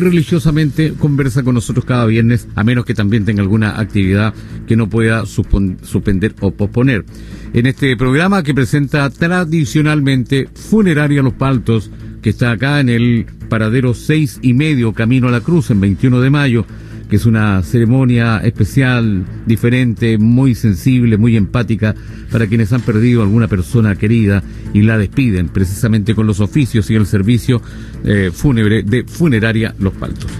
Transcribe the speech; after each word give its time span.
religiosamente 0.00 0.94
conversa 0.98 1.42
con 1.42 1.54
nosotros 1.54 1.84
cada 1.84 2.06
viernes, 2.06 2.48
a 2.54 2.64
menos 2.64 2.84
que 2.84 2.94
también 2.94 3.24
tenga 3.24 3.42
alguna 3.42 3.78
actividad 3.80 4.34
que 4.66 4.76
no 4.76 4.88
pueda 4.88 5.24
suspender 5.26 6.34
o 6.40 6.50
posponer. 6.52 7.04
En 7.52 7.66
este 7.66 7.96
programa 7.96 8.42
que 8.42 8.54
presenta 8.54 9.08
tradicionalmente 9.10 10.48
Funeraria 10.54 11.22
Los 11.22 11.34
Paltos, 11.34 11.90
que 12.22 12.30
está 12.30 12.50
acá 12.50 12.80
en 12.80 12.88
el 12.88 13.26
paradero 13.48 13.94
seis 13.94 14.38
y 14.42 14.52
medio 14.52 14.92
Camino 14.92 15.28
a 15.28 15.32
la 15.32 15.40
Cruz, 15.40 15.70
en 15.70 15.80
21 15.80 16.20
de 16.20 16.30
mayo, 16.30 16.66
que 17.08 17.16
es 17.16 17.26
una 17.26 17.62
ceremonia 17.62 18.38
especial, 18.38 19.24
diferente, 19.46 20.18
muy 20.18 20.54
sensible, 20.54 21.16
muy 21.16 21.36
empática 21.36 21.94
para 22.30 22.46
quienes 22.46 22.72
han 22.72 22.82
perdido 22.82 23.22
alguna 23.22 23.48
persona 23.48 23.96
querida 23.96 24.42
y 24.74 24.82
la 24.82 24.98
despiden 24.98 25.48
precisamente 25.48 26.14
con 26.14 26.26
los 26.26 26.40
oficios 26.40 26.90
y 26.90 26.94
el 26.94 27.06
servicio 27.06 27.62
eh, 28.04 28.30
fúnebre 28.32 28.82
de 28.82 29.04
Funeraria 29.04 29.74
Los 29.78 29.94
Paltos. 29.94 30.30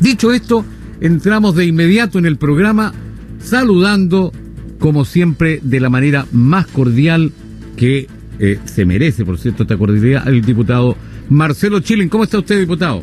Dicho 0.00 0.32
esto, 0.32 0.64
entramos 1.00 1.56
de 1.56 1.66
inmediato 1.66 2.18
en 2.18 2.26
el 2.26 2.36
programa 2.36 2.92
saludando, 3.40 4.32
como 4.78 5.04
siempre, 5.04 5.60
de 5.62 5.80
la 5.80 5.90
manera 5.90 6.26
más 6.30 6.66
cordial 6.68 7.32
que 7.76 8.06
eh, 8.38 8.58
se 8.64 8.84
merece, 8.84 9.24
por 9.24 9.38
cierto, 9.38 9.64
esta 9.64 9.76
cordialidad, 9.76 10.28
el 10.28 10.42
diputado 10.42 10.96
Marcelo 11.28 11.80
Chilin. 11.80 12.08
¿Cómo 12.08 12.24
está 12.24 12.38
usted, 12.38 12.60
diputado? 12.60 13.02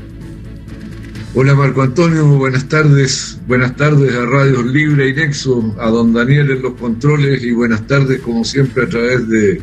Hola 1.37 1.53
Marco 1.53 1.81
Antonio, 1.81 2.25
buenas 2.25 2.69
tardes. 2.69 3.37
Buenas 3.45 3.75
tardes 3.75 4.15
a 4.15 4.25
Radios 4.25 4.65
Libre 4.67 5.09
y 5.09 5.13
Nexo, 5.13 5.75
a 5.81 5.89
don 5.89 6.13
Daniel 6.13 6.49
en 6.49 6.61
los 6.61 6.75
controles 6.75 7.43
y 7.43 7.51
buenas 7.51 7.85
tardes 7.87 8.21
como 8.21 8.45
siempre 8.45 8.85
a 8.85 8.87
través 8.87 9.27
de 9.27 9.61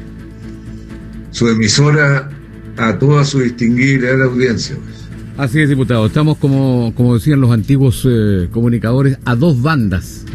su 1.30 1.48
emisora 1.48 2.28
a 2.76 2.98
toda 2.98 3.24
su 3.24 3.40
distinguida 3.40 4.22
audiencia. 4.22 4.76
Así 5.38 5.60
es, 5.60 5.70
diputado. 5.70 6.04
Estamos, 6.04 6.36
como, 6.36 6.92
como 6.94 7.14
decían 7.14 7.40
los 7.40 7.50
antiguos 7.50 8.06
eh, 8.06 8.48
comunicadores, 8.50 9.16
a 9.24 9.34
dos 9.34 9.62
bandas, 9.62 10.26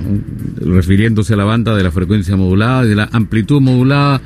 refiriéndose 0.59 1.35
a 1.35 1.37
la 1.37 1.45
banda 1.45 1.75
de 1.75 1.83
la 1.83 1.91
frecuencia 1.91 2.35
modulada, 2.35 2.83
de 2.83 2.95
la 2.95 3.09
amplitud 3.11 3.61
modulada, 3.61 4.21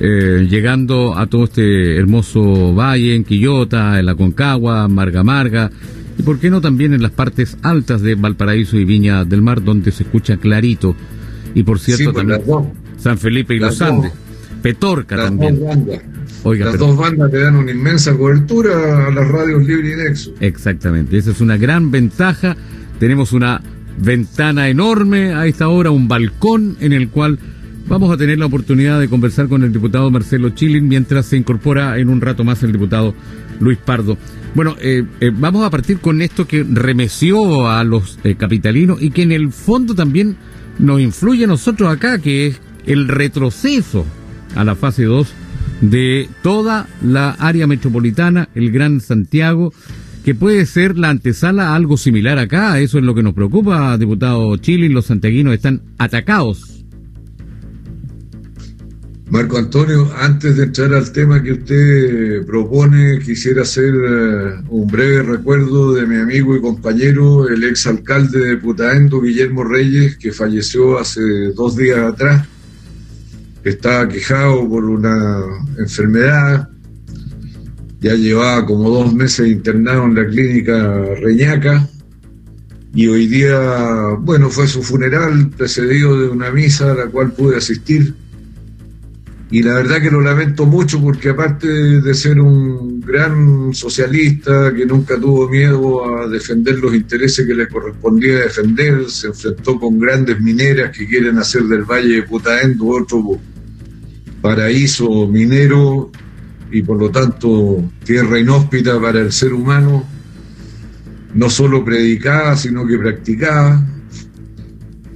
eh, 0.00 0.48
llegando 0.50 1.16
a 1.16 1.28
todo 1.28 1.44
este 1.44 1.96
hermoso 1.96 2.74
valle 2.74 3.14
en 3.14 3.22
Quillota, 3.22 4.00
en 4.00 4.06
la 4.06 4.16
Concagua, 4.16 4.88
Marga 4.88 5.22
Marga, 5.22 5.70
y 6.20 6.22
por 6.22 6.38
qué 6.38 6.50
no 6.50 6.60
también 6.60 6.92
en 6.92 7.00
las 7.00 7.12
partes 7.12 7.56
altas 7.62 8.02
de 8.02 8.14
Valparaíso 8.14 8.76
y 8.76 8.84
Viña 8.84 9.24
del 9.24 9.40
Mar, 9.40 9.64
donde 9.64 9.90
se 9.90 10.02
escucha 10.02 10.36
clarito. 10.36 10.94
Y 11.54 11.62
por 11.62 11.78
cierto, 11.78 12.12
pues, 12.12 12.26
también 12.26 12.42
San 12.98 13.16
Felipe 13.16 13.54
y 13.54 13.58
los 13.58 13.80
Andes. 13.80 14.12
Petorca 14.60 15.16
también. 15.16 15.58
las 16.44 16.78
dos 16.78 16.94
bandas 16.98 17.30
te 17.30 17.40
dan 17.40 17.56
una 17.56 17.70
inmensa 17.70 18.14
cobertura 18.14 19.06
a 19.06 19.10
las 19.10 19.28
radios 19.28 19.66
Libre 19.66 19.94
y 19.94 19.96
Nexo. 19.96 20.34
Exactamente, 20.40 21.16
esa 21.16 21.30
es 21.30 21.40
una 21.40 21.56
gran 21.56 21.90
ventaja. 21.90 22.54
Tenemos 22.98 23.32
una 23.32 23.62
ventana 23.98 24.68
enorme 24.68 25.32
a 25.32 25.46
esta 25.46 25.68
hora, 25.68 25.90
un 25.90 26.06
balcón 26.06 26.76
en 26.80 26.92
el 26.92 27.08
cual 27.08 27.38
vamos 27.88 28.12
a 28.12 28.18
tener 28.18 28.38
la 28.38 28.44
oportunidad 28.44 29.00
de 29.00 29.08
conversar 29.08 29.48
con 29.48 29.62
el 29.64 29.72
diputado 29.72 30.10
Marcelo 30.10 30.50
Chilin 30.50 30.86
mientras 30.86 31.24
se 31.24 31.38
incorpora 31.38 31.98
en 31.98 32.10
un 32.10 32.20
rato 32.20 32.44
más 32.44 32.62
el 32.62 32.72
diputado 32.72 33.14
Luis 33.60 33.78
Pardo. 33.78 34.18
Bueno, 34.54 34.76
eh, 34.80 35.04
eh, 35.20 35.30
vamos 35.32 35.64
a 35.64 35.70
partir 35.70 35.98
con 35.98 36.22
esto 36.22 36.48
que 36.48 36.64
remeció 36.68 37.68
a 37.68 37.84
los 37.84 38.18
eh, 38.24 38.34
capitalinos 38.34 39.00
y 39.00 39.10
que 39.10 39.22
en 39.22 39.32
el 39.32 39.52
fondo 39.52 39.94
también 39.94 40.36
nos 40.78 41.00
influye 41.00 41.44
a 41.44 41.46
nosotros 41.46 41.88
acá, 41.92 42.18
que 42.18 42.48
es 42.48 42.60
el 42.86 43.06
retroceso 43.06 44.04
a 44.56 44.64
la 44.64 44.74
fase 44.74 45.04
2 45.04 45.32
de 45.82 46.28
toda 46.42 46.88
la 47.02 47.30
área 47.30 47.66
metropolitana, 47.66 48.48
el 48.54 48.72
Gran 48.72 49.00
Santiago, 49.00 49.72
que 50.24 50.34
puede 50.34 50.66
ser 50.66 50.98
la 50.98 51.10
antesala 51.10 51.68
a 51.68 51.74
algo 51.76 51.96
similar 51.96 52.38
acá. 52.38 52.78
Eso 52.80 52.98
es 52.98 53.04
lo 53.04 53.14
que 53.14 53.22
nos 53.22 53.34
preocupa, 53.34 53.96
diputado 53.96 54.56
Chile. 54.56 54.88
Los 54.88 55.06
santiaguinos 55.06 55.54
están 55.54 55.82
atacados 55.98 56.79
Marco 59.30 59.58
Antonio, 59.58 60.10
antes 60.18 60.56
de 60.56 60.64
entrar 60.64 60.92
al 60.92 61.12
tema 61.12 61.40
que 61.40 61.52
usted 61.52 62.44
propone, 62.44 63.20
quisiera 63.20 63.62
hacer 63.62 63.94
eh, 63.94 64.60
un 64.70 64.88
breve 64.88 65.22
recuerdo 65.22 65.94
de 65.94 66.04
mi 66.04 66.16
amigo 66.16 66.56
y 66.56 66.60
compañero, 66.60 67.46
el 67.46 67.62
ex 67.62 67.86
alcalde 67.86 68.40
de 68.40 68.56
Putaendo, 68.56 69.20
Guillermo 69.20 69.62
Reyes, 69.62 70.16
que 70.16 70.32
falleció 70.32 70.98
hace 70.98 71.20
dos 71.54 71.76
días 71.76 72.00
atrás. 72.00 72.44
Estaba 73.62 74.08
quejado 74.08 74.68
por 74.68 74.84
una 74.84 75.44
enfermedad, 75.78 76.68
ya 78.00 78.14
llevaba 78.14 78.66
como 78.66 78.90
dos 78.90 79.14
meses 79.14 79.46
internado 79.46 80.06
en 80.06 80.16
la 80.16 80.26
clínica 80.26 81.04
Reñaca. 81.22 81.88
Y 82.92 83.06
hoy 83.06 83.28
día, 83.28 84.16
bueno, 84.18 84.50
fue 84.50 84.66
su 84.66 84.82
funeral 84.82 85.50
precedido 85.56 86.20
de 86.20 86.28
una 86.30 86.50
misa 86.50 86.90
a 86.90 86.94
la 86.96 87.06
cual 87.06 87.30
pude 87.30 87.58
asistir 87.58 88.12
y 89.52 89.62
la 89.62 89.74
verdad 89.74 90.00
que 90.00 90.10
lo 90.10 90.20
lamento 90.20 90.64
mucho 90.64 91.00
porque 91.00 91.30
aparte 91.30 91.66
de 91.66 92.14
ser 92.14 92.40
un 92.40 93.00
gran 93.00 93.74
socialista 93.74 94.72
que 94.72 94.86
nunca 94.86 95.18
tuvo 95.18 95.48
miedo 95.48 96.06
a 96.06 96.28
defender 96.28 96.78
los 96.78 96.94
intereses 96.94 97.44
que 97.44 97.54
le 97.54 97.66
correspondía 97.66 98.36
defender, 98.36 99.10
se 99.10 99.28
enfrentó 99.28 99.80
con 99.80 99.98
grandes 99.98 100.40
mineras 100.40 100.96
que 100.96 101.06
quieren 101.06 101.38
hacer 101.38 101.64
del 101.64 101.82
Valle 101.82 102.14
de 102.14 102.22
Putaendo 102.22 102.86
otro 102.86 103.40
paraíso 104.40 105.26
minero 105.26 106.12
y 106.70 106.82
por 106.82 106.98
lo 106.98 107.10
tanto 107.10 107.82
tierra 108.04 108.38
inhóspita 108.38 109.00
para 109.00 109.20
el 109.20 109.32
ser 109.32 109.52
humano, 109.52 110.06
no 111.34 111.50
solo 111.50 111.84
predicaba, 111.84 112.56
sino 112.56 112.86
que 112.86 112.96
practicaba 112.98 113.84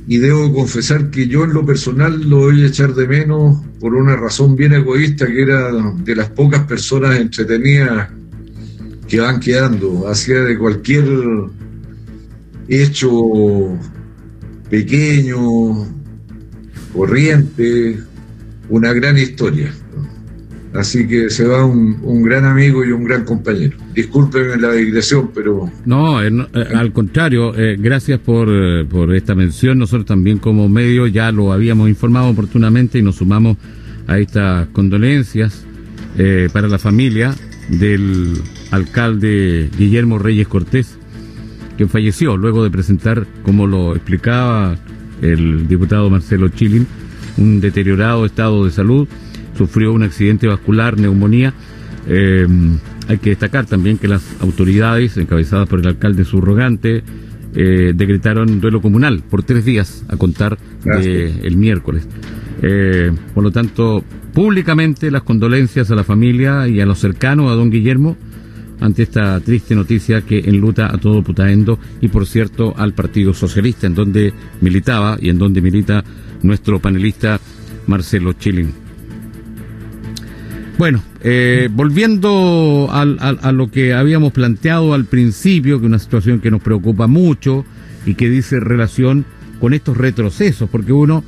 y 0.07 0.19
debo 0.19 0.53
confesar 0.53 1.11
que 1.11 1.27
yo 1.27 1.45
en 1.45 1.55
lo 1.55 1.65
personal 1.65 2.29
lo 2.29 2.39
voy 2.39 2.63
a 2.63 2.67
echar 2.67 2.95
de 2.95 3.09
menos 3.09 3.65
por 3.81 3.95
una 3.95 4.17
razón 4.17 4.55
bien 4.55 4.75
egoísta 4.75 5.27
que 5.27 5.43
era 5.43 5.73
de 5.73 6.17
las 6.17 6.29
pocas 6.31 6.67
personas 6.67 7.19
entretenidas 7.19 8.11
que 9.09 9.21
van 9.21 9.41
quedando, 9.41 10.09
hacia 10.09 10.41
de 10.41 10.59
cualquier 10.59 11.05
hecho 12.69 13.11
pequeño, 14.71 15.87
corriente, 16.93 17.99
una 18.69 18.93
gran 18.93 19.19
historia. 19.19 19.73
Así 20.75 21.07
que 21.07 21.31
se 21.31 21.47
va 21.47 21.65
un, 21.65 22.23
gran 22.25 22.45
amigo 22.45 22.85
y 22.85 22.91
un 22.91 23.05
gran 23.05 23.25
compañero. 23.25 23.77
Discúlpenme 23.95 24.57
la 24.57 24.73
digresión, 24.73 25.31
pero... 25.33 25.71
No, 25.87 26.21
eh, 26.21 26.33
eh, 26.53 26.65
al 26.75 26.93
contrario, 26.93 27.55
eh, 27.57 27.77
gracias 27.79 28.19
por, 28.19 28.49
por 28.89 29.15
esta 29.15 29.37
mención. 29.37 29.79
Nosotros 29.79 30.05
también 30.05 30.39
como 30.39 30.69
medio 30.69 31.07
ya 31.07 31.31
lo 31.31 31.53
habíamos 31.53 31.89
informado 31.89 32.29
oportunamente 32.29 32.99
y 32.99 33.03
nos 33.03 33.17
sumamos 33.17 33.57
a 34.09 34.19
estas 34.19 34.67
condolencias 34.69 35.65
para 36.53 36.69
la 36.69 36.79
familia 36.79 37.35
del 37.69 38.41
alcalde 38.71 39.69
Guillermo 39.77 40.19
Reyes 40.19 40.47
Cortés, 40.47 40.97
que 41.77 41.89
falleció 41.89 42.37
luego 42.37 42.63
de 42.63 42.71
presentar, 42.71 43.27
como 43.43 43.67
lo 43.67 43.97
explicaba 43.97 44.77
el 45.23 45.67
diputado 45.67 46.11
Marcelo 46.11 46.49
Chilin, 46.49 46.87
un 47.37 47.61
deteriorado 47.61 48.27
estado 48.27 48.65
de 48.65 48.71
salud 48.71 49.09
sufrió 49.57 49.93
un 49.93 50.03
accidente 50.03 50.47
vascular, 50.47 50.99
neumonía. 50.99 51.55
Eh, 52.07 52.47
hay 53.09 53.19
que 53.19 53.31
destacar 53.31 53.67
también 53.67 53.99
que 53.99 54.09
las 54.09 54.23
autoridades, 54.41 55.17
encabezadas 55.17 55.69
por 55.69 55.81
el 55.81 55.87
alcalde 55.87 56.25
subrogante, 56.25 57.03
eh, 57.55 57.93
decretaron 57.95 58.61
duelo 58.61 58.81
comunal 58.81 59.23
por 59.31 59.43
tres 59.45 59.65
días 59.65 60.05
a 60.09 60.17
contar 60.17 60.59
el 60.85 61.57
miércoles. 61.57 62.09
Eh, 62.63 63.13
por 63.35 63.45
lo 63.45 63.51
tanto, 63.51 64.03
públicamente 64.33 65.11
las 65.11 65.23
condolencias 65.23 65.91
a 65.91 65.95
la 65.95 66.05
familia 66.05 66.67
y 66.67 66.81
a 66.81 66.87
los 66.87 66.99
cercanos 66.99 67.51
a 67.51 67.55
don 67.55 67.71
Guillermo 67.71 68.17
ante 68.81 69.05
esta 69.05 69.39
triste 69.41 69.75
noticia 69.75 70.23
que 70.23 70.41
enluta 70.41 70.93
a 70.93 70.99
todo 70.99 71.23
Putaendo 71.23 71.79
y 72.01 72.09
por 72.09 72.27
cierto 72.27 72.75
al 72.77 72.93
Partido 72.93 73.33
Socialista 73.33 73.87
en 73.87 73.95
donde 73.95 74.33
militaba 74.61 75.17
y 75.21 75.29
en 75.29 75.39
donde 75.39 75.61
milita 75.61 76.03
nuestro 76.43 76.81
panelista 76.81 77.41
Marcelo 77.87 78.33
Chilin. 78.33 78.84
Bueno, 80.77 81.03
eh, 81.23 81.69
volviendo 81.73 82.89
a 82.91 83.53
lo 83.53 83.71
que 83.71 83.95
habíamos 83.95 84.33
planteado 84.33 84.93
al 84.93 85.05
principio, 85.05 85.79
que 85.79 85.87
es 85.87 85.89
una 85.89 86.01
situación 86.01 86.41
que 86.41 86.51
nos 86.51 86.63
preocupa 86.63 87.07
mucho 87.07 87.65
y 88.05 88.15
que 88.15 88.29
dice 88.29 88.59
relación 88.59 89.25
con 89.61 89.73
estos 89.73 89.97
retrocesos, 89.97 90.69
porque 90.69 90.93
uno 90.93 91.23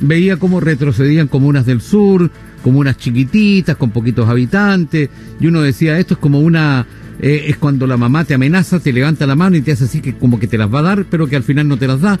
veía 0.00 0.36
cómo 0.36 0.58
retrocedían 0.58 1.28
comunas 1.28 1.64
del 1.64 1.80
sur, 1.80 2.28
comunas 2.64 2.96
chiquititas, 2.96 3.76
con 3.76 3.92
poquitos 3.92 4.28
habitantes, 4.28 5.08
y 5.38 5.46
uno 5.46 5.62
decía, 5.62 5.96
esto 5.98 6.14
es 6.14 6.20
como 6.20 6.40
una, 6.40 6.84
eh, 7.20 7.44
es 7.46 7.56
cuando 7.56 7.86
la 7.86 7.96
mamá 7.96 8.24
te 8.24 8.34
amenaza, 8.34 8.80
te 8.80 8.92
levanta 8.92 9.28
la 9.28 9.36
mano 9.36 9.56
y 9.56 9.62
te 9.62 9.72
hace 9.72 9.84
así 9.84 10.00
que 10.00 10.14
como 10.14 10.40
que 10.40 10.48
te 10.48 10.58
las 10.58 10.74
va 10.74 10.80
a 10.80 10.82
dar, 10.82 11.04
pero 11.08 11.28
que 11.28 11.36
al 11.36 11.44
final 11.44 11.68
no 11.68 11.76
te 11.76 11.86
las 11.86 12.00
da. 12.00 12.18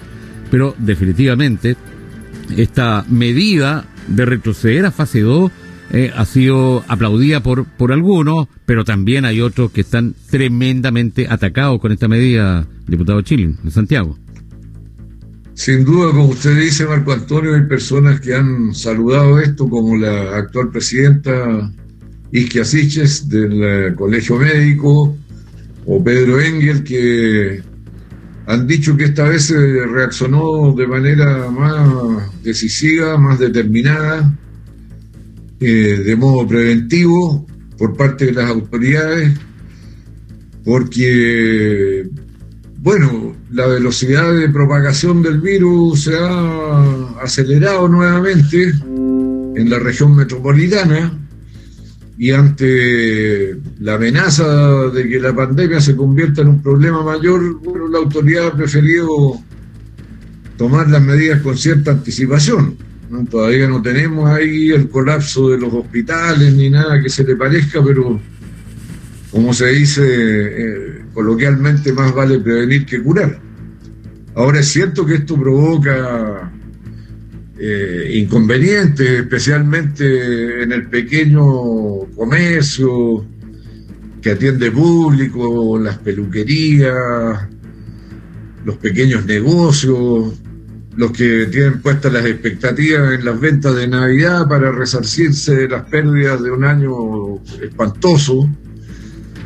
Pero 0.48 0.76
definitivamente, 0.78 1.76
esta 2.56 3.04
medida 3.08 3.84
de 4.06 4.24
retroceder 4.24 4.86
a 4.86 4.92
fase 4.92 5.20
2 5.20 5.50
eh, 5.90 6.12
ha 6.14 6.24
sido 6.24 6.84
aplaudida 6.88 7.42
por, 7.42 7.64
por 7.64 7.92
algunos, 7.92 8.48
pero 8.66 8.84
también 8.84 9.24
hay 9.24 9.40
otros 9.40 9.72
que 9.72 9.80
están 9.80 10.14
tremendamente 10.30 11.26
atacados 11.28 11.80
con 11.80 11.92
esta 11.92 12.08
medida, 12.08 12.66
diputado 12.86 13.22
Chile, 13.22 13.54
en 13.62 13.70
Santiago. 13.70 14.16
Sin 15.54 15.84
duda, 15.84 16.12
como 16.12 16.26
usted 16.26 16.56
dice, 16.60 16.86
Marco 16.86 17.12
Antonio, 17.12 17.54
hay 17.54 17.62
personas 17.62 18.20
que 18.20 18.34
han 18.34 18.74
saludado 18.74 19.40
esto, 19.40 19.68
como 19.68 19.96
la 19.96 20.36
actual 20.36 20.70
presidenta 20.70 21.72
Isquia 22.30 22.64
Siches 22.64 23.28
del 23.28 23.62
eh, 23.64 23.94
Colegio 23.96 24.36
Médico, 24.36 25.16
o 25.86 26.04
Pedro 26.04 26.40
Engel, 26.40 26.84
que 26.84 27.62
han 28.46 28.66
dicho 28.66 28.96
que 28.96 29.04
esta 29.04 29.24
vez 29.24 29.46
se 29.46 29.86
reaccionó 29.86 30.74
de 30.76 30.86
manera 30.86 31.50
más 31.50 32.42
decisiva, 32.42 33.18
más 33.18 33.38
determinada, 33.38 34.32
eh, 35.60 36.02
de 36.04 36.16
modo 36.16 36.46
preventivo 36.46 37.46
por 37.76 37.96
parte 37.96 38.26
de 38.26 38.32
las 38.32 38.50
autoridades, 38.50 39.38
porque, 40.64 42.08
bueno, 42.78 43.34
la 43.50 43.66
velocidad 43.66 44.34
de 44.34 44.48
propagación 44.50 45.22
del 45.22 45.40
virus 45.40 46.04
se 46.04 46.16
ha 46.16 47.20
acelerado 47.22 47.88
nuevamente 47.88 48.72
en 49.56 49.70
la 49.70 49.78
región 49.78 50.14
metropolitana 50.14 51.18
y 52.18 52.32
ante 52.32 53.56
la 53.78 53.94
amenaza 53.94 54.88
de 54.90 55.08
que 55.08 55.20
la 55.20 55.34
pandemia 55.34 55.80
se 55.80 55.96
convierta 55.96 56.42
en 56.42 56.48
un 56.48 56.62
problema 56.62 57.02
mayor, 57.02 57.60
bueno, 57.60 57.88
la 57.88 57.98
autoridad 57.98 58.48
ha 58.48 58.56
preferido 58.56 59.08
tomar 60.56 60.90
las 60.90 61.00
medidas 61.00 61.40
con 61.42 61.56
cierta 61.56 61.92
anticipación. 61.92 62.87
Todavía 63.30 63.66
no 63.68 63.80
tenemos 63.80 64.28
ahí 64.28 64.70
el 64.70 64.88
colapso 64.90 65.48
de 65.50 65.58
los 65.58 65.72
hospitales 65.72 66.52
ni 66.52 66.68
nada 66.68 67.02
que 67.02 67.08
se 67.08 67.24
le 67.24 67.36
parezca, 67.36 67.82
pero 67.82 68.20
como 69.30 69.54
se 69.54 69.66
dice 69.68 70.02
eh, 70.04 71.04
coloquialmente, 71.14 71.92
más 71.92 72.14
vale 72.14 72.38
prevenir 72.38 72.84
que 72.84 73.02
curar. 73.02 73.38
Ahora 74.34 74.60
es 74.60 74.68
cierto 74.68 75.06
que 75.06 75.14
esto 75.14 75.36
provoca 75.40 76.52
eh, 77.58 78.10
inconvenientes, 78.14 79.08
especialmente 79.08 80.62
en 80.62 80.72
el 80.72 80.86
pequeño 80.88 81.44
comercio 82.14 83.24
que 84.20 84.32
atiende 84.32 84.70
público, 84.70 85.78
las 85.78 85.98
peluquerías, 85.98 87.48
los 88.64 88.76
pequeños 88.76 89.24
negocios, 89.24 90.34
los 90.98 91.12
que 91.12 91.46
tienen 91.46 91.80
puestas 91.80 92.12
las 92.12 92.26
expectativas 92.26 93.12
en 93.12 93.24
las 93.24 93.38
ventas 93.38 93.76
de 93.76 93.86
Navidad 93.86 94.48
para 94.48 94.72
resarcirse 94.72 95.54
de 95.54 95.68
las 95.68 95.84
pérdidas 95.84 96.42
de 96.42 96.50
un 96.50 96.64
año 96.64 97.36
espantoso 97.62 98.50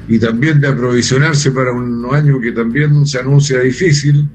y 0.09 0.19
también 0.19 0.63
de 0.63 0.69
aprovisionarse 0.69 1.51
para 1.51 1.73
un 1.73 2.07
año 2.11 2.41
que 2.41 2.53
también 2.53 3.05
se 3.05 3.19
anuncia 3.19 3.61
difícil. 3.61 4.27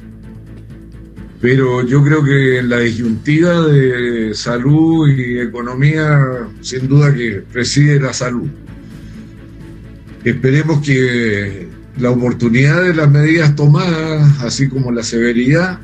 Pero 1.42 1.84
yo 1.84 2.04
creo 2.04 2.24
que 2.24 2.60
en 2.60 2.70
la 2.70 2.82
disyuntiva 2.82 3.66
de 3.66 4.36
salud 4.36 5.10
y 5.10 5.40
economía, 5.40 6.20
sin 6.62 6.88
duda 6.88 7.16
que 7.16 7.44
preside 7.52 8.00
la 8.00 8.14
salud. 8.14 8.48
Esperemos 10.24 10.86
que 10.86 11.68
la 11.98 12.12
oportunidad 12.12 12.84
de 12.84 12.94
las 12.94 13.10
medidas 13.10 13.56
tomadas, 13.56 14.44
así 14.44 14.70
como 14.70 14.92
la 14.92 15.02
severidad, 15.02 15.80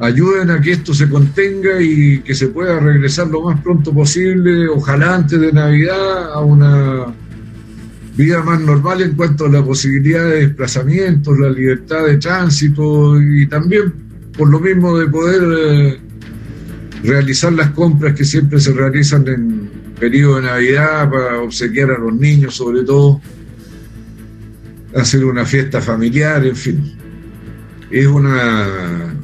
ayuden 0.00 0.50
a 0.50 0.60
que 0.60 0.72
esto 0.72 0.92
se 0.92 1.08
contenga 1.08 1.80
y 1.80 2.20
que 2.20 2.34
se 2.34 2.48
pueda 2.48 2.80
regresar 2.80 3.28
lo 3.28 3.42
más 3.42 3.60
pronto 3.60 3.92
posible, 3.92 4.68
ojalá 4.68 5.16
antes 5.16 5.40
de 5.40 5.52
Navidad, 5.52 6.32
a 6.32 6.40
una 6.40 7.06
vida 8.16 8.42
más 8.42 8.60
normal 8.60 9.02
en 9.02 9.14
cuanto 9.14 9.46
a 9.46 9.48
la 9.48 9.64
posibilidad 9.64 10.24
de 10.24 10.46
desplazamiento, 10.46 11.34
la 11.34 11.50
libertad 11.50 12.06
de 12.06 12.16
tránsito 12.18 13.20
y 13.20 13.46
también 13.46 13.92
por 14.36 14.50
lo 14.50 14.60
mismo 14.60 14.98
de 14.98 15.06
poder 15.06 15.42
eh, 15.42 16.00
realizar 17.02 17.52
las 17.52 17.70
compras 17.70 18.14
que 18.14 18.24
siempre 18.24 18.60
se 18.60 18.72
realizan 18.72 19.26
en 19.28 19.70
periodo 19.98 20.36
de 20.36 20.42
Navidad 20.42 21.10
para 21.10 21.40
obsequiar 21.40 21.90
a 21.92 21.98
los 21.98 22.14
niños 22.14 22.54
sobre 22.54 22.82
todo, 22.82 23.20
hacer 24.94 25.24
una 25.24 25.44
fiesta 25.44 25.80
familiar, 25.80 26.44
en 26.46 26.56
fin. 26.56 26.96
Es 27.90 28.06
una 28.06 29.14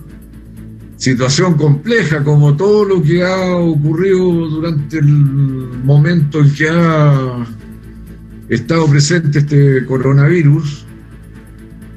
situación 1.00 1.54
compleja 1.54 2.22
como 2.22 2.54
todo 2.54 2.84
lo 2.84 3.02
que 3.02 3.22
ha 3.22 3.56
ocurrido 3.56 4.18
durante 4.18 4.98
el 4.98 5.06
momento 5.08 6.40
en 6.40 6.54
que 6.54 6.68
ha 6.68 7.46
estado 8.50 8.86
presente 8.86 9.38
este 9.38 9.86
coronavirus. 9.86 10.84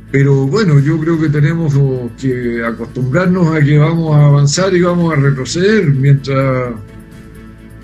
Pero 0.09 0.47
bueno, 0.47 0.79
yo 0.79 0.97
creo 0.99 1.19
que 1.19 1.27
tenemos 1.27 1.73
que 2.17 2.63
acostumbrarnos 2.63 3.53
a 3.53 3.61
que 3.61 3.77
vamos 3.77 4.15
a 4.15 4.25
avanzar 4.25 4.73
y 4.73 4.81
vamos 4.81 5.11
a 5.11 5.17
retroceder 5.17 5.89
mientras 5.89 6.73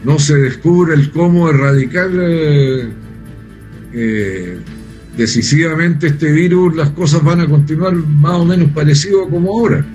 no 0.05 0.19
se 0.19 0.37
descubre 0.37 0.93
el 0.93 1.11
cómo 1.11 1.49
erradicar 1.49 2.09
eh, 2.13 2.93
eh, 3.91 4.57
decisivamente 5.17 6.07
este 6.07 6.31
virus, 6.31 6.77
las 6.77 6.91
cosas 6.91 7.21
van 7.21 7.41
a 7.41 7.47
continuar 7.47 7.93
más 7.93 8.35
o 8.35 8.45
menos 8.45 8.71
parecido 8.71 9.27
como 9.27 9.49
ahora. 9.49 9.85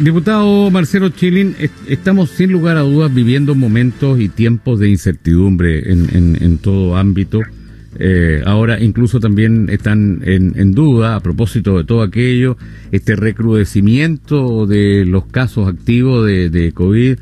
Diputado 0.00 0.70
Marcelo 0.70 1.08
Chilin, 1.08 1.56
estamos 1.88 2.30
sin 2.30 2.52
lugar 2.52 2.76
a 2.76 2.82
dudas 2.82 3.12
viviendo 3.12 3.56
momentos 3.56 4.20
y 4.20 4.28
tiempos 4.28 4.78
de 4.78 4.90
incertidumbre 4.90 5.90
en, 5.92 6.58
todo 6.58 6.96
ámbito. 6.96 7.40
Eh, 7.98 8.40
ahora 8.46 8.80
incluso 8.80 9.18
también 9.18 9.68
están 9.70 10.20
en, 10.24 10.70
duda, 10.72 11.16
a 11.16 11.20
propósito 11.20 11.78
de 11.78 11.84
todo 11.84 12.02
aquello, 12.02 12.56
este 12.92 13.16
recrudecimiento 13.16 14.68
de 14.68 15.04
los 15.04 15.26
casos 15.26 15.66
activos 15.66 16.24
de, 16.24 16.70
COVID, 16.72 17.16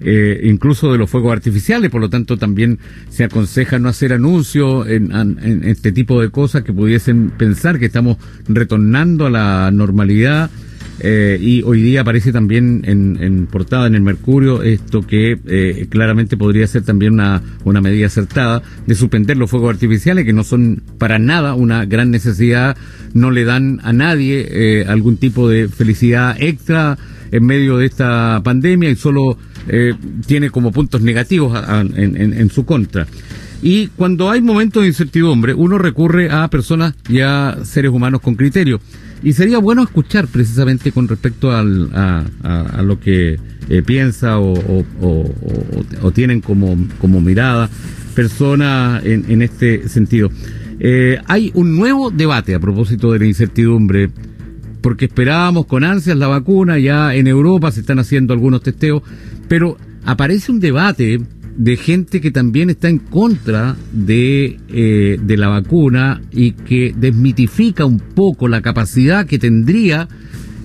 eh, 0.00 0.40
incluso 0.44 0.92
de 0.92 0.98
los 0.98 1.10
fuegos 1.10 1.30
artificiales, 1.30 1.90
por 1.90 2.00
lo 2.00 2.08
tanto 2.08 2.38
también 2.38 2.78
se 3.10 3.24
aconseja 3.24 3.78
no 3.78 3.90
hacer 3.90 4.14
anuncios 4.14 4.88
en, 4.88 5.12
este 5.64 5.92
tipo 5.92 6.22
de 6.22 6.30
cosas 6.30 6.62
que 6.62 6.72
pudiesen 6.72 7.32
pensar 7.36 7.78
que 7.78 7.86
estamos 7.86 8.16
retornando 8.48 9.26
a 9.26 9.30
la 9.30 9.70
normalidad. 9.70 10.50
Eh, 11.00 11.38
y 11.40 11.62
hoy 11.62 11.82
día 11.82 12.02
aparece 12.02 12.32
también 12.32 12.82
en, 12.86 13.46
portada 13.46 13.88
en 13.88 13.96
el 13.96 14.02
Mercurio 14.02 14.62
esto 14.62 15.02
que 15.02 15.36
eh, 15.46 15.86
claramente 15.90 16.36
podría 16.36 16.66
ser 16.68 16.84
también 16.84 17.14
una, 17.14 17.42
una 17.64 17.80
medida 17.80 18.06
acertada 18.06 18.62
de 18.86 18.94
suspender 18.94 19.36
los 19.36 19.50
fuegos 19.50 19.70
artificiales 19.70 20.24
que 20.24 20.32
no 20.32 20.44
son 20.44 20.82
para 20.98 21.18
nada 21.18 21.54
una 21.54 21.84
gran 21.84 22.10
necesidad, 22.10 22.76
no 23.12 23.32
le 23.32 23.44
dan 23.44 23.80
a 23.82 23.92
nadie 23.92 24.46
eh, 24.48 24.84
algún 24.86 25.16
tipo 25.16 25.48
de 25.48 25.68
felicidad 25.68 26.36
extra 26.38 26.96
en 27.32 27.44
medio 27.44 27.78
de 27.78 27.86
esta 27.86 28.40
pandemia 28.44 28.90
y 28.90 28.96
solo 28.96 29.36
tiene 30.26 30.50
como 30.50 30.72
puntos 30.72 31.00
negativos 31.00 31.58
en, 31.96 32.50
su 32.50 32.66
contra. 32.66 33.06
Y 33.62 33.88
cuando 33.88 34.30
hay 34.30 34.42
momentos 34.42 34.82
de 34.82 34.88
incertidumbre, 34.88 35.54
uno 35.54 35.78
recurre 35.78 36.30
a 36.30 36.48
personas 36.48 36.94
y 37.08 37.20
a 37.20 37.58
seres 37.64 37.90
humanos 37.90 38.20
con 38.20 38.34
criterio. 38.34 38.80
Y 39.22 39.32
sería 39.32 39.58
bueno 39.58 39.82
escuchar 39.82 40.26
precisamente 40.28 40.92
con 40.92 41.08
respecto 41.08 41.50
al, 41.50 41.90
a, 41.94 42.82
lo 42.82 43.00
que 43.00 43.38
eh, 43.70 43.82
piensa 43.82 44.38
o, 44.38 44.84
o, 45.00 46.10
tienen 46.12 46.42
como, 46.42 46.76
como 47.00 47.22
mirada 47.22 47.70
personas 48.14 49.02
en, 49.04 49.40
este 49.40 49.88
sentido. 49.88 50.30
Eh, 50.78 51.18
hay 51.26 51.50
un 51.54 51.74
nuevo 51.74 52.10
debate 52.10 52.54
a 52.54 52.60
propósito 52.60 53.12
de 53.12 53.20
la 53.20 53.26
incertidumbre, 53.26 54.10
porque 54.82 55.06
esperábamos 55.06 55.64
con 55.64 55.84
ansias 55.84 56.18
la 56.18 56.28
vacuna, 56.28 56.78
ya 56.78 57.14
en 57.14 57.26
Europa 57.26 57.72
se 57.72 57.80
están 57.80 57.98
haciendo 57.98 58.34
algunos 58.34 58.62
testeos, 58.62 59.02
pero 59.48 59.78
aparece 60.04 60.52
un 60.52 60.60
debate 60.60 61.20
de 61.56 61.76
gente 61.76 62.20
que 62.20 62.30
también 62.30 62.70
está 62.70 62.88
en 62.88 62.98
contra 62.98 63.76
de, 63.92 64.58
eh, 64.68 65.18
de 65.20 65.36
la 65.36 65.48
vacuna 65.48 66.20
y 66.32 66.52
que 66.52 66.94
desmitifica 66.96 67.84
un 67.84 67.98
poco 67.98 68.48
la 68.48 68.60
capacidad 68.60 69.26
que 69.26 69.38
tendría 69.38 70.08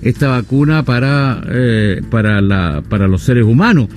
esta 0.02 0.30
vacuna 0.30 0.84
para, 0.84 1.44
eh, 1.50 2.02
para, 2.10 2.42
la, 2.42 2.84
para 2.88 3.08
los 3.08 3.22
seres 3.22 3.46
humanos. 3.46 3.88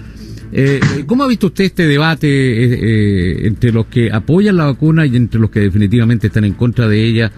Eh, 0.52 0.80
¿Cómo 1.06 1.24
ha 1.24 1.28
visto 1.28 1.46
usted 1.46 1.64
este 1.64 1.86
debate 1.86 3.46
entre 3.46 3.72
los 3.72 3.86
que 3.86 4.12
apoyan 4.12 4.58
la 4.58 4.66
vacuna 4.66 5.06
y 5.06 5.16
entre 5.16 5.40
los 5.40 5.50
que 5.50 5.60
definitivamente 5.60 6.26
están 6.26 6.44
en 6.44 6.52
contra 6.52 6.88
de 6.88 7.02
ella, 7.02 7.32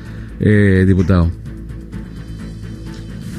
diputado? 0.84 1.44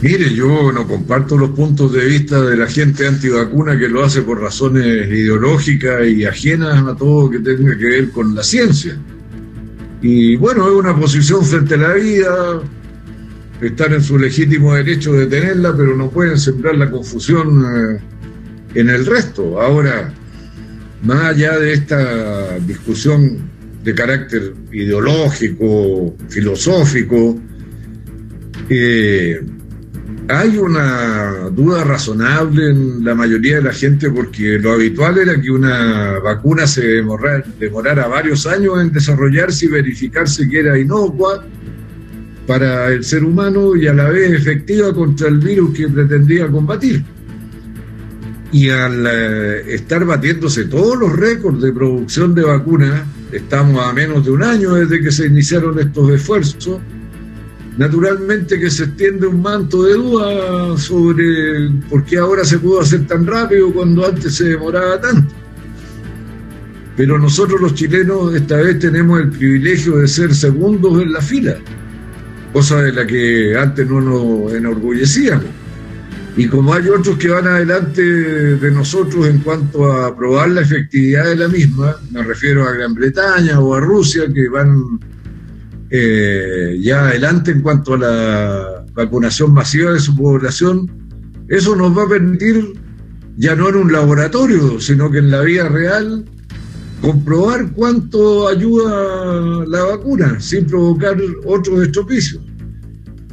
Mire, 0.06 0.36
yo 0.36 0.72
no 0.72 0.88
comparto 0.88 1.36
los 1.36 1.50
puntos 1.50 1.92
de 1.92 2.06
vista 2.06 2.40
de 2.40 2.56
la 2.56 2.68
gente 2.68 3.08
antivacuna 3.08 3.76
que 3.76 3.90
lo 3.90 4.06
hace 4.06 4.22
por 4.22 4.40
razones 4.40 5.08
ideológicas 5.08 6.08
y 6.08 6.24
ajenas 6.26 6.86
a 6.86 6.96
todo 6.96 7.32
que 7.32 7.40
tenga 7.40 7.76
que 7.76 7.86
ver 7.86 8.12
con 8.12 8.36
la 8.36 8.44
ciencia. 8.44 8.96
Y 10.04 10.36
bueno, 10.36 10.68
es 10.68 10.74
una 10.76 10.96
posición 10.96 11.44
frente 11.44 11.74
a 11.74 11.78
la 11.78 11.94
vida, 11.96 12.62
están 13.60 13.94
en 13.94 14.04
su 14.04 14.20
legítimo 14.20 14.76
derecho 14.76 15.12
de 15.14 15.26
tenerla, 15.26 15.76
pero 15.76 15.98
no 15.98 16.12
pueden 16.12 16.38
sembrar 16.38 16.76
la 16.76 16.92
confusión 16.92 17.66
eh, 17.66 18.00
en 18.76 18.90
el 18.92 19.08
resto. 19.08 19.60
Ahora, 19.60 20.14
más 21.02 21.34
allá 21.34 21.58
de 21.58 21.74
esta 21.74 22.60
discusión 22.60 23.50
de 23.84 23.96
carácter 23.96 24.54
ideológico, 24.72 26.16
filosófico, 26.30 27.40
eh, 28.70 29.42
hay 30.27 30.58
una 30.58 31.50
duda 31.51 31.84
razonable 31.84 32.70
en 32.70 33.03
la 33.03 33.13
mayoría 33.13 33.58
de 33.58 33.63
la 33.63 33.74
gente 33.74 34.10
porque 34.10 34.58
lo 34.60 34.74
habitual 34.74 35.17
era 35.17 35.39
que 35.39 35.51
una 35.51 36.20
vacuna 36.20 36.65
se 36.67 36.86
demorara, 36.86 38.08
varios 38.08 38.48
años 38.48 38.82
en 38.82 38.91
desarrollarse 38.91 39.65
y 39.65 39.70
verificarse 39.70 40.50
que 40.50 40.60
era 40.60 40.79
inocua 40.79 41.46
para 42.48 42.89
el 42.91 43.03
ser 43.03 43.24
humano 43.24 43.75
y 43.75 43.88
a 43.88 43.94
la 43.94 44.10
vez 44.10 44.32
efectiva 44.32 44.94
contra 44.94 45.27
el 45.27 45.39
virus 45.39 45.75
que 45.75 45.88
pretendía 45.88 46.48
combatir. 46.48 47.03
Y 48.51 48.70
al 48.70 49.05
eh, 49.05 49.74
estar 49.74 50.05
batiéndose 50.05 50.65
todos 50.65 50.98
los 50.98 51.13
récords 51.13 51.62
de 51.62 51.74
producción 51.74 52.34
de 52.34 52.44
vacunas, 52.44 53.03
estamos 53.32 53.86
a 53.86 53.91
menos 53.94 54.24
de 54.25 54.32
un 54.32 54.44
año 54.44 54.75
desde 54.75 55.01
que 55.01 55.12
se 55.12 55.27
iniciaron 55.27 55.79
estos 55.79 56.10
esfuerzos, 56.12 56.79
Naturalmente 57.77 58.58
que 58.58 58.72
se 58.72 58.86
extiende 58.86 59.27
un 59.27 59.41
manto 59.41 59.84
de 59.84 59.96
duda 59.96 60.77
sobre 60.77 61.70
por 61.89 62.05
qué 62.05 62.17
ahora 62.17 62.46
se 62.46 62.58
pudo 62.58 62.79
hacer 62.79 63.05
tan 63.05 63.27
rápido 63.27 63.74
cuando 63.74 64.08
antes 64.08 64.36
se 64.36 64.46
demoraba 64.46 65.00
tanto. 65.01 65.34
Pero 66.96 67.20
nosotros 67.20 67.60
los 67.60 67.74
chilenos 67.74 68.34
esta 68.34 68.55
vez 68.58 68.79
tenemos 68.79 69.20
el 69.20 69.29
privilegio 69.29 69.98
de 69.98 70.08
ser 70.08 70.34
segundos 70.34 71.01
en 71.01 71.12
la 71.12 71.22
fila, 71.22 71.58
cosa 72.53 72.82
de 72.82 72.94
la 72.94 73.05
que 73.05 73.58
antes 73.58 73.86
no 73.89 74.00
nos 74.00 74.53
enorgullecíamos. 74.53 75.44
Y 76.38 76.48
como 76.48 76.74
hay 76.74 76.88
otros 76.88 77.17
que 77.17 77.29
van 77.29 77.48
adelante 77.48 78.01
de 78.01 78.72
nosotros 78.72 79.27
en 79.27 79.39
cuanto 79.39 79.91
a 79.91 80.15
probar 80.15 80.50
la 80.50 80.62
efectividad 80.62 81.25
de 81.25 81.36
la 81.36 81.48
misma, 81.50 81.98
me 82.12 82.24
refiero 82.24 82.65
a 82.65 82.72
Gran 82.72 82.94
Bretaña 82.94 83.60
o 83.60 83.75
a 83.75 83.82
Rusia, 83.82 84.24
que 84.34 84.48
van 84.48 85.00
eh, 85.89 86.77
ya 86.82 87.08
adelante 87.08 87.51
en 87.51 87.62
cuanto 87.62 87.94
a 87.94 87.98
la 87.98 88.86
vacunación 88.94 89.54
masiva 89.54 89.92
de 89.92 90.00
su 90.00 90.15
población, 90.15 90.89
eso 91.48 91.75
nos 91.75 91.96
va 91.98 92.04
a 92.04 92.10
permitir, 92.10 92.74
ya 93.38 93.56
no 93.56 93.70
en 93.70 93.75
un 93.75 93.92
laboratorio, 93.92 94.80
sino 94.80 95.12
que 95.12 95.20
en 95.20 95.32
la 95.32 95.42
vida 95.42 95.70
real, 95.70 96.25
comprobar 97.01 97.72
cuánto 97.74 98.48
ayuda 98.48 99.65
la 99.68 99.84
vacuna 99.84 100.39
sin 100.39 100.65
provocar 100.65 101.18
otros 101.46 101.84
estropicios. 101.84 102.42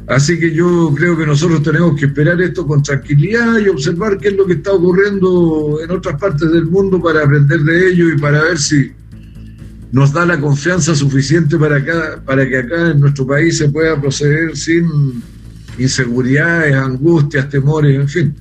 Así 0.07 0.37
que 0.37 0.53
yo 0.53 0.93
creo 0.95 1.17
que 1.17 1.25
nosotros 1.25 1.63
tenemos 1.63 1.97
que 1.97 2.07
esperar 2.07 2.39
esto 2.41 2.67
con 2.67 2.83
tranquilidad 2.83 3.57
y 3.59 3.69
observar 3.69 4.17
qué 4.17 4.29
es 4.29 4.35
lo 4.35 4.45
que 4.45 4.53
está 4.53 4.73
ocurriendo 4.73 5.79
en 5.81 5.91
otras 5.91 6.19
partes 6.19 6.51
del 6.51 6.65
mundo 6.65 7.01
para 7.01 7.23
aprender 7.23 7.61
de 7.61 7.89
ello 7.89 8.09
y 8.09 8.17
para 8.19 8.43
ver 8.43 8.57
si 8.57 8.91
nos 9.93 10.11
da 10.11 10.25
la 10.25 10.39
confianza 10.39 10.95
suficiente 10.95 11.55
para, 11.55 11.77
acá, 11.77 12.19
para 12.25 12.49
que 12.49 12.57
acá 12.57 12.91
en 12.91 12.99
nuestro 12.99 13.27
país 13.27 13.59
se 13.59 13.69
pueda 13.69 14.01
proceder 14.01 14.57
sin 14.57 14.87
inseguridades, 15.77 16.73
angustias, 16.73 17.47
temores, 17.47 17.95
en 17.95 18.09
fin. 18.09 18.35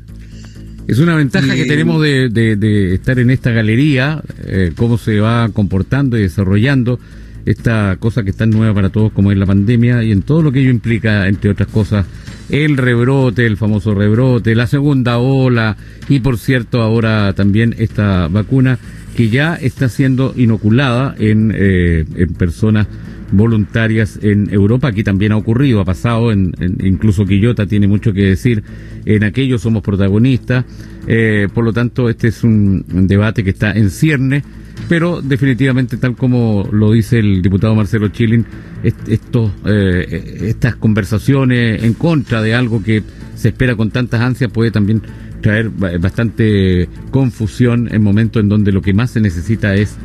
Es 0.88 0.98
una 0.98 1.14
ventaja 1.14 1.54
que 1.54 1.66
tenemos 1.66 2.00
de, 2.00 2.94
estar 2.94 3.18
en 3.18 3.28
esta 3.28 3.50
galería, 3.50 4.22
eh, 4.46 4.72
cómo 4.74 4.96
se 4.96 5.20
va 5.20 5.50
comportando 5.50 6.16
y 6.16 6.22
desarrollando 6.22 6.98
esta 7.44 7.96
cosa 8.00 8.22
que 8.22 8.30
está 8.30 8.46
nueva 8.46 8.72
para 8.72 8.88
todos 8.88 9.12
como 9.12 9.30
es 9.30 9.36
la 9.36 9.46
pandemia 9.46 10.02
y 10.02 10.10
en 10.10 10.22
todo 10.22 10.40
lo 10.40 10.52
que 10.52 10.60
ello 10.60 10.70
implica, 10.70 11.28
entre 11.28 11.50
otras 11.50 11.68
cosas, 11.68 12.06
el 12.48 12.78
rebrote, 12.78 13.44
el 13.44 13.58
famoso 13.58 13.94
rebrote, 13.94 14.54
la 14.54 14.66
segunda 14.66 15.18
ola 15.18 15.76
y 16.08 16.20
por 16.20 16.38
cierto 16.38 16.80
ahora 16.80 17.34
también 17.34 17.74
esta 17.78 18.28
vacuna 18.28 18.78
que 19.16 19.28
ya 19.28 19.54
está 19.54 19.88
siendo 19.88 20.32
inoculada 20.36 21.14
en, 21.18 21.52
eh, 21.54 22.04
en 22.16 22.34
personas 22.34 22.86
voluntarias 23.32 24.18
en 24.22 24.52
Europa. 24.52 24.88
Aquí 24.88 25.02
también 25.02 25.32
ha 25.32 25.36
ocurrido, 25.36 25.80
ha 25.80 25.84
pasado, 25.84 26.30
en, 26.30 26.52
incluso 26.82 27.24
Quillota 27.24 27.66
tiene 27.66 27.88
mucho 27.88 28.12
que 28.12 28.26
decir. 28.26 28.62
En 29.04 29.24
aquello 29.24 29.58
somos 29.58 29.82
protagonistas. 29.82 30.64
Eh, 31.08 31.48
por 31.52 31.64
lo 31.64 31.72
tanto, 31.72 32.08
este 32.08 32.28
es 32.28 32.44
un, 32.44 32.84
debate 33.08 33.42
que 33.42 33.50
está 33.50 33.72
en 33.72 33.90
cierne, 33.90 34.44
pero 34.88 35.20
definitivamente, 35.20 35.96
tal 35.96 36.14
como 36.14 36.68
lo 36.70 36.92
dice 36.92 37.18
el 37.18 37.42
diputado 37.42 37.74
Marcelo 37.74 38.08
Chilin, 38.08 38.46
estos, 38.84 39.50
eh, 39.66 40.42
estas 40.42 40.76
conversaciones 40.76 41.82
en 41.82 41.94
contra 41.94 42.40
de 42.42 42.54
algo 42.54 42.82
que 42.82 43.02
se 43.34 43.48
espera 43.48 43.74
con 43.74 43.90
tantas 43.90 44.20
ansias 44.20 44.52
puede 44.52 44.70
también 44.70 45.02
traer 45.42 45.68
bastante 45.70 46.88
confusión 47.10 47.88
en 47.92 48.02
momentos 48.02 48.42
en 48.42 48.48
donde 48.48 48.72
lo 48.72 48.80
que 48.80 48.94
más 48.94 49.10
se 49.10 49.20
necesita 49.20 49.74
es 49.74 49.96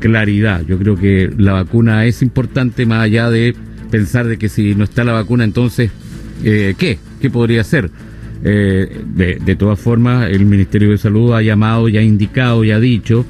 claridad. 0.00 0.62
Yo 0.66 0.78
creo 0.78 0.96
que 0.96 1.32
la 1.38 1.52
vacuna 1.52 2.04
es 2.04 2.20
importante 2.20 2.84
más 2.84 3.00
allá 3.00 3.30
de 3.30 3.54
pensar 3.90 4.26
de 4.26 4.36
que 4.36 4.48
si 4.48 4.74
no 4.74 4.84
está 4.84 5.04
la 5.04 5.12
vacuna, 5.12 5.44
entonces, 5.44 5.90
eh, 6.44 6.74
¿qué? 6.76 6.98
¿Qué 7.20 7.30
podría 7.30 7.64
ser? 7.64 7.90
Eh, 8.44 9.00
de, 9.14 9.38
de, 9.42 9.56
todas 9.56 9.80
formas, 9.80 10.30
el 10.30 10.44
Ministerio 10.44 10.90
de 10.90 10.98
Salud 10.98 11.32
ha 11.32 11.40
llamado 11.40 11.88
y 11.88 11.96
ha 11.96 12.02
indicado 12.02 12.62
y 12.64 12.72
ha 12.72 12.80
dicho 12.80 13.24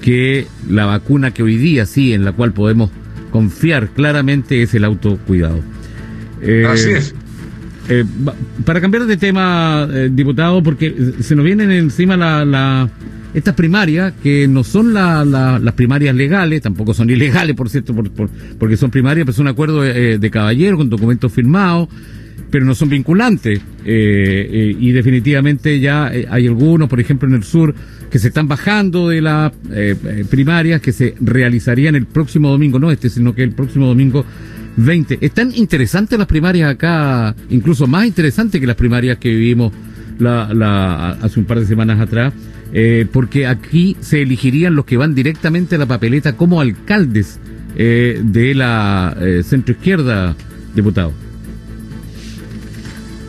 que 0.00 0.46
la 0.68 0.86
vacuna 0.86 1.32
que 1.32 1.42
hoy 1.42 1.56
día 1.56 1.86
sí, 1.86 2.12
en 2.12 2.24
la 2.24 2.32
cual 2.32 2.52
podemos 2.52 2.90
confiar 3.32 3.88
claramente, 3.88 4.62
es 4.62 4.74
el 4.74 4.84
autocuidado. 4.84 5.60
Eh, 6.42 6.66
Así 6.68 6.90
es. 6.90 7.14
Eh, 7.92 8.04
para 8.64 8.80
cambiar 8.80 9.04
de 9.04 9.16
tema, 9.16 9.88
eh, 9.92 10.08
diputado, 10.12 10.62
porque 10.62 10.94
se 11.20 11.34
nos 11.34 11.44
vienen 11.44 11.72
encima 11.72 12.16
la, 12.16 12.88
estas 13.34 13.54
primarias, 13.54 14.12
que 14.22 14.46
no 14.46 14.62
son 14.62 14.94
las 14.94 15.74
primarias 15.74 16.14
legales, 16.14 16.62
tampoco 16.62 16.94
son 16.94 17.10
ilegales, 17.10 17.56
por 17.56 17.68
cierto, 17.68 17.92
porque 18.58 18.76
son 18.76 18.92
primarias, 18.92 19.24
pero 19.26 19.36
son 19.36 19.48
acuerdos 19.48 19.84
de, 19.84 20.18
de 20.18 20.30
caballero 20.30 20.76
con 20.76 20.88
documentos 20.88 21.32
firmados, 21.32 21.88
pero 22.48 22.64
no 22.64 22.76
son 22.76 22.90
vinculantes. 22.90 23.60
Eh, 23.84 24.76
y 24.78 24.92
definitivamente 24.92 25.80
ya 25.80 26.06
hay 26.06 26.46
algunos, 26.46 26.88
por 26.88 27.00
ejemplo, 27.00 27.28
en 27.28 27.34
el 27.34 27.42
sur, 27.42 27.74
que 28.08 28.20
se 28.20 28.28
están 28.28 28.46
bajando 28.46 29.08
de 29.08 29.20
las 29.20 29.52
primarias 30.30 30.80
que 30.80 30.92
se 30.92 31.14
realizarían 31.20 31.96
el 31.96 32.06
próximo 32.06 32.50
domingo, 32.50 32.78
no 32.78 32.92
este, 32.92 33.08
sino 33.08 33.34
que 33.34 33.42
el 33.42 33.52
próximo 33.52 33.86
domingo 33.86 34.24
20. 34.76 35.18
Están 35.20 35.52
interesantes 35.54 36.18
las 36.18 36.28
primarias 36.28 36.70
acá, 36.70 37.34
incluso 37.50 37.86
más 37.86 38.06
interesantes 38.06 38.60
que 38.60 38.66
las 38.66 38.76
primarias 38.76 39.18
que 39.18 39.30
vivimos 39.30 39.72
la, 40.18 41.10
hace 41.22 41.40
un 41.40 41.46
par 41.46 41.60
de 41.60 41.66
semanas 41.66 42.00
atrás, 42.00 42.32
eh, 42.72 43.06
porque 43.10 43.46
aquí 43.46 43.96
se 44.00 44.22
elegirían 44.22 44.74
los 44.74 44.84
que 44.84 44.96
van 44.96 45.14
directamente 45.14 45.76
a 45.76 45.78
la 45.78 45.86
papeleta 45.86 46.36
como 46.36 46.60
alcaldes 46.60 47.38
eh, 47.76 48.20
de 48.22 48.54
la 48.54 49.16
eh, 49.20 49.42
centro 49.44 49.74
izquierda, 49.74 50.36
diputado. 50.74 51.12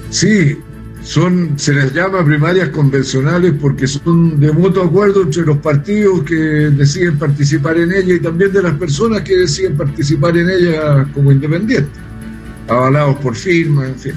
Sí, 0.10 0.57
son, 1.03 1.58
se 1.58 1.74
les 1.74 1.93
llama 1.93 2.24
primarias 2.24 2.70
convencionales 2.70 3.53
porque 3.60 3.88
son 3.88 4.39
de 4.39 4.51
mutuo 4.51 4.84
acuerdo 4.84 5.24
entre 5.24 5.43
los 5.43 5.58
partidos 5.58 6.24
que 6.24 6.36
deciden 6.36 7.17
participar 7.17 7.77
en 7.77 7.91
ella 7.91 8.15
y 8.15 8.20
también 8.20 8.51
de 8.53 8.62
las 8.62 8.75
personas 8.75 9.22
que 9.22 9.38
deciden 9.38 9.75
participar 9.75 10.38
en 10.38 10.50
ella 10.50 11.08
como 11.13 11.31
independientes, 11.31 11.91
avalados 12.67 13.17
por 13.17 13.36
firma, 13.36 13.88
en 13.88 13.96
fin. 13.96 14.13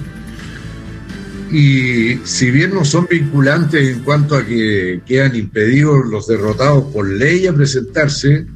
Y 1.50 2.18
si 2.24 2.50
bien 2.50 2.74
no 2.74 2.84
son 2.84 3.06
vinculantes 3.08 3.88
en 3.88 4.00
cuanto 4.00 4.36
a 4.36 4.44
que 4.44 5.00
quedan 5.06 5.36
impedidos 5.36 6.06
los 6.06 6.26
derrotados 6.26 6.84
por 6.92 7.08
ley 7.08 7.46
a 7.46 7.54
presentarse, 7.54 8.46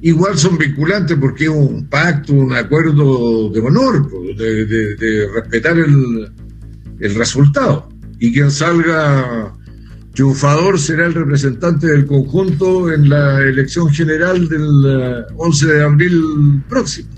igual 0.00 0.38
son 0.38 0.56
vinculantes 0.56 1.16
porque 1.20 1.44
es 1.44 1.50
un 1.50 1.86
pacto, 1.86 2.32
un 2.32 2.54
acuerdo 2.54 3.50
de 3.50 3.60
honor, 3.60 4.08
de, 4.36 4.66
de 4.66 5.28
respetar 5.34 5.78
el, 5.78 6.30
el 7.04 7.14
resultado. 7.14 7.88
Y 8.18 8.32
quien 8.32 8.50
salga 8.50 9.52
triunfador 10.14 10.78
será 10.78 11.06
el 11.06 11.14
representante 11.14 11.86
del 11.88 12.06
conjunto 12.06 12.90
en 12.90 13.10
la 13.10 13.40
elección 13.42 13.90
general 13.90 14.48
del 14.48 15.26
11 15.36 15.64
eh, 15.64 15.68
de 15.68 15.82
abril 15.82 16.62
próximo. 16.68 17.08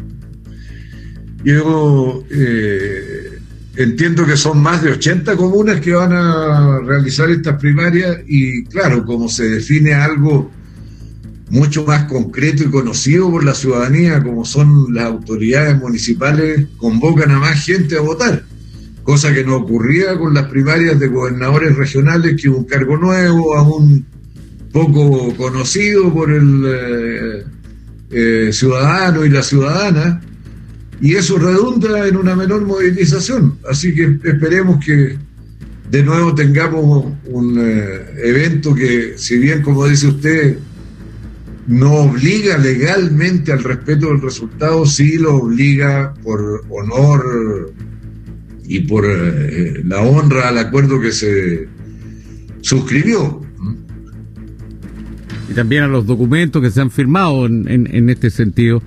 Yo 1.44 2.24
eh, 2.30 3.38
entiendo 3.76 4.26
que 4.26 4.36
son 4.36 4.60
más 4.60 4.82
de 4.82 4.92
80 4.92 5.36
comunas 5.36 5.80
que 5.80 5.92
van 5.92 6.12
a 6.12 6.80
realizar 6.80 7.30
estas 7.30 7.60
primarias 7.60 8.18
y 8.26 8.64
claro, 8.64 9.04
como 9.04 9.28
se 9.28 9.48
define 9.48 9.94
algo 9.94 10.50
mucho 11.48 11.84
más 11.84 12.06
concreto 12.06 12.64
y 12.64 12.70
conocido 12.70 13.30
por 13.30 13.44
la 13.44 13.54
ciudadanía, 13.54 14.20
como 14.20 14.44
son 14.44 14.92
las 14.92 15.04
autoridades 15.04 15.78
municipales, 15.78 16.66
convocan 16.76 17.30
a 17.30 17.38
más 17.38 17.64
gente 17.64 17.96
a 17.96 18.00
votar 18.00 18.42
cosa 19.06 19.32
que 19.32 19.44
no 19.44 19.56
ocurría 19.56 20.18
con 20.18 20.34
las 20.34 20.46
primarias 20.46 20.98
de 20.98 21.06
gobernadores 21.06 21.76
regionales, 21.76 22.42
que 22.42 22.48
un 22.48 22.64
cargo 22.64 22.96
nuevo, 22.96 23.56
aún 23.56 24.04
poco 24.72 25.32
conocido 25.36 26.12
por 26.12 26.32
el 26.32 26.64
eh, 26.66 27.44
eh, 28.10 28.52
ciudadano 28.52 29.24
y 29.24 29.30
la 29.30 29.44
ciudadana, 29.44 30.20
y 31.00 31.14
eso 31.14 31.38
redunda 31.38 32.08
en 32.08 32.16
una 32.16 32.34
menor 32.34 32.66
movilización. 32.66 33.56
Así 33.70 33.94
que 33.94 34.18
esperemos 34.24 34.84
que 34.84 35.16
de 35.88 36.02
nuevo 36.02 36.34
tengamos 36.34 37.12
un 37.26 37.58
eh, 37.60 38.06
evento 38.24 38.74
que, 38.74 39.14
si 39.16 39.38
bien, 39.38 39.62
como 39.62 39.86
dice 39.86 40.08
usted, 40.08 40.58
no 41.68 41.92
obliga 41.92 42.58
legalmente 42.58 43.52
al 43.52 43.62
respeto 43.62 44.08
del 44.08 44.20
resultado, 44.20 44.84
sí 44.84 45.16
lo 45.16 45.36
obliga 45.36 46.12
por 46.24 46.64
honor 46.70 47.72
y 48.68 48.80
por 48.80 49.04
eh, 49.06 49.82
la 49.84 50.02
honra 50.02 50.48
al 50.48 50.58
acuerdo 50.58 51.00
que 51.00 51.12
se 51.12 51.68
suscribió. 52.60 53.42
Y 55.50 55.54
también 55.54 55.84
a 55.84 55.86
los 55.86 56.06
documentos 56.06 56.60
que 56.60 56.70
se 56.70 56.80
han 56.80 56.90
firmado 56.90 57.46
en, 57.46 57.66
en, 57.68 58.10
este 58.10 58.30
sentido. 58.30 58.82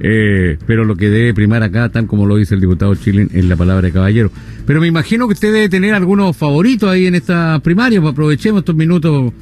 Eh, 0.00 0.56
pero 0.66 0.84
lo 0.84 0.96
que 0.96 1.10
debe 1.10 1.34
primar 1.34 1.62
acá, 1.62 1.88
tal 1.88 2.06
como 2.06 2.24
lo 2.24 2.36
dice 2.36 2.54
el 2.54 2.60
diputado 2.60 2.94
Chilin, 2.94 3.28
es 3.32 3.44
la 3.44 3.56
palabra 3.56 3.86
de 3.88 3.92
caballero. 3.92 4.30
Pero 4.66 4.80
me 4.80 4.86
imagino 4.86 5.26
que 5.26 5.34
usted 5.34 5.52
debe 5.52 5.68
tener 5.68 5.94
algunos 5.94 6.36
favoritos 6.36 6.88
ahí 6.88 7.06
en 7.06 7.14
esta 7.14 7.58
primaria, 7.60 8.00
pues 8.00 8.12
aprovechemos 8.12 8.60
estos 8.60 8.76
minutos. 8.76 9.32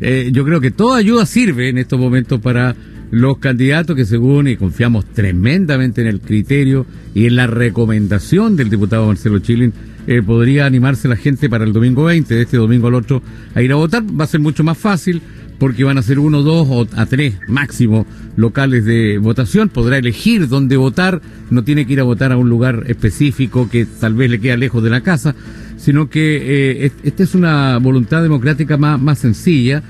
Eh, 0.00 0.30
yo 0.32 0.44
creo 0.44 0.60
que 0.60 0.70
toda 0.70 0.98
ayuda 0.98 1.26
sirve 1.26 1.68
en 1.68 1.78
estos 1.78 1.98
momentos 1.98 2.40
para 2.40 2.74
los 3.10 3.38
candidatos 3.38 3.96
que 3.96 4.04
según 4.04 4.48
y 4.48 4.56
confiamos 4.56 5.04
tremendamente 5.06 6.00
en 6.00 6.08
el 6.08 6.20
criterio 6.20 6.86
y 7.14 7.26
en 7.26 7.36
la 7.36 7.46
recomendación 7.46 8.56
del 8.56 8.70
diputado 8.70 9.06
Marcelo 9.06 9.38
Chilin, 9.38 9.72
eh, 10.06 10.20
podría 10.20 10.66
animarse 10.66 11.08
la 11.08 11.16
gente 11.16 11.48
para 11.48 11.64
el 11.64 11.72
domingo 11.72 12.04
20, 12.04 12.34
de 12.34 12.42
este 12.42 12.56
domingo 12.56 12.88
al 12.88 12.94
otro, 12.94 13.22
a 13.54 13.62
ir 13.62 13.72
a 13.72 13.76
votar. 13.76 14.02
Va 14.02 14.24
a 14.24 14.28
ser 14.28 14.40
mucho 14.40 14.64
más 14.64 14.76
fácil 14.76 15.22
porque 15.58 15.84
van 15.84 15.98
a 15.98 16.02
ser 16.02 16.18
uno, 16.18 16.42
dos 16.42 16.66
o 16.70 16.86
a 16.96 17.06
tres 17.06 17.36
máximo 17.48 18.06
locales 18.36 18.84
de 18.84 19.18
votación. 19.18 19.68
Podrá 19.68 19.98
elegir 19.98 20.48
dónde 20.48 20.76
votar, 20.76 21.22
no 21.50 21.64
tiene 21.64 21.86
que 21.86 21.94
ir 21.94 22.00
a 22.00 22.04
votar 22.04 22.32
a 22.32 22.36
un 22.36 22.48
lugar 22.48 22.84
específico 22.86 23.68
que 23.70 23.86
tal 23.86 24.14
vez 24.14 24.30
le 24.30 24.40
queda 24.40 24.56
lejos 24.56 24.82
de 24.82 24.90
la 24.90 25.00
casa, 25.00 25.34
sino 25.76 26.10
que 26.10 26.84
eh, 26.84 26.92
esta 27.02 27.22
es 27.22 27.34
una 27.34 27.78
voluntad 27.78 28.22
democrática 28.22 28.76
más, 28.76 29.00
más 29.00 29.18
sencilla 29.18 29.82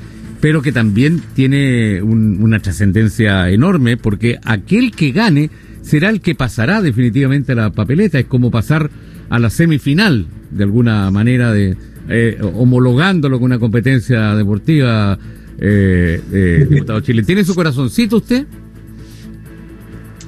pero 0.45 0.61
que 0.61 0.73
también 0.73 1.23
tiene 1.35 2.03
una 2.03 2.61
trascendencia 2.61 3.49
enorme, 3.49 3.97
porque 3.97 4.39
aquel 4.45 4.91
que 4.91 5.11
gane 5.11 5.49
será 5.81 6.11
el 6.11 6.21
que 6.21 6.35
pasará 6.35 6.83
definitivamente 6.83 7.53
a 7.53 7.55
la 7.55 7.71
papeleta, 7.71 8.19
es 8.19 8.27
como 8.27 8.51
pasar 8.51 8.91
a 9.31 9.39
la 9.39 9.49
semifinal, 9.49 10.27
de 10.51 10.65
alguna 10.65 11.11
manera, 11.11 11.51
de 11.51 11.79
eh, 12.11 12.37
homologándolo 12.43 13.39
con 13.39 13.47
una 13.47 13.59
competencia 13.59 14.35
deportiva, 14.35 15.19
eh, 15.59 16.67
diputado 16.69 17.01
Chile. 17.01 17.23
¿Tiene 17.23 17.43
su 17.43 17.55
corazoncito 17.55 18.19
usted? 18.19 18.47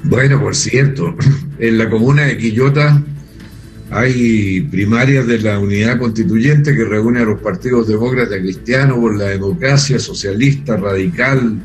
Bueno, 0.03 0.41
por 0.41 0.55
cierto, 0.55 1.15
en 1.59 1.77
la 1.77 1.91
comuna 1.91 2.23
de 2.23 2.39
Quillota 2.39 3.03
hay 3.91 4.63
primarias 4.63 5.27
de 5.27 5.39
la 5.39 5.59
unidad 5.59 5.99
constituyente 5.99 6.75
que 6.75 6.85
reúne 6.85 7.21
a 7.21 7.25
los 7.25 7.41
partidos 7.41 7.87
demócratas 7.87 8.39
cristianos 8.39 8.99
por 8.99 9.17
la 9.17 9.27
democracia, 9.27 9.99
socialista, 9.99 10.77
radical, 10.77 11.57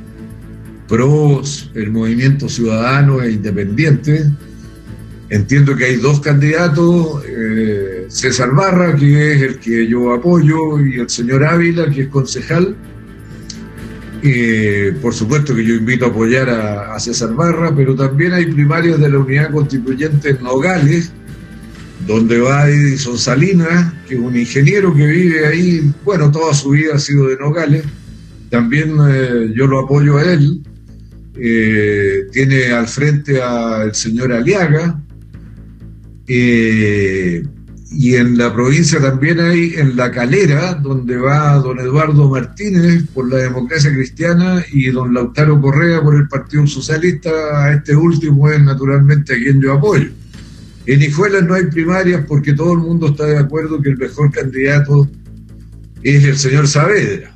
pros, 0.88 1.72
el 1.74 1.92
movimiento 1.92 2.48
ciudadano 2.48 3.24
e 3.24 3.32
independiente. 3.32 4.26
Entiendo 5.30 5.76
que 5.76 5.86
hay 5.86 5.96
dos 5.96 6.20
candidatos, 6.20 7.24
eh, 7.26 8.06
César 8.10 8.54
Barra, 8.54 8.96
que 8.96 9.34
es 9.34 9.42
el 9.42 9.60
que 9.60 9.88
yo 9.88 10.14
apoyo, 10.14 10.80
y 10.86 11.00
el 11.00 11.10
señor 11.10 11.44
Ávila, 11.46 11.90
que 11.90 12.02
es 12.02 12.08
concejal. 12.10 12.76
Eh, 14.22 14.94
por 15.02 15.16
supuesto 15.16 15.56
que 15.56 15.66
yo 15.66 15.74
invito 15.74 16.06
a 16.06 16.10
apoyar 16.10 16.50
a, 16.50 16.94
a 16.94 17.00
César 17.00 17.34
Barra, 17.34 17.74
pero 17.76 17.96
también 17.96 18.34
hay 18.34 18.46
primarias 18.46 19.00
de 19.00 19.10
la 19.10 19.18
unidad 19.18 19.52
constituyente 19.52 20.32
en 20.32 20.44
Nogales, 20.44 21.12
donde 22.08 22.40
va 22.40 22.70
Edison 22.70 23.18
Salinas, 23.18 23.94
que 24.08 24.16
es 24.16 24.20
un 24.20 24.36
ingeniero 24.36 24.94
que 24.94 25.06
vive 25.06 25.46
ahí, 25.46 25.94
bueno, 26.04 26.32
toda 26.32 26.54
su 26.54 26.72
vida 26.72 26.96
ha 26.96 27.00
sido 27.00 27.28
de 27.28 27.38
Nogales, 27.38 27.84
también 28.50 28.98
eh, 29.10 29.54
yo 29.56 29.68
lo 29.68 29.80
apoyo 29.80 30.18
a 30.18 30.24
él, 30.24 30.62
eh, 31.36 32.28
tiene 32.32 32.68
al 32.72 32.88
frente 32.88 33.42
al 33.42 33.94
señor 33.96 34.34
Aliaga, 34.34 35.02
eh, 36.28 37.44
y 37.94 38.16
en 38.16 38.38
la 38.38 38.54
provincia 38.54 39.02
también 39.02 39.40
hay 39.42 39.74
en 39.76 39.98
La 39.98 40.12
Calera, 40.12 40.76
donde 40.76 41.18
va 41.18 41.56
don 41.56 41.78
Eduardo 41.80 42.30
Martínez 42.30 43.04
por 43.14 43.30
la 43.30 43.38
democracia 43.38 43.94
cristiana 43.94 44.64
y 44.72 44.90
don 44.92 45.14
Lautaro 45.14 45.60
Correa 45.60 46.02
por 46.02 46.16
el 46.16 46.28
Partido 46.30 46.66
Socialista, 46.68 47.30
a 47.66 47.74
este 47.74 47.94
último 47.94 48.50
es 48.50 48.64
naturalmente 48.64 49.34
a 49.34 49.38
quien 49.38 49.62
yo 49.62 49.74
apoyo. 49.74 50.10
En 50.86 51.02
Hijuelas 51.02 51.44
no 51.44 51.54
hay 51.54 51.66
primarias 51.66 52.26
porque 52.28 52.54
todo 52.54 52.74
el 52.74 52.80
mundo 52.80 53.08
está 53.08 53.26
de 53.26 53.38
acuerdo 53.38 53.82
que 53.82 53.90
el 53.90 53.98
mejor 53.98 54.32
candidato 54.32 55.08
es 56.04 56.24
el 56.24 56.38
señor 56.38 56.68
Saavedra. 56.68 57.34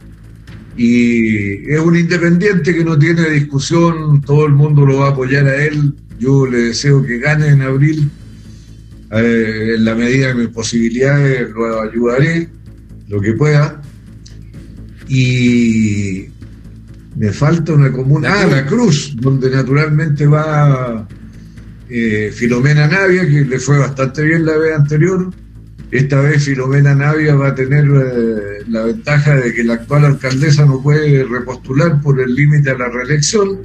Y 0.77 1.71
es 1.71 1.79
un 1.79 1.95
independiente 1.95 2.75
que 2.75 2.83
no 2.83 2.97
tiene 2.97 3.29
discusión, 3.29 4.21
todo 4.21 4.45
el 4.45 4.53
mundo 4.53 4.85
lo 4.85 4.99
va 4.99 5.07
a 5.07 5.11
apoyar 5.11 5.45
a 5.47 5.63
él. 5.63 5.93
Yo 6.19 6.45
le 6.47 6.57
deseo 6.57 7.03
que 7.03 7.19
gane 7.19 7.49
en 7.49 7.61
abril. 7.61 8.09
Eh, 9.11 9.75
en 9.75 9.85
la 9.85 9.95
medida 9.95 10.29
de 10.29 10.35
mis 10.35 10.49
posibilidades 10.49 11.49
lo 11.51 11.81
ayudaré, 11.81 12.49
lo 13.07 13.21
que 13.21 13.33
pueda. 13.33 13.81
Y 15.07 16.25
me 17.15 17.31
falta 17.31 17.73
una 17.73 17.91
comuna, 17.91 18.41
ah, 18.41 18.47
la 18.47 18.65
Cruz, 18.65 19.15
donde 19.15 19.49
naturalmente 19.51 20.25
va 20.25 21.07
eh, 21.89 22.31
Filomena 22.33 22.87
Navia, 22.87 23.27
que 23.27 23.45
le 23.45 23.59
fue 23.59 23.77
bastante 23.77 24.23
bien 24.23 24.45
la 24.45 24.57
vez 24.57 24.75
anterior. 24.75 25.31
Esta 25.91 26.19
vez 26.19 26.43
Filomena 26.43 26.95
Navia 26.95 27.35
va 27.35 27.49
a 27.49 27.55
tener 27.55 27.85
eh, 27.85 28.63
la 28.67 28.85
ventaja 28.85 29.35
de 29.35 29.53
que 29.53 29.63
la 29.63 29.75
actual 29.75 30.05
alcaldesa 30.05 30.65
no 30.65 30.81
puede 30.81 31.23
repostular 31.23 32.01
por 32.01 32.19
el 32.19 32.33
límite 32.33 32.71
a 32.71 32.77
la 32.77 32.89
reelección, 32.89 33.59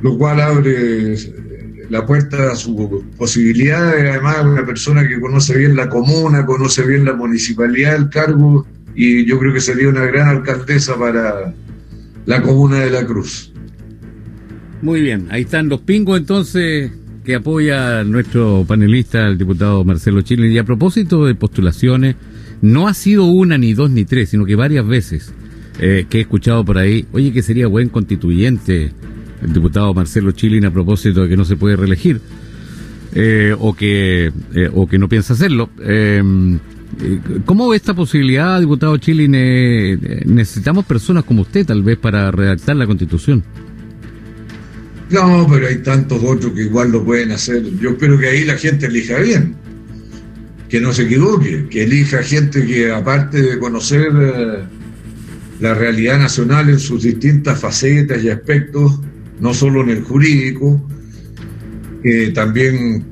lo 0.00 0.16
cual 0.16 0.40
abre 0.40 1.14
eh, 1.14 1.86
la 1.90 2.06
puerta 2.06 2.52
a 2.52 2.56
su 2.56 3.04
posibilidad. 3.18 3.90
Además, 3.90 4.44
una 4.44 4.64
persona 4.64 5.06
que 5.06 5.20
conoce 5.20 5.56
bien 5.58 5.76
la 5.76 5.90
comuna, 5.90 6.46
conoce 6.46 6.82
bien 6.86 7.04
la 7.04 7.12
municipalidad, 7.12 7.94
el 7.94 8.08
cargo, 8.08 8.66
y 8.94 9.26
yo 9.26 9.38
creo 9.38 9.52
que 9.52 9.60
sería 9.60 9.88
una 9.88 10.06
gran 10.06 10.28
alcaldesa 10.28 10.98
para 10.98 11.54
la 12.24 12.42
comuna 12.42 12.80
de 12.80 12.90
La 12.90 13.04
Cruz. 13.04 13.52
Muy 14.80 15.02
bien, 15.02 15.28
ahí 15.30 15.42
están 15.42 15.68
los 15.68 15.82
pingos 15.82 16.18
entonces 16.18 16.90
que 17.24 17.34
apoya 17.36 18.04
nuestro 18.04 18.64
panelista, 18.66 19.26
el 19.28 19.38
diputado 19.38 19.84
Marcelo 19.84 20.22
Chile. 20.22 20.48
Y 20.48 20.58
a 20.58 20.64
propósito 20.64 21.24
de 21.24 21.34
postulaciones, 21.34 22.16
no 22.62 22.88
ha 22.88 22.94
sido 22.94 23.24
una, 23.24 23.58
ni 23.58 23.74
dos, 23.74 23.90
ni 23.90 24.04
tres, 24.04 24.30
sino 24.30 24.44
que 24.44 24.56
varias 24.56 24.86
veces 24.86 25.32
eh, 25.78 26.06
que 26.08 26.18
he 26.18 26.20
escuchado 26.22 26.64
por 26.64 26.78
ahí, 26.78 27.06
oye, 27.12 27.32
que 27.32 27.42
sería 27.42 27.66
buen 27.66 27.88
constituyente 27.88 28.92
el 29.42 29.52
diputado 29.52 29.92
Marcelo 29.94 30.30
Chilin 30.32 30.64
a 30.66 30.70
propósito 30.70 31.22
de 31.22 31.28
que 31.28 31.36
no 31.36 31.44
se 31.44 31.56
puede 31.56 31.76
reelegir, 31.76 32.20
eh, 33.14 33.54
o, 33.58 33.74
que, 33.74 34.26
eh, 34.54 34.70
o 34.72 34.86
que 34.86 34.98
no 34.98 35.08
piensa 35.08 35.32
hacerlo. 35.32 35.70
Em, 35.80 36.58
¿Cómo 37.46 37.68
ve 37.70 37.76
esta 37.76 37.94
posibilidad, 37.94 38.60
diputado 38.60 38.96
Chilin? 38.98 39.32
necesitamos 40.26 40.84
personas 40.84 41.24
como 41.24 41.42
usted, 41.42 41.66
tal 41.66 41.82
vez, 41.82 41.96
para 41.96 42.30
redactar 42.30 42.76
la 42.76 42.86
constitución. 42.86 43.42
No, 45.12 45.46
pero 45.48 45.66
hay 45.68 45.76
tantos 45.82 46.22
otros 46.24 46.52
que 46.52 46.62
igual 46.62 46.90
lo 46.90 47.04
pueden 47.04 47.32
hacer. 47.32 47.62
Yo 47.78 47.90
espero 47.90 48.18
que 48.18 48.28
ahí 48.28 48.44
la 48.44 48.56
gente 48.56 48.86
elija 48.86 49.18
bien, 49.18 49.54
que 50.70 50.80
no 50.80 50.92
se 50.92 51.02
equivoque, 51.02 51.66
que 51.68 51.82
elija 51.82 52.22
gente 52.22 52.64
que 52.64 52.90
aparte 52.90 53.42
de 53.42 53.58
conocer 53.58 54.08
eh, 54.10 54.64
la 55.60 55.74
realidad 55.74 56.18
nacional 56.18 56.70
en 56.70 56.78
sus 56.78 57.02
distintas 57.02 57.60
facetas 57.60 58.24
y 58.24 58.30
aspectos, 58.30 59.00
no 59.38 59.52
solo 59.52 59.82
en 59.82 59.90
el 59.90 60.02
jurídico, 60.02 60.80
también 62.34 63.04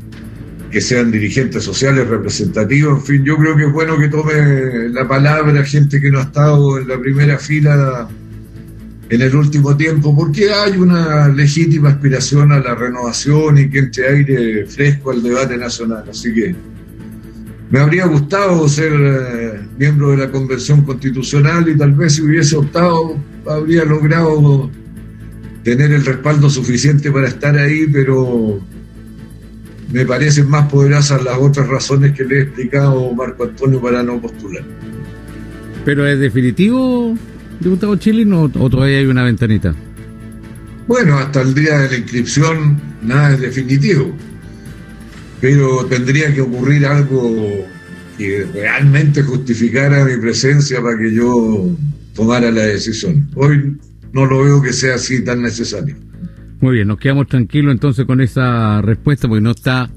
que 0.70 0.80
sean 0.80 1.12
dirigentes 1.12 1.62
sociales 1.62 2.08
representativos, 2.08 3.00
en 3.00 3.04
fin, 3.04 3.24
yo 3.24 3.36
creo 3.36 3.56
que 3.56 3.64
es 3.64 3.72
bueno 3.72 3.98
que 3.98 4.08
tome 4.08 4.88
la 4.88 5.06
palabra 5.06 5.64
gente 5.64 6.00
que 6.00 6.10
no 6.10 6.18
ha 6.18 6.22
estado 6.22 6.78
en 6.78 6.88
la 6.88 6.98
primera 6.98 7.38
fila 7.38 8.08
en 9.10 9.20
el 9.20 9.34
último 9.34 9.76
tiempo, 9.76 10.14
porque 10.14 10.52
hay 10.52 10.78
una 10.78 11.28
legítima 11.28 11.90
aspiración 11.90 12.52
a 12.52 12.60
la 12.60 12.76
renovación 12.76 13.58
y 13.58 13.68
que 13.68 13.80
entre 13.80 14.08
aire 14.08 14.66
fresco 14.66 15.10
al 15.10 15.20
debate 15.20 15.56
nacional. 15.56 16.04
Así 16.08 16.32
que 16.32 16.54
me 17.70 17.80
habría 17.80 18.06
gustado 18.06 18.68
ser 18.68 18.92
eh, 18.94 19.60
miembro 19.76 20.12
de 20.12 20.18
la 20.18 20.30
Convención 20.30 20.82
Constitucional 20.82 21.68
y 21.68 21.76
tal 21.76 21.92
vez 21.92 22.14
si 22.14 22.22
hubiese 22.22 22.56
optado 22.56 23.16
habría 23.46 23.84
logrado 23.84 24.70
tener 25.64 25.90
el 25.90 26.04
respaldo 26.04 26.48
suficiente 26.48 27.10
para 27.10 27.26
estar 27.26 27.58
ahí, 27.58 27.88
pero 27.92 28.60
me 29.92 30.06
parecen 30.06 30.48
más 30.48 30.70
poderosas 30.70 31.24
las 31.24 31.36
otras 31.36 31.66
razones 31.66 32.12
que 32.12 32.24
le 32.24 32.38
he 32.38 32.42
explicado 32.42 33.12
Marco 33.12 33.42
Antonio 33.42 33.80
para 33.80 34.04
no 34.04 34.20
postular. 34.20 34.62
Pero 35.84 36.06
es 36.06 36.20
definitivo 36.20 37.16
diputado 37.60 37.96
Chile 37.96 38.26
o, 38.32 38.48
todavía 38.48 38.98
hay 38.98 39.06
una 39.06 39.24
ventanita? 39.24 39.74
Bueno, 40.86 41.18
hasta 41.18 41.42
el 41.42 41.54
día 41.54 41.78
de 41.78 41.90
la 41.90 41.96
inscripción 41.96 42.80
nada 43.02 43.34
es 43.34 43.40
definitivo, 43.40 44.12
pero 45.40 45.84
tendría 45.86 46.34
que 46.34 46.40
ocurrir 46.40 46.86
algo 46.86 47.66
que 48.18 48.46
realmente 48.52 49.22
justificara 49.22 50.04
mi 50.04 50.16
presencia 50.16 50.82
para 50.82 50.98
que 50.98 51.14
yo 51.14 51.70
tomara 52.14 52.50
la 52.50 52.62
decisión. 52.62 53.30
Hoy 53.36 53.76
no 54.12 54.26
lo 54.26 54.42
veo 54.42 54.60
que 54.60 54.72
sea 54.72 54.96
así 54.96 55.22
tan 55.24 55.42
necesario. 55.42 55.96
Muy 56.60 56.74
bien, 56.74 56.88
nos 56.88 56.98
quedamos 56.98 57.28
tranquilos 57.28 57.72
entonces 57.72 58.04
con 58.04 58.20
esa 58.20 58.82
respuesta 58.82 59.28
porque 59.28 59.40
no 59.42 59.52
está 59.52 59.90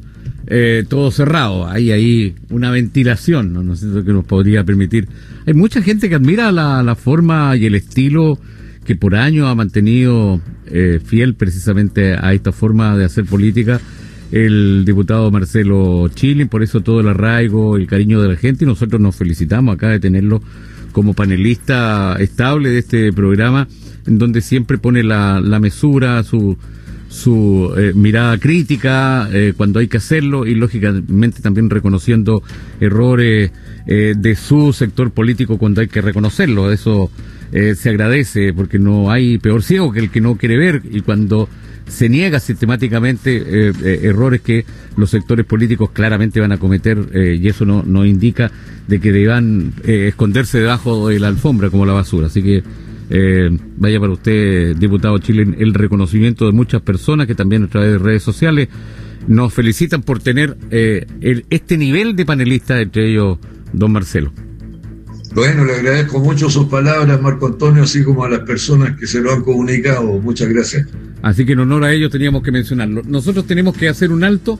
eh, 0.55 0.85
todo 0.87 1.09
cerrado. 1.09 1.67
Hay 1.67 1.91
ahí 1.91 2.35
una 2.51 2.69
ventilación, 2.69 3.53
¿no? 3.53 3.63
no 3.63 3.75
sé 3.75 3.87
que 4.05 4.13
nos 4.13 4.23
podría 4.23 4.63
permitir. 4.63 5.07
Hay 5.47 5.55
mucha 5.55 5.81
gente 5.81 6.09
que 6.09 6.15
admira 6.15 6.51
la, 6.51 6.83
la 6.83 6.93
forma 6.93 7.57
y 7.57 7.65
el 7.65 7.73
estilo 7.73 8.37
que 8.85 8.95
por 8.95 9.15
años 9.15 9.47
ha 9.47 9.55
mantenido 9.55 10.39
eh, 10.67 10.99
fiel 11.03 11.33
precisamente 11.33 12.13
a 12.13 12.33
esta 12.33 12.51
forma 12.51 12.95
de 12.95 13.05
hacer 13.05 13.25
política 13.25 13.81
el 14.31 14.83
diputado 14.85 15.31
Marcelo 15.31 16.07
Chile, 16.09 16.45
por 16.45 16.61
eso 16.61 16.81
todo 16.81 16.99
el 16.99 17.07
arraigo, 17.07 17.75
el 17.75 17.87
cariño 17.87 18.21
de 18.21 18.27
la 18.27 18.35
gente 18.35 18.63
y 18.63 18.67
nosotros 18.67 19.01
nos 19.01 19.15
felicitamos 19.15 19.73
acá 19.73 19.89
de 19.89 19.99
tenerlo 19.99 20.39
como 20.91 21.15
panelista 21.15 22.15
estable 22.19 22.69
de 22.69 22.77
este 22.77 23.11
programa, 23.11 23.67
en 24.05 24.19
donde 24.19 24.41
siempre 24.41 24.77
pone 24.77 25.01
la, 25.01 25.41
la 25.41 25.59
mesura, 25.59 26.21
su, 26.21 26.57
su 27.13 27.71
eh, 27.77 27.93
mirada 27.93 28.39
crítica 28.39 29.29
eh, 29.31 29.53
cuando 29.55 29.79
hay 29.79 29.87
que 29.87 29.97
hacerlo 29.97 30.47
y 30.47 30.55
lógicamente 30.55 31.43
también 31.43 31.69
reconociendo 31.69 32.41
errores 32.79 33.51
eh, 33.85 34.15
de 34.17 34.35
su 34.35 34.73
sector 34.73 35.11
político 35.11 35.59
cuando 35.59 35.81
hay 35.81 35.87
que 35.87 36.01
reconocerlo. 36.01 36.71
Eso 36.71 37.11
se 37.53 37.87
agradece 37.87 38.51
porque 38.51 38.79
no 38.79 39.11
hay 39.11 39.37
peor 39.37 39.61
ciego 39.61 39.91
que 39.91 39.99
el 39.99 40.09
que 40.09 40.21
no 40.21 40.37
quiere 40.37 40.57
ver 40.57 40.81
y 40.89 41.01
cuando 41.01 41.47
se 41.87 42.09
niega 42.09 42.39
sistemáticamente 42.39 43.69
errores 44.07 44.41
que 44.41 44.65
los 44.97 45.11
sectores 45.11 45.45
políticos 45.45 45.91
claramente 45.91 46.39
van 46.39 46.51
a 46.51 46.57
cometer 46.57 46.97
y 47.13 47.47
eso 47.47 47.63
no, 47.63 47.83
no 47.83 48.07
indica 48.07 48.49
de 48.87 48.99
que 48.99 49.11
deban 49.11 49.71
esconderse 49.83 50.61
debajo 50.61 51.09
de 51.09 51.19
la 51.19 51.27
alfombra 51.27 51.69
como 51.69 51.85
la 51.85 51.93
basura. 51.93 52.25
Así 52.25 52.41
que 52.41 52.63
eh, 53.15 53.47
vaya 53.77 53.99
para 53.99 54.13
usted, 54.13 54.75
diputado 54.75 55.19
Chile, 55.19 55.45
el 55.59 55.75
reconocimiento 55.75 56.47
de 56.47 56.51
muchas 56.51 56.81
personas 56.81 57.27
que 57.27 57.35
también 57.35 57.65
a 57.65 57.67
través 57.67 57.91
de 57.91 57.97
redes 57.99 58.23
sociales 58.23 58.69
nos 59.27 59.53
felicitan 59.53 60.01
por 60.01 60.19
tener 60.19 60.57
eh, 60.71 61.05
este 61.51 61.77
nivel 61.77 62.15
de 62.15 62.25
panelista, 62.25 62.81
entre 62.81 63.11
ellos 63.11 63.37
don 63.71 63.91
Marcelo. 63.91 64.33
Bueno, 65.35 65.63
le 65.63 65.75
agradezco 65.75 66.21
mucho 66.21 66.49
sus 66.49 66.65
palabras, 66.65 67.21
Marco 67.21 67.45
Antonio, 67.45 67.83
así 67.83 68.03
como 68.03 68.23
a 68.23 68.29
las 68.29 68.39
personas 68.39 68.97
que 68.99 69.05
se 69.05 69.21
lo 69.21 69.31
han 69.31 69.43
comunicado. 69.43 70.19
Muchas 70.19 70.49
gracias. 70.49 70.87
Así 71.21 71.45
que 71.45 71.51
en 71.51 71.59
honor 71.59 71.83
a 71.83 71.93
ellos 71.93 72.11
teníamos 72.11 72.41
que 72.41 72.51
mencionarlo. 72.51 73.03
Nosotros 73.05 73.45
tenemos 73.45 73.77
que 73.77 73.89
hacer 73.89 74.11
un 74.11 74.23
alto. 74.23 74.59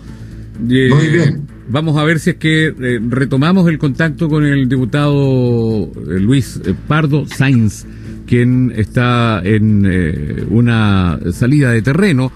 Eh, 0.69 0.89
Muy 0.93 1.07
bien. 1.07 1.47
Vamos 1.69 1.97
a 1.97 2.03
ver 2.03 2.19
si 2.19 2.31
es 2.31 2.35
que 2.35 2.71
retomamos 3.09 3.67
el 3.67 3.79
contacto 3.79 4.29
con 4.29 4.45
el 4.45 4.69
diputado 4.69 5.91
Luis 6.05 6.61
Pardo 6.87 7.25
Sainz 7.25 7.85
quien 8.25 8.73
está 8.75 9.41
en 9.43 9.85
eh, 9.89 10.45
una 10.49 11.19
salida 11.31 11.71
de 11.71 11.81
terreno 11.81 12.31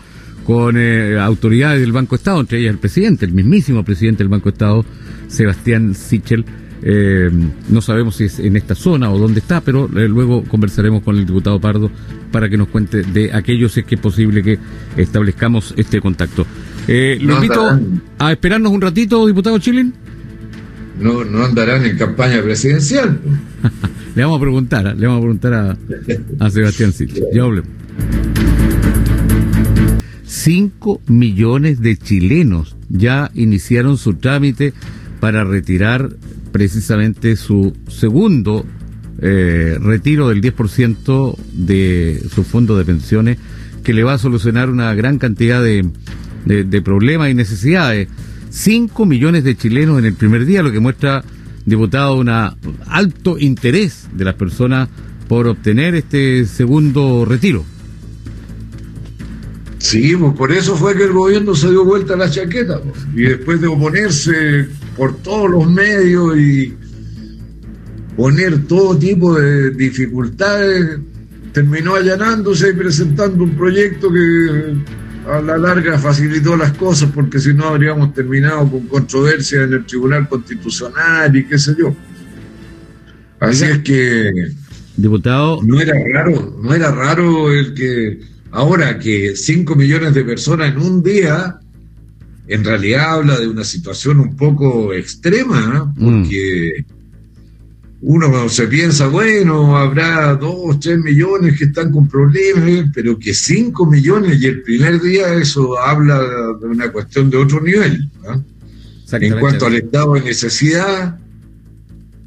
con 0.45 0.77
eh, 0.77 1.19
autoridades 1.19 1.81
del 1.81 1.91
Banco 1.91 2.15
Estado, 2.15 2.39
entre 2.39 2.59
ellas 2.59 2.71
el 2.71 2.79
presidente, 2.79 3.25
el 3.25 3.33
mismísimo 3.33 3.83
presidente 3.83 4.19
del 4.19 4.29
Banco 4.29 4.49
Estado, 4.49 4.85
Sebastián 5.27 5.93
Sichel. 5.93 6.45
Eh, 6.83 7.29
no 7.69 7.81
sabemos 7.81 8.15
si 8.17 8.25
es 8.25 8.39
en 8.39 8.55
esta 8.55 8.75
zona 8.75 9.09
o 9.09 9.17
dónde 9.17 9.39
está, 9.39 9.61
pero 9.61 9.87
luego 9.87 10.43
conversaremos 10.43 11.01
con 11.01 11.17
el 11.17 11.25
diputado 11.25 11.59
Pardo 11.59 11.89
para 12.31 12.49
que 12.49 12.55
nos 12.55 12.67
cuente 12.67 13.01
de 13.01 13.33
aquello 13.33 13.67
si 13.67 13.79
es 13.79 13.85
que 13.85 13.95
es 13.95 14.01
posible 14.01 14.43
que 14.43 14.59
establezcamos 14.95 15.73
este 15.75 15.99
contacto. 15.99 16.45
lo 16.87 17.35
invito 17.35 17.79
a 18.19 18.31
esperarnos 18.31 18.71
un 18.71 18.81
ratito, 18.81 19.25
diputado 19.25 19.57
Chilin. 19.57 19.93
No, 20.99 21.25
no 21.25 21.43
andarán 21.43 21.83
en 21.83 21.97
campaña 21.97 22.41
presidencial. 22.41 23.19
Le 24.17 24.23
vamos 24.23 24.39
a 24.39 24.41
preguntar, 24.41 24.97
le 24.97 25.05
vamos 25.05 25.19
a 25.19 25.21
preguntar 25.21 25.77
a, 26.39 26.49
Sebastián 26.49 26.91
Silva. 26.91 27.27
Ya 27.31 27.43
hablemos. 27.43 27.69
5 30.25 31.01
millones 31.05 31.81
de 31.81 31.97
chilenos 31.97 32.75
ya 32.89 33.29
iniciaron 33.35 33.95
su 33.99 34.15
trámite 34.15 34.73
para 35.19 35.43
retirar 35.43 36.09
precisamente 36.51 37.35
su 37.35 37.77
segundo 37.89 38.65
eh, 39.21 39.77
retiro 39.79 40.29
del 40.29 40.41
10% 40.41 41.37
de 41.53 42.19
su 42.33 42.43
fondo 42.43 42.75
de 42.75 42.85
pensiones, 42.85 43.37
que 43.83 43.93
le 43.93 44.03
va 44.03 44.13
a 44.13 44.17
solucionar 44.17 44.71
una 44.71 44.95
gran 44.95 45.19
cantidad 45.19 45.61
de, 45.61 45.91
de 46.43 46.81
problemas 46.81 47.29
y 47.29 47.35
necesidades. 47.35 48.07
5 48.49 49.05
millones 49.05 49.43
de 49.43 49.55
chilenos 49.55 49.99
en 49.99 50.05
el 50.05 50.15
primer 50.15 50.47
día, 50.47 50.63
lo 50.63 50.71
que 50.71 50.79
muestra 50.79 51.23
diputado, 51.67 52.15
un 52.15 52.29
alto 52.29 53.37
interés 53.37 54.07
de 54.13 54.25
las 54.25 54.35
personas 54.35 54.87
por 55.27 55.47
obtener 55.47 55.95
este 55.95 56.45
segundo 56.45 57.25
retiro. 57.25 57.65
Sí, 59.77 60.15
por 60.15 60.51
eso 60.51 60.75
fue 60.75 60.95
que 60.95 61.03
el 61.03 61.11
gobierno 61.11 61.53
se 61.53 61.69
dio 61.69 61.83
vuelta 61.83 62.13
a 62.13 62.17
la 62.17 62.29
chaqueta. 62.29 62.81
Y 63.13 63.23
después 63.23 63.61
de 63.61 63.67
oponerse 63.67 64.69
por 64.95 65.17
todos 65.17 65.51
los 65.51 65.69
medios 65.69 66.37
y 66.37 66.73
poner 68.15 68.65
todo 68.65 68.97
tipo 68.97 69.35
de 69.35 69.71
dificultades, 69.71 70.99
terminó 71.51 71.95
allanándose 71.95 72.69
y 72.69 72.73
presentando 72.73 73.43
un 73.43 73.51
proyecto 73.51 74.11
que 74.11 74.73
a 75.27 75.41
la 75.41 75.57
larga 75.57 75.97
facilitó 75.99 76.55
las 76.55 76.71
cosas 76.73 77.09
porque 77.13 77.39
si 77.39 77.53
no 77.53 77.67
habríamos 77.67 78.13
terminado 78.13 78.69
con 78.69 78.87
controversia 78.87 79.63
en 79.63 79.73
el 79.73 79.85
Tribunal 79.85 80.27
Constitucional 80.27 81.35
y 81.35 81.45
qué 81.45 81.57
sé 81.57 81.75
yo. 81.77 81.95
Así 83.39 83.65
es 83.65 83.79
que 83.79 84.31
diputado 84.95 85.61
no 85.63 85.79
era 85.79 85.93
raro, 86.13 86.57
no 86.61 86.73
era 86.73 86.91
raro 86.91 87.51
el 87.51 87.73
que 87.73 88.19
ahora 88.51 88.97
que 88.97 89.35
5 89.35 89.75
millones 89.75 90.13
de 90.13 90.23
personas 90.23 90.71
en 90.71 90.79
un 90.79 91.03
día 91.03 91.59
en 92.47 92.63
realidad 92.63 93.15
habla 93.15 93.39
de 93.39 93.47
una 93.47 93.63
situación 93.63 94.19
un 94.19 94.35
poco 94.35 94.93
extrema, 94.93 95.91
¿eh? 95.99 96.03
mm. 96.03 96.29
Uno 98.01 98.47
se 98.47 98.67
piensa, 98.67 99.07
bueno, 99.07 99.75
habrá 99.75 100.35
dos, 100.35 100.79
tres 100.79 100.99
millones 100.99 101.57
que 101.57 101.65
están 101.65 101.91
con 101.91 102.07
problemas, 102.07 102.91
pero 102.93 103.17
que 103.17 103.33
cinco 103.33 103.87
millones 103.87 104.39
y 104.39 104.45
el 104.45 104.61
primer 104.61 105.01
día 105.01 105.33
eso 105.33 105.79
habla 105.79 106.19
de 106.59 106.67
una 106.67 106.91
cuestión 106.91 107.29
de 107.29 107.37
otro 107.37 107.59
nivel. 107.61 108.09
En 109.11 109.39
cuanto 109.39 109.65
al 109.65 109.75
estado 109.75 110.13
de 110.13 110.21
necesidad, 110.21 111.17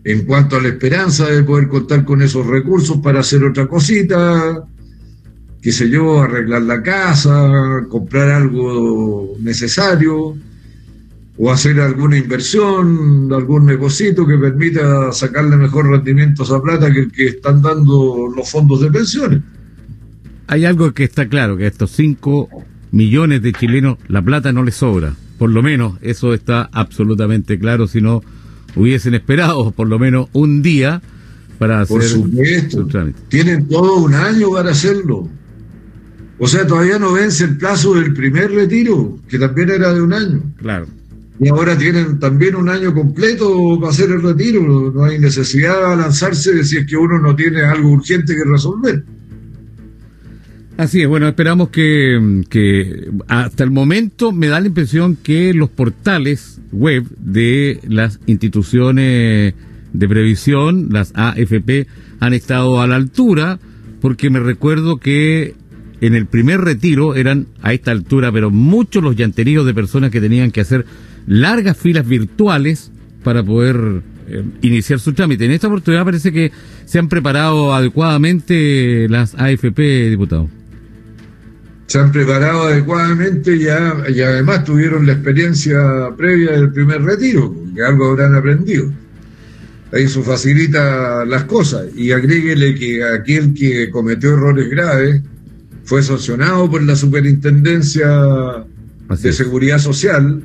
en 0.03 0.25
cuanto 0.25 0.57
a 0.57 0.63
la 0.63 0.69
esperanza 0.69 1.27
de 1.27 1.43
poder 1.45 1.69
contar 1.69 2.05
con 2.05 2.23
esos 2.23 2.47
recursos 2.47 2.99
para 2.99 3.21
hacer 3.21 3.45
otra 3.45 3.69
cosita, 3.69 4.65
qué 5.63 5.71
sé 5.71 5.89
yo, 5.89 6.23
arreglar 6.23 6.63
la 6.63 6.83
casa, 6.83 7.85
comprar 7.89 8.31
algo 8.31 9.37
necesario 9.39 10.37
o 11.43 11.51
hacer 11.51 11.81
alguna 11.81 12.19
inversión, 12.19 13.33
algún 13.33 13.65
negocito 13.65 14.27
que 14.27 14.37
permita 14.37 15.11
sacarle 15.11 15.57
mejor 15.57 15.89
rendimiento 15.89 16.43
a 16.43 16.45
esa 16.45 16.61
plata 16.61 16.93
que 16.93 17.01
el 17.01 17.11
que 17.11 17.29
están 17.29 17.63
dando 17.63 18.31
los 18.37 18.51
fondos 18.51 18.83
de 18.83 18.91
pensiones. 18.91 19.41
Hay 20.49 20.67
algo 20.67 20.93
que 20.93 21.05
está 21.05 21.31
claro, 21.31 21.57
que 21.57 21.65
a 21.65 21.69
estos 21.69 21.93
5 21.93 22.51
millones 22.93 23.41
de 23.41 23.55
chilenos 23.55 23.97
la 24.07 24.21
plata 24.21 24.53
no 24.53 24.63
les 24.63 24.75
sobra. 24.75 25.15
Por 25.39 25.49
lo 25.49 25.63
menos 25.63 25.95
eso 26.03 26.35
está 26.35 26.69
absolutamente 26.73 27.59
claro, 27.59 27.87
si 27.87 28.03
no 28.03 28.21
hubiesen 28.77 29.15
esperado 29.15 29.71
por 29.71 29.89
lo 29.89 29.99
menos 29.99 30.29
un 30.35 30.61
día 30.61 31.01
para 31.59 31.81
hacer 31.81 32.03
su 32.03 32.87
trámite. 32.87 33.19
Tienen 33.29 33.67
todo 33.67 33.95
un 33.95 34.13
año 34.13 34.51
para 34.51 34.73
hacerlo. 34.73 35.27
O 36.39 36.47
sea, 36.47 36.67
todavía 36.67 36.99
no 36.99 37.15
vence 37.15 37.45
el 37.45 37.57
plazo 37.57 37.95
del 37.95 38.13
primer 38.13 38.51
retiro, 38.51 39.19
que 39.27 39.39
también 39.39 39.71
era 39.71 39.95
de 39.95 40.03
un 40.03 40.13
año. 40.13 40.43
Claro 40.59 41.00
y 41.41 41.49
ahora 41.49 41.77
tienen 41.77 42.19
también 42.19 42.55
un 42.55 42.69
año 42.69 42.93
completo 42.93 43.79
para 43.81 43.91
hacer 43.91 44.11
el 44.11 44.23
retiro. 44.23 44.93
No 44.95 45.05
hay 45.05 45.19
necesidad 45.19 45.91
de 45.91 45.97
lanzarse 45.97 46.63
si 46.65 46.77
es 46.77 46.87
que 46.87 46.97
uno 46.99 47.19
no 47.19 47.35
tiene 47.35 47.63
algo 47.63 47.93
urgente 47.93 48.35
que 48.35 48.45
resolver. 48.45 49.03
Así 50.77 51.01
es, 51.01 51.09
bueno, 51.09 51.29
esperamos 51.29 51.71
que, 51.71 52.43
que 52.51 53.11
hasta 53.29 53.65
el 53.65 53.71
momento 53.71 54.33
me 54.33 54.49
da 54.49 54.61
la 54.61 54.67
impresión 54.67 55.17
que 55.17 55.55
los 55.55 55.71
portales 55.71 56.61
web 56.73 57.05
de 57.19 57.81
las 57.89 58.21
instituciones 58.27 59.55
de 59.93 60.09
previsión, 60.09 60.89
las 60.91 61.13
AFP, 61.15 61.87
han 62.21 62.35
estado 62.35 62.83
a 62.83 62.87
la 62.87 62.97
altura, 62.97 63.59
porque 64.03 64.29
me 64.29 64.41
recuerdo 64.41 64.99
que 64.99 65.55
en 66.03 66.15
el 66.15 66.27
primer 66.27 66.61
retiro 66.61 67.15
eran 67.15 67.47
a 67.63 67.73
esta 67.73 67.91
altura, 67.91 68.31
pero 68.31 68.51
muchos 68.51 69.03
los 69.03 69.17
llanteríos 69.17 69.67
de 69.67 69.75
personas 69.75 70.11
que 70.11 70.21
tenían 70.21 70.51
que 70.51 70.61
hacer 70.61 70.87
largas 71.27 71.77
filas 71.77 72.07
virtuales 72.07 72.91
para 73.23 73.43
poder 73.43 74.03
eh, 74.29 74.45
iniciar 74.63 75.01
su 75.01 75.13
trámite. 75.13 75.45
En 75.45 75.53
esta 75.53 75.67
oportunidad 75.67 76.05
parece 76.05 76.33
que 76.33 76.53
se 76.85 76.99
han 76.99 77.09
preparado 77.09 77.75
adecuadamente 77.75 79.09
las 79.09 79.35
AFP, 79.35 80.11
diputado. 80.11 80.49
Se 81.87 81.99
han 81.99 82.13
preparado 82.13 82.69
adecuadamente 82.69 83.59
ya, 83.59 84.05
y 84.09 84.21
además 84.21 84.65
tuvieron 84.65 85.07
la 85.07 85.15
experiencia 85.15 85.77
previa 86.17 86.53
del 86.53 86.73
primer 86.73 87.03
retiro, 87.03 87.53
que 87.75 87.83
algo 87.83 88.11
habrán 88.11 88.37
aprendido. 88.37 88.93
eso 89.91 90.23
facilita 90.23 91.25
las 91.25 91.45
cosas. 91.45 91.87
Y 91.97 92.13
agréguele 92.13 92.77
que 92.77 93.03
aquel 93.03 93.55
que 93.55 93.91
cometió 93.91 94.35
errores 94.35 94.71
graves 94.71 95.23
fue 95.83 96.05
sancionado 96.05 96.71
por 96.71 96.85
la 96.85 96.95
Superintendencia 96.95 98.09
de 99.09 99.33
Seguridad 99.33 99.79
Social. 99.79 100.45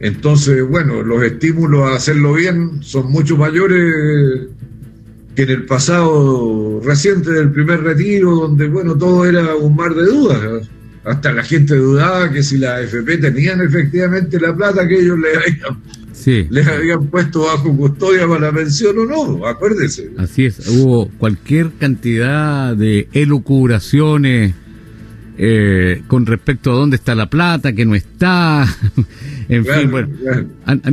Entonces, 0.00 0.66
bueno, 0.66 1.02
los 1.02 1.22
estímulos 1.22 1.90
a 1.90 1.96
hacerlo 1.96 2.32
bien 2.32 2.82
son 2.82 3.12
mucho 3.12 3.36
mayores 3.36 4.48
que 5.36 5.42
en 5.42 5.50
el 5.50 5.66
pasado 5.66 6.80
reciente 6.82 7.30
del 7.30 7.52
primer 7.52 7.82
retiro, 7.82 8.34
donde, 8.34 8.66
bueno, 8.68 8.96
todo 8.96 9.26
era 9.26 9.54
un 9.54 9.76
mar 9.76 9.94
de 9.94 10.06
dudas. 10.06 10.68
Hasta 11.04 11.32
la 11.32 11.42
gente 11.42 11.76
dudaba 11.76 12.30
que 12.30 12.42
si 12.42 12.58
la 12.58 12.76
AFP 12.76 13.18
tenían 13.18 13.60
efectivamente 13.60 14.40
la 14.40 14.54
plata 14.54 14.88
que 14.88 15.00
ellos 15.00 15.18
le 15.18 15.36
habían 15.36 15.82
sí. 16.20 16.46
les 16.50 16.66
habían 16.66 17.06
puesto 17.06 17.44
bajo 17.44 17.74
custodia 17.74 18.26
para 18.28 18.40
la 18.48 18.52
pensión 18.52 18.98
o 18.98 19.06
no, 19.06 19.46
acuérdese. 19.46 20.10
Así 20.18 20.44
es, 20.44 20.68
hubo 20.68 21.08
cualquier 21.18 21.72
cantidad 21.78 22.76
de 22.76 23.08
elucubraciones 23.12 24.54
eh, 25.38 26.02
con 26.06 26.26
respecto 26.26 26.70
a 26.70 26.74
dónde 26.74 26.96
está 26.96 27.14
la 27.14 27.30
plata, 27.30 27.72
que 27.72 27.86
no 27.86 27.94
está, 27.94 28.66
en 29.50 29.64
fin, 29.64 29.90
bueno, 29.90 30.08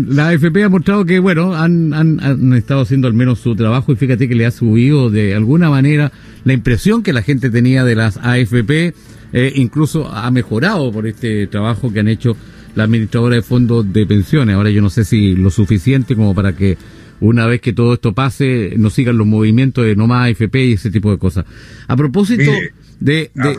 la 0.10 0.30
AFP 0.30 0.64
ha 0.64 0.70
mostrado 0.70 1.06
que, 1.06 1.20
bueno, 1.20 1.54
han, 1.54 1.94
han, 1.94 2.54
estado 2.54 2.82
haciendo 2.82 3.08
al 3.08 3.14
menos 3.14 3.40
su 3.40 3.56
trabajo 3.56 3.94
y 3.94 3.96
fíjate 3.96 4.28
que 4.28 4.36
le 4.36 4.46
ha 4.46 4.52
subido 4.52 5.10
de 5.10 5.36
alguna 5.36 5.70
manera 5.70 6.12
la 6.44 6.54
impresión 6.54 7.04
que 7.04 7.14
la 7.14 7.22
gente 7.22 7.50
tenía 7.52 7.84
de 7.84 7.96
las 7.96 8.18
AFP, 8.18 8.94
eh, 9.34 9.52
incluso 9.56 10.08
ha 10.10 10.30
mejorado 10.32 10.92
por 10.92 11.06
este 11.06 11.46
trabajo 11.48 11.94
que 11.94 12.00
han 12.00 12.08
hecho 12.08 12.36
la 12.76 12.86
administradora 12.86 13.36
de 13.36 13.42
fondos 13.42 13.92
de 13.94 14.06
pensiones. 14.06 14.56
Ahora 14.56 14.72
yo 14.72 14.82
no 14.82 14.90
sé 14.90 15.06
si 15.06 15.36
lo 15.36 15.50
suficiente 15.50 16.16
como 16.16 16.34
para 16.34 16.56
que 16.56 16.78
una 17.20 17.46
vez 17.48 17.62
que 17.62 17.74
todo 17.74 17.94
esto 17.94 18.14
pase 18.14 18.74
no 18.78 18.90
sigan 18.90 19.18
los 19.18 19.28
movimientos 19.28 19.86
de 19.86 19.96
no 19.96 20.08
más 20.08 20.30
AFP 20.30 20.66
y 20.66 20.74
ese 20.74 20.92
tipo 20.92 21.12
de 21.12 21.18
cosas. 21.18 21.46
A 21.88 21.96
propósito 21.96 22.52
de... 23.00 23.32
a, 23.38 23.54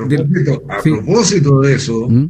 propósito, 0.82 1.60
de, 1.60 1.74
eso, 1.74 2.08
¿Mm? 2.08 2.26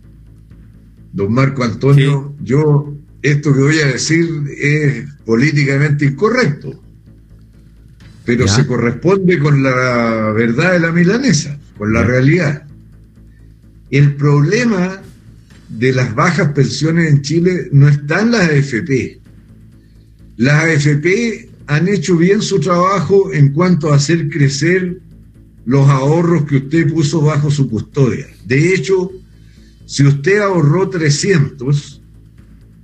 Don 1.12 1.32
Marco 1.32 1.64
Antonio, 1.64 2.34
yo 2.42 2.94
esto 3.22 3.52
que 3.52 3.60
voy 3.60 3.78
a 3.80 3.86
decir 3.86 4.28
es 4.58 5.04
políticamente 5.24 6.06
incorrecto, 6.06 6.82
pero 8.24 8.46
se 8.46 8.66
corresponde 8.66 9.38
con 9.38 9.62
la 9.62 10.32
verdad 10.32 10.72
de 10.72 10.80
la 10.80 10.92
milanesa, 10.92 11.58
con 11.76 11.92
la 11.92 12.04
realidad. 12.04 12.66
El 13.90 14.14
problema 14.16 15.00
de 15.68 15.92
las 15.92 16.14
bajas 16.14 16.52
pensiones 16.52 17.10
en 17.10 17.22
Chile 17.22 17.68
no 17.72 17.88
están 17.88 18.30
las 18.30 18.48
AFP. 18.48 19.20
Las 20.36 20.64
AFP 20.64 21.48
han 21.66 21.88
hecho 21.88 22.16
bien 22.16 22.42
su 22.42 22.60
trabajo 22.60 23.32
en 23.32 23.52
cuanto 23.52 23.92
a 23.92 23.96
hacer 23.96 24.28
crecer 24.28 25.00
los 25.64 25.88
ahorros 25.88 26.44
que 26.44 26.56
usted 26.56 26.92
puso 26.92 27.20
bajo 27.20 27.50
su 27.50 27.68
custodia. 27.68 28.26
De 28.46 28.74
hecho, 28.74 29.10
si 29.88 30.04
usted 30.04 30.42
ahorró 30.42 30.90
300, 30.90 32.02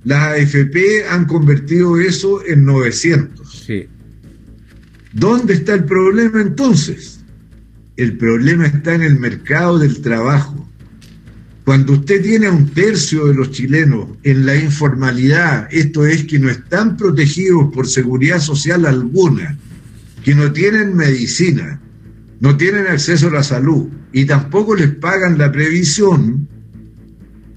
las 0.05 0.23
AFP 0.23 1.07
han 1.07 1.25
convertido 1.25 1.99
eso 1.99 2.43
en 2.43 2.65
900. 2.65 3.63
Sí. 3.67 3.85
¿Dónde 5.13 5.53
está 5.53 5.75
el 5.75 5.83
problema 5.83 6.41
entonces? 6.41 7.19
El 7.95 8.17
problema 8.17 8.65
está 8.65 8.95
en 8.95 9.03
el 9.03 9.19
mercado 9.19 9.77
del 9.77 10.01
trabajo. 10.01 10.67
Cuando 11.63 11.93
usted 11.93 12.23
tiene 12.23 12.47
a 12.47 12.51
un 12.51 12.69
tercio 12.71 13.27
de 13.27 13.35
los 13.35 13.51
chilenos 13.51 14.07
en 14.23 14.47
la 14.47 14.55
informalidad, 14.55 15.67
esto 15.69 16.07
es 16.07 16.23
que 16.25 16.39
no 16.39 16.49
están 16.49 16.97
protegidos 16.97 17.71
por 17.71 17.85
seguridad 17.85 18.39
social 18.39 18.83
alguna, 18.87 19.55
que 20.23 20.33
no 20.33 20.51
tienen 20.51 20.95
medicina, 20.95 21.79
no 22.39 22.57
tienen 22.57 22.87
acceso 22.87 23.27
a 23.27 23.33
la 23.33 23.43
salud 23.43 23.89
y 24.11 24.25
tampoco 24.25 24.75
les 24.75 24.89
pagan 24.95 25.37
la 25.37 25.51
previsión, 25.51 26.49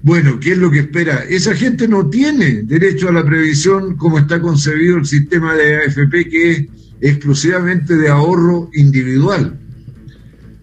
bueno, 0.01 0.39
¿qué 0.39 0.53
es 0.53 0.57
lo 0.57 0.71
que 0.71 0.79
espera? 0.79 1.25
Esa 1.27 1.53
gente 1.53 1.87
no 1.87 2.09
tiene 2.09 2.63
derecho 2.63 3.09
a 3.09 3.13
la 3.13 3.25
previsión 3.25 3.97
como 3.97 4.17
está 4.17 4.39
concebido 4.39 4.97
el 4.97 5.05
sistema 5.05 5.55
de 5.55 5.75
AFP, 5.75 6.29
que 6.29 6.51
es 6.51 6.65
exclusivamente 7.01 7.97
de 7.97 8.07
ahorro 8.07 8.69
individual. 8.73 9.59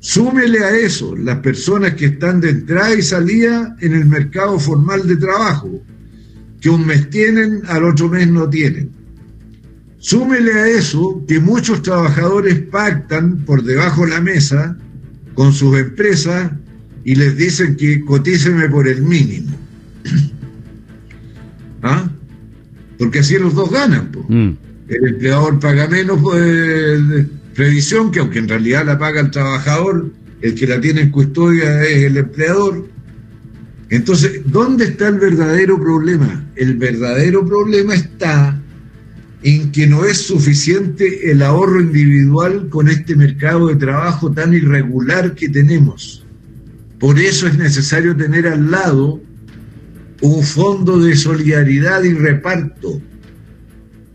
Súmele 0.01 0.61
a 0.64 0.70
eso 0.70 1.16
las 1.16 1.38
personas 1.38 1.94
que 1.94 2.07
están 2.07 2.40
de 2.40 2.51
entrada 2.51 2.94
y 2.94 3.03
salida 3.03 3.77
en 3.81 3.94
el 3.94 4.07
mercado 4.07 4.59
formal 4.59 5.07
de 5.07 5.16
trabajo, 5.16 5.83
que 6.61 6.70
un 6.70 6.87
mes 6.87 7.11
tienen, 7.11 7.61
al 7.66 7.85
otro 7.85 8.09
mes 8.09 8.29
no 8.29 8.49
tienen. 8.49 8.90
Súmele 9.99 10.53
a 10.53 10.68
eso 10.68 11.25
que 11.27 11.40
muchos 11.40 11.83
trabajadores 11.83 12.61
pactan 12.70 13.38
por 13.44 13.62
debajo 13.62 14.05
de 14.05 14.11
la 14.11 14.20
mesa 14.20 14.79
con 15.35 15.53
sus 15.53 15.77
empresas 15.77 16.53
y 17.07 17.14
les 17.14 17.37
dicen 17.37 17.77
que 17.77 18.01
cotíceme 18.01 18.69
por 18.69 18.88
el 18.88 19.01
mínimo. 19.01 19.57
¿Ah? 21.83 22.11
Porque 22.99 23.21
así 23.21 23.38
los 23.38 23.55
dos 23.55 23.71
ganan. 23.71 24.11
Mm. 24.29 24.51
El 24.88 25.07
empleador 25.11 25.61
paga 25.61 25.87
menos 25.87 26.19
pues, 26.21 27.27
previsión 27.55 28.11
que 28.11 28.19
aunque 28.19 28.40
en 28.40 28.49
realidad 28.49 28.85
la 28.85 28.99
paga 28.99 29.21
el 29.21 29.31
trabajador, 29.31 30.11
el 30.42 30.57
que 30.57 30.66
la 30.66 30.81
tiene 30.81 31.03
en 31.03 31.11
custodia 31.12 31.85
es 31.85 32.03
el 32.03 32.16
empleador. 32.16 32.88
Entonces, 33.88 34.40
¿dónde 34.45 34.87
está 34.87 35.07
el 35.07 35.21
verdadero 35.21 35.81
problema? 35.81 36.45
El 36.57 36.77
verdadero 36.77 37.47
problema 37.47 37.95
está 37.95 38.61
en 39.45 39.71
que 39.71 39.87
no 39.87 40.05
es 40.05 40.23
suficiente 40.23 41.31
el 41.31 41.40
ahorro 41.42 41.81
individual 41.81 42.69
con 42.69 42.88
este 42.88 43.14
mercado 43.14 43.69
de 43.69 43.77
trabajo 43.77 44.33
tan 44.33 44.53
irregular 44.55 45.37
que 45.37 45.49
tenemos. 45.49 46.26
Por 46.99 47.19
eso 47.19 47.47
es 47.47 47.59
necesario 47.59 48.17
tener 48.17 48.47
al 48.47 48.71
lado 48.71 49.21
un 50.23 50.43
fondo 50.43 50.99
de 50.99 51.15
solidaridad 51.15 52.03
y 52.03 52.15
reparto 52.15 53.01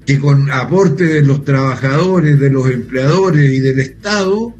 que 0.05 0.19
con 0.19 0.49
aporte 0.51 1.05
de 1.05 1.21
los 1.21 1.43
trabajadores, 1.43 2.39
de 2.39 2.49
los 2.49 2.69
empleadores 2.69 3.51
y 3.51 3.59
del 3.59 3.79
Estado 3.79 4.55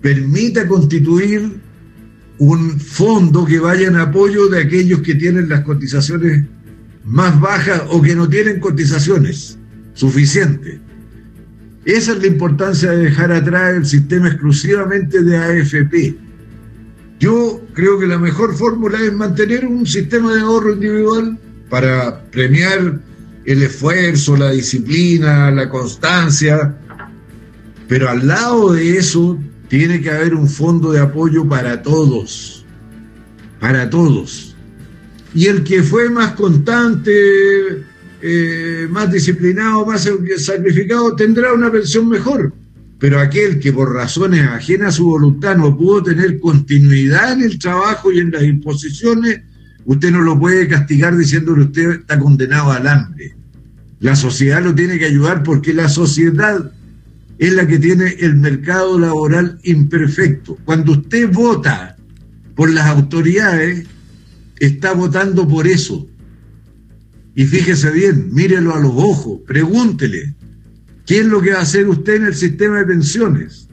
permita 0.00 0.68
constituir 0.68 1.60
un 2.38 2.78
fondo 2.78 3.44
que 3.44 3.58
vaya 3.58 3.88
en 3.88 3.96
apoyo 3.96 4.48
de 4.48 4.60
aquellos 4.60 5.00
que 5.02 5.14
tienen 5.14 5.48
las 5.48 5.60
cotizaciones 5.60 6.44
más 7.04 7.40
bajas 7.40 7.82
o 7.90 8.00
que 8.02 8.14
no 8.14 8.28
tienen 8.28 8.60
cotizaciones 8.60 9.58
suficientes. 9.94 10.78
Esa 11.84 12.12
es 12.12 12.18
la 12.18 12.26
importancia 12.26 12.90
de 12.92 13.04
dejar 13.04 13.30
atrás 13.32 13.76
el 13.76 13.86
sistema 13.86 14.28
exclusivamente 14.28 15.22
de 15.22 15.36
AFP. 15.36 16.23
Yo 17.20 17.60
creo 17.72 17.98
que 17.98 18.06
la 18.06 18.18
mejor 18.18 18.54
fórmula 18.54 18.98
es 19.00 19.12
mantener 19.12 19.64
un 19.64 19.86
sistema 19.86 20.34
de 20.34 20.40
ahorro 20.40 20.74
individual 20.74 21.38
para 21.70 22.22
premiar 22.30 23.00
el 23.44 23.62
esfuerzo, 23.62 24.36
la 24.36 24.50
disciplina, 24.50 25.50
la 25.50 25.68
constancia, 25.68 26.76
pero 27.88 28.08
al 28.08 28.26
lado 28.26 28.72
de 28.72 28.96
eso 28.96 29.38
tiene 29.68 30.00
que 30.00 30.10
haber 30.10 30.34
un 30.34 30.48
fondo 30.48 30.92
de 30.92 31.00
apoyo 31.00 31.46
para 31.48 31.82
todos, 31.82 32.64
para 33.60 33.88
todos. 33.90 34.54
Y 35.34 35.46
el 35.46 35.64
que 35.64 35.82
fue 35.82 36.08
más 36.10 36.32
constante, 36.32 37.84
eh, 38.22 38.86
más 38.88 39.12
disciplinado, 39.12 39.84
más 39.84 40.08
sacrificado, 40.38 41.14
tendrá 41.16 41.52
una 41.52 41.70
pensión 41.70 42.08
mejor. 42.08 42.52
Pero 43.04 43.20
aquel 43.20 43.60
que 43.60 43.70
por 43.70 43.92
razones 43.92 44.48
ajenas 44.48 44.88
a 44.88 44.96
su 44.96 45.04
voluntad 45.04 45.58
no 45.58 45.76
pudo 45.76 46.04
tener 46.04 46.40
continuidad 46.40 47.34
en 47.34 47.42
el 47.42 47.58
trabajo 47.58 48.10
y 48.10 48.20
en 48.20 48.30
las 48.30 48.44
imposiciones, 48.44 49.42
Usted 49.84 50.10
no 50.10 50.22
lo 50.22 50.40
puede 50.40 50.66
castigar 50.66 51.14
diciéndole 51.14 51.64
usted 51.64 52.00
está 52.00 52.18
condenado 52.18 52.72
al 52.72 52.86
hambre. 52.86 53.36
La 54.00 54.16
sociedad 54.16 54.62
lo 54.62 54.74
tiene 54.74 54.98
que 54.98 55.04
ayudar 55.04 55.42
porque 55.42 55.74
la 55.74 55.90
sociedad 55.90 56.72
es 57.36 57.52
la 57.52 57.66
que 57.66 57.78
tiene 57.78 58.16
el 58.20 58.36
mercado 58.36 58.98
laboral 58.98 59.58
imperfecto. 59.64 60.56
Cuando 60.64 60.92
usted 60.92 61.30
vota 61.30 61.98
por 62.54 62.70
las 62.70 62.86
autoridades, 62.86 63.86
está 64.58 64.94
votando 64.94 65.46
por 65.46 65.66
eso. 65.66 66.08
Y 67.34 67.44
fíjese 67.44 67.90
bien, 67.90 68.32
mírelo 68.32 68.74
a 68.74 68.80
los 68.80 68.92
ojos, 68.94 69.40
pregúntele, 69.46 70.34
¿qué 71.06 71.20
es 71.20 71.26
lo 71.26 71.40
que 71.40 71.52
va 71.52 71.58
a 71.58 71.62
hacer 71.62 71.88
usted 71.88 72.16
en 72.16 72.26
el 72.26 72.34
sistema 72.34 72.78
de 72.78 72.86
pensiones? 72.86 73.68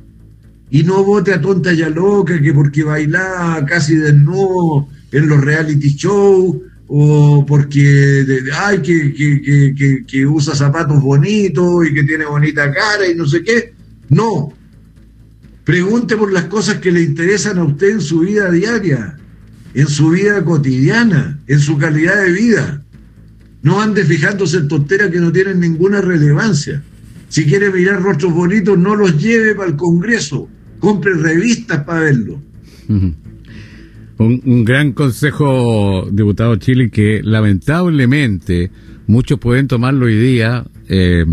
Y 0.70 0.84
no 0.84 1.04
vote 1.04 1.34
a 1.34 1.42
tonta 1.42 1.74
y 1.74 1.82
a 1.82 1.90
loca 1.90 2.42
que 2.42 2.54
porque 2.54 2.84
baila 2.84 3.66
casi 3.68 3.96
desnudo 3.96 4.88
en 5.12 5.28
los 5.28 5.42
reality 5.42 5.96
shows 5.96 6.58
o 6.88 7.46
porque 7.46 8.26
ay 8.54 8.82
que, 8.82 9.14
que, 9.14 10.04
que, 10.06 10.26
usa 10.26 10.56
zapatos 10.56 11.02
bonitos 11.02 11.88
y 11.88 11.94
que 11.94 12.04
tiene 12.04 12.26
bonita 12.26 12.72
cara 12.72 13.08
y 13.08 13.16
no 13.16 13.26
sé 13.26 13.44
qué. 13.44 13.74
No. 14.10 14.54
Pregunte 15.64 16.18
por 16.18 16.34
las 16.34 16.46
cosas 16.46 16.78
que 16.78 16.92
le 16.92 17.02
interesan 17.02 17.60
a 17.60 17.64
usted 17.64 17.92
en 17.92 18.02
su 18.02 18.20
vida 18.20 18.52
diaria, 18.52 19.18
en 19.74 19.88
su 19.88 20.10
vida 20.10 20.44
cotidiana, 20.44 21.40
en 21.48 21.60
su 21.60 21.78
calidad 21.78 22.24
de 22.24 22.32
vida. 22.32 22.84
No 23.62 23.80
ande 23.80 24.04
fijándose 24.04 24.58
en 24.58 24.68
tonteras 24.68 25.12
que 25.12 25.20
no 25.20 25.32
tienen 25.32 25.60
ninguna 25.60 26.02
relevancia. 26.02 26.84
Si 27.32 27.46
quiere 27.46 27.72
mirar 27.72 28.02
rostros 28.02 28.34
bonitos, 28.34 28.78
no 28.78 28.94
los 28.94 29.18
lleve 29.18 29.56
para 29.56 29.70
el 29.70 29.78
Congreso. 29.78 30.50
Compre 30.80 31.14
revistas 31.14 31.86
para 31.86 32.02
verlo. 32.02 32.42
Un, 34.18 34.66
gran 34.66 34.92
consejo, 34.92 36.10
diputado 36.12 36.58
Chile, 36.58 36.90
que 36.90 37.22
lamentablemente 37.24 38.70
muchos 39.08 39.40
pueden 39.40 39.70
tomarlo 39.70 40.08
hoy 40.08 40.18
día 40.18 40.66
eh, 40.90 41.26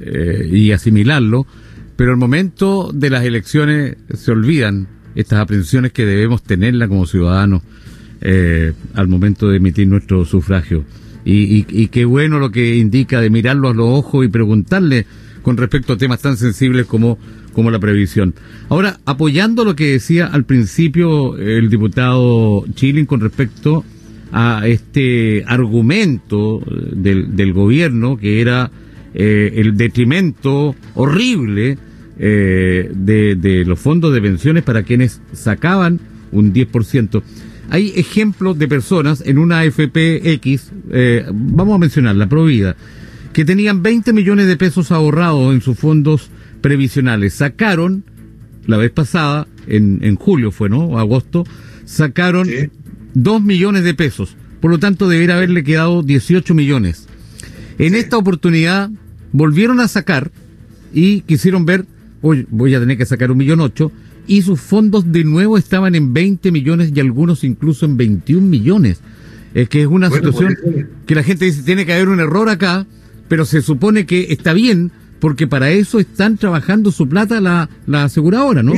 eh, 0.00 0.48
y 0.50 0.72
asimilarlo, 0.72 1.46
pero 1.96 2.12
el 2.12 2.16
momento 2.16 2.90
de 2.90 3.10
las 3.10 3.22
elecciones 3.22 3.98
se 4.14 4.30
olvidan 4.30 4.88
estas 5.14 5.40
aprensiones 5.40 5.92
que 5.92 6.06
debemos 6.06 6.42
tenerla 6.42 6.88
como 6.88 7.04
ciudadanos 7.04 7.62
eh, 8.22 8.72
al 8.94 9.06
momento 9.06 9.50
de 9.50 9.58
emitir 9.58 9.86
nuestro 9.86 10.24
sufragio. 10.24 10.86
Y, 11.26 11.66
y, 11.68 11.88
qué 11.88 12.06
bueno 12.06 12.38
lo 12.38 12.50
que 12.50 12.76
indica 12.76 13.20
de 13.20 13.30
mirarlo 13.30 13.68
a 13.68 13.74
los 13.74 13.86
ojos 13.86 14.24
y 14.24 14.28
preguntarle 14.28 15.06
con 15.42 15.56
respecto 15.56 15.92
a 15.92 15.96
temas 15.96 16.20
tan 16.20 16.36
sensibles 16.36 16.86
como, 16.86 17.18
como 17.52 17.70
la 17.70 17.78
previsión. 17.78 18.34
Ahora, 18.68 18.98
apoyando 19.04 19.64
lo 19.64 19.76
que 19.76 19.92
decía 19.92 20.26
al 20.26 20.44
principio 20.44 21.36
el 21.36 21.68
diputado 21.68 22.64
Chilin 22.74 23.06
con 23.06 23.20
respecto 23.20 23.84
a 24.32 24.66
este 24.66 25.44
argumento 25.46 26.62
del, 26.92 27.36
del 27.36 27.52
gobierno 27.52 28.16
que 28.16 28.40
era 28.40 28.70
eh, 29.14 29.52
el 29.56 29.76
detrimento 29.76 30.74
horrible 30.94 31.76
eh, 32.18 32.90
de, 32.94 33.34
de, 33.34 33.64
los 33.64 33.78
fondos 33.78 34.14
de 34.14 34.22
pensiones 34.22 34.62
para 34.62 34.82
quienes 34.84 35.20
sacaban 35.32 36.00
un 36.30 36.54
10%. 36.54 37.22
Hay 37.68 37.92
ejemplos 37.96 38.58
de 38.58 38.68
personas 38.68 39.22
en 39.26 39.38
una 39.38 39.62
FPX, 39.62 40.72
eh, 40.90 41.26
vamos 41.32 41.74
a 41.74 41.78
mencionar 41.78 42.16
la 42.16 42.28
Provida, 42.28 42.76
que 43.32 43.44
tenían 43.44 43.82
20 43.82 44.12
millones 44.12 44.46
de 44.46 44.56
pesos 44.56 44.92
ahorrados 44.92 45.54
en 45.54 45.60
sus 45.60 45.78
fondos 45.78 46.30
previsionales. 46.60 47.34
Sacaron, 47.34 48.04
la 48.66 48.76
vez 48.76 48.90
pasada, 48.90 49.46
en, 49.66 50.00
en 50.02 50.16
julio 50.16 50.50
fue, 50.52 50.68
¿no? 50.68 50.98
Agosto, 50.98 51.44
sacaron 51.84 52.48
2 53.14 53.42
millones 53.42 53.84
de 53.84 53.94
pesos. 53.94 54.36
Por 54.60 54.70
lo 54.70 54.78
tanto, 54.78 55.08
debería 55.08 55.36
haberle 55.36 55.64
quedado 55.64 56.02
18 56.02 56.54
millones. 56.54 57.08
En 57.78 57.94
esta 57.94 58.16
oportunidad 58.16 58.90
volvieron 59.32 59.80
a 59.80 59.88
sacar 59.88 60.30
y 60.92 61.22
quisieron 61.22 61.64
ver, 61.64 61.86
hoy 62.20 62.46
voy 62.50 62.74
a 62.74 62.80
tener 62.80 62.98
que 62.98 63.06
sacar 63.06 63.30
un 63.30 63.38
millón 63.38 63.60
ocho, 63.60 63.90
y 64.26 64.42
sus 64.42 64.60
fondos 64.60 65.10
de 65.10 65.24
nuevo 65.24 65.58
estaban 65.58 65.94
en 65.94 66.12
20 66.12 66.52
millones 66.52 66.92
y 66.94 67.00
algunos 67.00 67.44
incluso 67.44 67.86
en 67.86 67.96
21 67.96 68.46
millones. 68.46 69.00
Es 69.54 69.68
que 69.68 69.82
es 69.82 69.86
una 69.86 70.10
situación 70.10 70.56
que 71.06 71.14
la 71.14 71.22
gente 71.22 71.44
dice, 71.44 71.62
tiene 71.62 71.84
que 71.84 71.92
haber 71.92 72.08
un 72.08 72.20
error 72.20 72.48
acá, 72.48 72.86
pero 73.32 73.46
se 73.46 73.62
supone 73.62 74.04
que 74.04 74.26
está 74.28 74.52
bien, 74.52 74.92
porque 75.18 75.46
para 75.46 75.70
eso 75.70 75.98
están 75.98 76.36
trabajando 76.36 76.92
su 76.92 77.08
plata 77.08 77.40
la, 77.40 77.70
la 77.86 78.04
aseguradora, 78.04 78.62
¿no? 78.62 78.74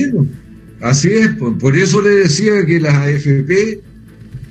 así 0.80 1.08
es, 1.08 1.30
por, 1.30 1.76
eso 1.76 2.00
le 2.00 2.10
decía 2.10 2.64
que 2.64 2.78
las 2.78 2.94
AFP 2.94 3.80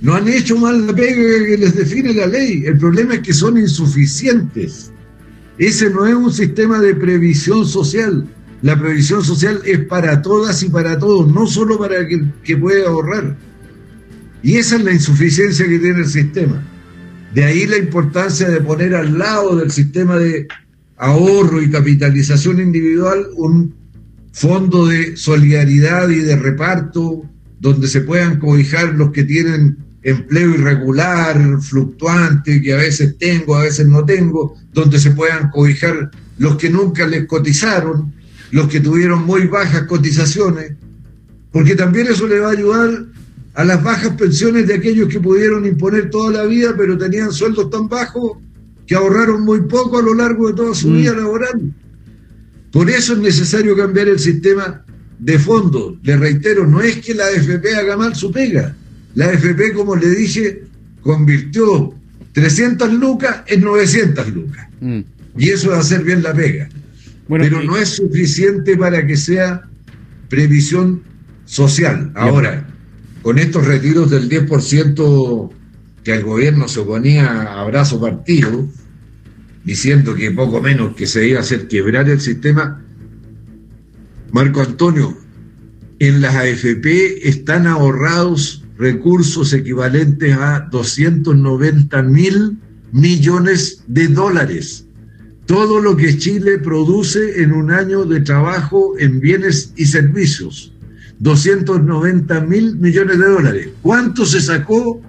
no 0.01 0.15
han 0.15 0.27
hecho 0.27 0.57
mal 0.57 0.87
la 0.87 0.93
pega 0.93 1.45
que 1.45 1.57
les 1.57 1.73
define 1.77 2.13
la 2.15 2.27
ley. 2.27 2.63
El 2.65 2.79
problema 2.79 3.13
es 3.13 3.21
que 3.21 3.31
son 3.31 3.57
insuficientes. 3.57 4.91
Ese 5.57 5.89
no 5.89 6.05
es 6.05 6.15
un 6.15 6.33
sistema 6.33 6.81
de 6.81 6.95
previsión 6.95 7.65
social. 7.65 8.27
La 8.61 8.77
previsión 8.77 9.23
social 9.23 9.61
es 9.63 9.85
para 9.85 10.21
todas 10.21 10.61
y 10.63 10.67
para 10.67 10.99
todos, 10.99 11.33
no 11.33 11.47
solo 11.47 11.79
para 11.79 11.99
el 11.99 12.29
que 12.43 12.57
puede 12.57 12.85
ahorrar. 12.85 13.37
Y 14.41 14.57
esa 14.57 14.75
es 14.75 14.83
la 14.83 14.91
insuficiencia 14.91 15.65
que 15.65 15.79
tiene 15.79 15.99
el 15.99 16.07
sistema. 16.07 16.61
De 17.33 17.43
ahí 17.43 17.65
la 17.65 17.77
importancia 17.77 18.47
de 18.49 18.61
poner 18.61 18.93
al 18.95 19.17
lado 19.17 19.55
del 19.55 19.71
sistema 19.71 20.17
de 20.17 20.47
ahorro 20.97 21.61
y 21.61 21.71
capitalización 21.71 22.59
individual 22.59 23.27
un 23.35 23.73
fondo 24.31 24.85
de 24.85 25.17
solidaridad 25.17 26.09
y 26.09 26.19
de 26.19 26.35
reparto 26.35 27.23
donde 27.59 27.87
se 27.87 28.01
puedan 28.01 28.39
cobijar 28.39 28.93
los 28.93 29.11
que 29.11 29.23
tienen 29.23 29.77
empleo 30.03 30.49
irregular, 30.51 31.59
fluctuante, 31.61 32.61
que 32.61 32.73
a 32.73 32.77
veces 32.77 33.17
tengo, 33.17 33.55
a 33.55 33.63
veces 33.63 33.87
no 33.87 34.05
tengo, 34.05 34.55
donde 34.73 34.99
se 34.99 35.11
puedan 35.11 35.49
cobijar 35.49 36.11
los 36.37 36.57
que 36.57 36.69
nunca 36.69 37.07
les 37.07 37.25
cotizaron, 37.25 38.13
los 38.51 38.67
que 38.67 38.79
tuvieron 38.79 39.25
muy 39.25 39.47
bajas 39.47 39.83
cotizaciones, 39.83 40.73
porque 41.51 41.75
también 41.75 42.07
eso 42.07 42.27
le 42.27 42.39
va 42.39 42.49
a 42.49 42.51
ayudar 42.51 43.05
a 43.53 43.63
las 43.63 43.83
bajas 43.83 44.15
pensiones 44.15 44.67
de 44.67 44.75
aquellos 44.75 45.07
que 45.07 45.19
pudieron 45.19 45.65
imponer 45.65 46.09
toda 46.09 46.31
la 46.31 46.45
vida, 46.45 46.73
pero 46.75 46.97
tenían 46.97 47.31
sueldos 47.31 47.69
tan 47.69 47.87
bajos 47.87 48.37
que 48.87 48.95
ahorraron 48.95 49.43
muy 49.43 49.61
poco 49.61 49.99
a 49.99 50.01
lo 50.01 50.13
largo 50.13 50.47
de 50.47 50.53
toda 50.55 50.73
su 50.73 50.89
mm. 50.89 50.97
vida 50.97 51.13
laboral. 51.13 51.73
Por 52.71 52.89
eso 52.89 53.13
es 53.13 53.19
necesario 53.19 53.77
cambiar 53.77 54.07
el 54.07 54.19
sistema 54.19 54.83
de 55.19 55.37
fondo. 55.37 55.97
Le 56.03 56.17
reitero, 56.17 56.65
no 56.65 56.81
es 56.81 56.97
que 56.97 57.13
la 57.13 57.25
AFP 57.25 57.75
haga 57.75 57.95
mal 57.95 58.15
su 58.15 58.31
pega. 58.31 58.75
La 59.13 59.27
AFP, 59.27 59.73
como 59.73 59.95
le 59.95 60.09
dije, 60.09 60.63
convirtió 61.01 61.93
300 62.33 62.91
lucas 62.93 63.43
en 63.47 63.61
900 63.61 64.33
lucas. 64.33 64.67
Mm. 64.81 65.01
Y 65.37 65.49
eso 65.49 65.71
es 65.73 65.79
hacer 65.79 66.03
bien 66.03 66.23
la 66.23 66.33
pega. 66.33 66.67
Pero 67.29 67.61
no 67.63 67.77
es 67.77 67.89
suficiente 67.89 68.75
para 68.75 69.05
que 69.05 69.15
sea 69.15 69.61
previsión 70.29 71.03
social. 71.45 72.11
Ahora, 72.15 72.67
con 73.23 73.39
estos 73.39 73.65
retiros 73.65 74.11
del 74.11 74.29
10% 74.29 75.49
que 76.03 76.13
el 76.13 76.23
gobierno 76.23 76.67
se 76.67 76.81
oponía 76.81 77.59
a 77.59 77.63
brazo 77.63 77.99
partido, 77.99 78.67
diciendo 79.63 80.13
que 80.13 80.29
poco 80.31 80.61
menos 80.61 80.93
que 80.95 81.07
se 81.07 81.27
iba 81.27 81.39
a 81.39 81.41
hacer 81.41 81.69
quebrar 81.69 82.09
el 82.09 82.19
sistema, 82.19 82.83
Marco 84.31 84.61
Antonio, 84.61 85.17
en 85.99 86.21
las 86.21 86.35
AFP 86.35 87.29
están 87.29 87.65
ahorrados 87.65 88.65
recursos 88.77 89.53
equivalentes 89.53 90.35
a 90.35 90.67
290 90.71 92.03
mil 92.03 92.57
millones 92.91 93.83
de 93.87 94.09
dólares. 94.09 94.85
Todo 95.45 95.79
lo 95.79 95.95
que 95.95 96.17
Chile 96.17 96.57
produce 96.57 97.41
en 97.41 97.53
un 97.53 97.71
año 97.71 98.03
de 98.03 98.19
trabajo 98.19 98.95
en 98.99 99.21
bienes 99.21 99.71
y 99.77 99.85
servicios. 99.85 100.72
290 101.23 102.41
mil 102.41 102.75
millones 102.75 103.17
de 103.17 103.25
dólares. 103.25 103.69
¿Cuánto 103.81 104.25
se 104.25 104.41
sacó 104.41 105.01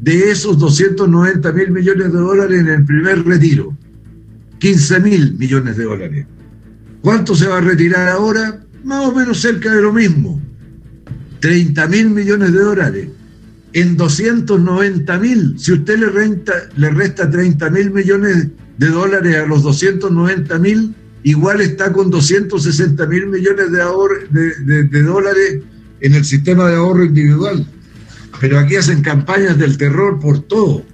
de 0.00 0.30
esos 0.30 0.58
290 0.58 1.50
mil 1.52 1.70
millones 1.70 2.12
de 2.12 2.18
dólares 2.18 2.60
en 2.60 2.68
el 2.68 2.84
primer 2.84 3.24
retiro? 3.24 3.74
15 4.58 5.00
mil 5.00 5.34
millones 5.38 5.78
de 5.78 5.84
dólares. 5.84 6.26
¿Cuánto 7.00 7.34
se 7.34 7.46
va 7.46 7.56
a 7.56 7.62
retirar 7.62 8.06
ahora? 8.06 8.60
Más 8.84 9.06
o 9.06 9.14
menos 9.14 9.40
cerca 9.40 9.72
de 9.72 9.80
lo 9.80 9.94
mismo. 9.94 10.42
30 11.40 11.86
mil 11.86 12.10
millones 12.10 12.52
de 12.52 12.58
dólares. 12.58 13.08
En 13.72 13.96
290 13.96 15.18
mil, 15.18 15.58
si 15.58 15.72
usted 15.72 15.98
le, 15.98 16.10
renta, 16.10 16.52
le 16.76 16.90
resta 16.90 17.30
30 17.30 17.70
mil 17.70 17.90
millones 17.92 18.48
de 18.76 18.88
dólares 18.88 19.36
a 19.36 19.46
los 19.46 19.62
290 19.62 20.58
mil, 20.58 20.94
igual 21.26 21.60
está 21.60 21.92
con 21.92 22.08
260 22.08 23.04
mil 23.06 23.26
millones 23.26 23.72
de, 23.72 24.84
de, 24.84 25.02
dólares 25.02 25.60
en 26.00 26.14
el 26.14 26.24
sistema 26.24 26.68
de 26.68 26.76
ahorro 26.76 27.04
individual. 27.04 27.66
Pero 28.40 28.60
aquí 28.60 28.76
hacen 28.76 29.02
campañas 29.02 29.58
del 29.58 29.76
terror 29.76 30.20
por 30.20 30.38
todo. 30.38 30.84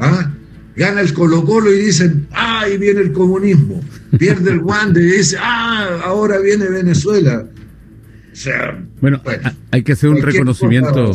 ¿Ah? 0.00 0.32
Gana 0.74 1.00
el 1.00 1.12
Colo 1.12 1.44
Colo 1.44 1.72
y 1.72 1.78
dicen, 1.78 2.26
¡ah! 2.32 2.62
Ahí 2.62 2.76
viene 2.76 3.02
el 3.02 3.12
comunismo. 3.12 3.80
Pierde 4.18 4.50
el 4.50 4.60
guante 4.60 5.00
y 5.00 5.04
dice, 5.04 5.36
¡ah! 5.38 6.00
Ahora 6.04 6.40
viene 6.40 6.68
Venezuela. 6.68 7.46
O 8.32 8.36
sea, 8.36 8.84
bueno, 9.00 9.22
hay 9.70 9.82
que 9.84 9.92
hacer 9.92 10.10
un 10.10 10.22
reconocimiento 10.22 11.12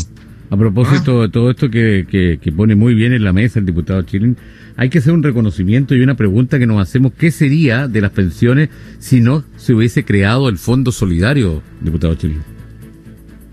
a 0.50 0.58
propósito 0.58 1.20
¿Ah? 1.20 1.24
de 1.24 1.30
todo 1.30 1.52
esto 1.52 1.70
que, 1.70 2.06
que, 2.42 2.52
pone 2.52 2.76
muy 2.76 2.94
bien 2.94 3.14
en 3.14 3.24
la 3.24 3.34
mesa 3.34 3.60
el 3.60 3.66
diputado 3.66 4.02
Chilin 4.04 4.38
hay 4.78 4.90
que 4.90 5.00
hacer 5.00 5.12
un 5.12 5.24
reconocimiento 5.24 5.96
y 5.96 6.02
una 6.02 6.16
pregunta 6.16 6.60
que 6.60 6.68
nos 6.68 6.80
hacemos, 6.80 7.12
¿qué 7.18 7.32
sería 7.32 7.88
de 7.88 8.00
las 8.00 8.12
pensiones 8.12 8.70
si 9.00 9.22
no 9.22 9.44
se 9.58 9.74
hubiese 9.74 10.06
creado 10.06 10.50
el 10.50 10.60
Fondo 10.60 10.92
Solidario, 10.92 11.64
diputado 11.82 12.14
Chile? 12.14 12.36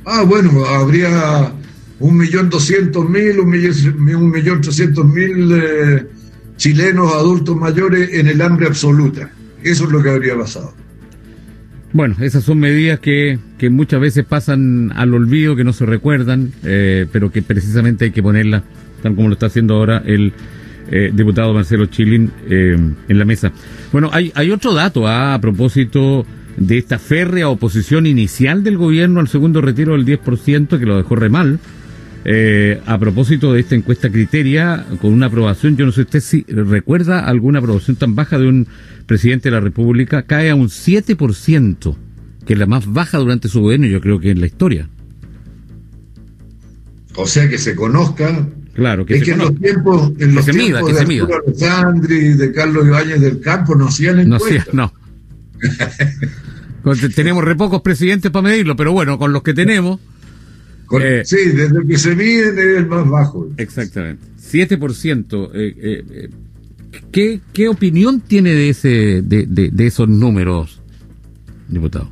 Ah, 0.04 0.22
bueno, 0.22 0.66
habría 0.66 1.50
un 1.98 2.18
millón 2.18 2.50
doscientos 2.50 3.08
mil, 3.08 3.40
un 3.40 4.30
millón, 4.30 4.60
trescientos 4.60 5.06
mil 5.06 5.50
eh, 5.52 6.06
chilenos 6.58 7.10
adultos 7.14 7.56
mayores 7.56 8.12
en 8.12 8.28
el 8.28 8.42
hambre 8.42 8.66
absoluta. 8.66 9.30
Eso 9.62 9.84
es 9.84 9.90
lo 9.90 10.02
que 10.02 10.10
habría 10.10 10.36
pasado. 10.36 10.74
Bueno, 11.94 12.16
esas 12.22 12.42
son 12.42 12.58
medidas 12.58 12.98
que, 12.98 13.38
que 13.56 13.70
muchas 13.70 14.00
veces 14.00 14.24
pasan 14.24 14.90
al 14.96 15.14
olvido, 15.14 15.54
que 15.54 15.62
no 15.62 15.72
se 15.72 15.86
recuerdan, 15.86 16.50
eh, 16.64 17.06
pero 17.12 17.30
que 17.30 17.40
precisamente 17.40 18.06
hay 18.06 18.10
que 18.10 18.20
ponerlas, 18.20 18.64
tal 19.00 19.14
como 19.14 19.28
lo 19.28 19.34
está 19.34 19.46
haciendo 19.46 19.76
ahora 19.76 20.02
el 20.04 20.32
eh, 20.90 21.12
diputado 21.14 21.54
Marcelo 21.54 21.86
Chilin, 21.86 22.32
eh, 22.50 22.76
en 23.08 23.18
la 23.18 23.24
mesa. 23.24 23.52
Bueno, 23.92 24.10
hay, 24.12 24.32
hay 24.34 24.50
otro 24.50 24.74
dato 24.74 25.06
ah, 25.06 25.34
a 25.34 25.40
propósito 25.40 26.26
de 26.56 26.78
esta 26.78 26.98
férrea 26.98 27.48
oposición 27.48 28.06
inicial 28.06 28.64
del 28.64 28.76
gobierno 28.76 29.20
al 29.20 29.28
segundo 29.28 29.60
retiro 29.60 29.92
del 29.92 30.04
10%, 30.04 30.80
que 30.80 30.86
lo 30.86 30.96
dejó 30.96 31.14
re 31.14 31.28
mal. 31.28 31.60
Eh, 32.26 32.80
a 32.86 32.98
propósito 32.98 33.52
de 33.52 33.60
esta 33.60 33.74
encuesta 33.74 34.10
criteria, 34.10 34.86
con 35.00 35.12
una 35.12 35.26
aprobación, 35.26 35.76
yo 35.76 35.84
no 35.84 35.92
sé 35.92 36.02
usted 36.02 36.20
si 36.20 36.42
recuerda 36.48 37.20
alguna 37.20 37.58
aprobación 37.58 37.96
tan 37.96 38.14
baja 38.14 38.38
de 38.38 38.48
un 38.48 38.66
presidente 39.04 39.50
de 39.50 39.56
la 39.56 39.60
República, 39.60 40.22
cae 40.22 40.48
a 40.48 40.54
un 40.54 40.68
7%, 40.68 41.96
que 42.46 42.52
es 42.54 42.58
la 42.58 42.64
más 42.64 42.90
baja 42.90 43.18
durante 43.18 43.48
su 43.48 43.60
gobierno, 43.60 43.86
yo 43.88 44.00
creo 44.00 44.20
que 44.20 44.30
en 44.30 44.40
la 44.40 44.46
historia. 44.46 44.88
O 47.16 47.26
sea, 47.26 47.46
que 47.48 47.58
se 47.58 47.76
conozca. 47.76 48.48
Claro, 48.72 49.04
que 49.04 49.16
es 49.16 49.24
que 49.24 49.32
en 49.32 49.38
los 49.38 49.54
tiempos, 49.60 50.12
en 50.18 50.34
los 50.34 50.46
tiempos 50.46 50.94
de 50.94 51.00
Arturo 51.00 51.42
Alessandri, 51.46 52.34
de 52.34 52.52
Carlos 52.52 52.86
Ibáñez 52.86 53.20
del 53.20 53.40
Campo, 53.40 53.74
no 53.76 53.88
hacían 53.88 54.18
encuestas. 54.20 54.72
No, 54.72 54.92
no. 56.84 56.94
tenemos 57.14 57.44
re 57.44 57.54
pocos 57.54 57.82
presidentes 57.82 58.30
para 58.30 58.48
medirlo, 58.48 58.76
pero 58.76 58.92
bueno, 58.92 59.18
con 59.18 59.34
los 59.34 59.42
que 59.42 59.52
tenemos... 59.52 60.00
Eh, 61.00 61.22
sí, 61.24 61.50
desde 61.54 61.86
que 61.86 61.98
se 61.98 62.14
mide 62.14 62.48
es 62.50 62.78
el 62.78 62.86
más 62.86 63.08
bajo. 63.08 63.48
Exactamente. 63.56 64.26
7%. 64.50 65.50
Eh, 65.54 65.74
eh, 65.76 66.30
¿qué, 67.10 67.40
¿Qué 67.52 67.68
opinión 67.68 68.20
tiene 68.20 68.50
de, 68.50 68.68
ese, 68.68 69.22
de, 69.22 69.46
de 69.46 69.86
esos 69.86 70.08
números, 70.08 70.80
diputado? 71.68 72.10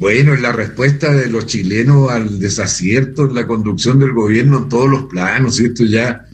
Bueno, 0.00 0.32
es 0.32 0.40
la 0.40 0.52
respuesta 0.52 1.12
de 1.12 1.28
los 1.28 1.44
chilenos 1.44 2.10
al 2.10 2.38
desacierto 2.38 3.26
en 3.26 3.34
la 3.34 3.46
conducción 3.46 3.98
del 3.98 4.12
gobierno 4.12 4.58
en 4.58 4.68
todos 4.70 4.88
los 4.88 5.04
planos, 5.04 5.56
¿cierto? 5.56 5.84
Ya, 5.84 6.26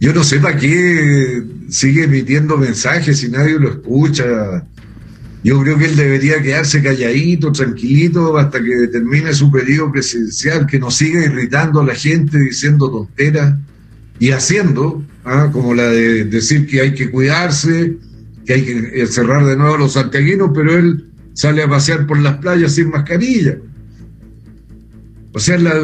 yo 0.00 0.12
no 0.12 0.24
sé 0.24 0.40
para 0.40 0.58
qué 0.58 1.40
sigue 1.68 2.04
emitiendo 2.04 2.56
mensajes 2.56 3.18
si 3.18 3.28
nadie 3.28 3.60
lo 3.60 3.70
escucha. 3.70 4.66
Yo 5.44 5.60
creo 5.60 5.76
que 5.76 5.84
él 5.84 5.94
debería 5.96 6.40
quedarse 6.40 6.82
calladito, 6.82 7.52
tranquilito, 7.52 8.38
hasta 8.38 8.62
que 8.64 8.88
termine 8.90 9.34
su 9.34 9.52
periodo 9.52 9.92
presidencial, 9.92 10.66
que 10.66 10.78
no 10.78 10.90
siga 10.90 11.22
irritando 11.22 11.80
a 11.80 11.84
la 11.84 11.94
gente 11.94 12.38
diciendo 12.40 12.90
tonteras 12.90 13.54
y 14.18 14.30
haciendo, 14.30 15.04
¿ah? 15.22 15.50
como 15.52 15.74
la 15.74 15.88
de 15.88 16.24
decir 16.24 16.66
que 16.66 16.80
hay 16.80 16.94
que 16.94 17.10
cuidarse, 17.10 17.94
que 18.46 18.54
hay 18.54 18.64
que 18.64 19.06
cerrar 19.06 19.44
de 19.44 19.54
nuevo 19.54 19.74
a 19.74 19.78
los 19.78 19.92
santiaguinos, 19.92 20.50
pero 20.54 20.78
él 20.78 21.10
sale 21.34 21.62
a 21.62 21.68
pasear 21.68 22.06
por 22.06 22.18
las 22.20 22.38
playas 22.38 22.72
sin 22.72 22.88
mascarilla. 22.88 23.58
O 25.34 25.38
sea, 25.38 25.58
la 25.58 25.74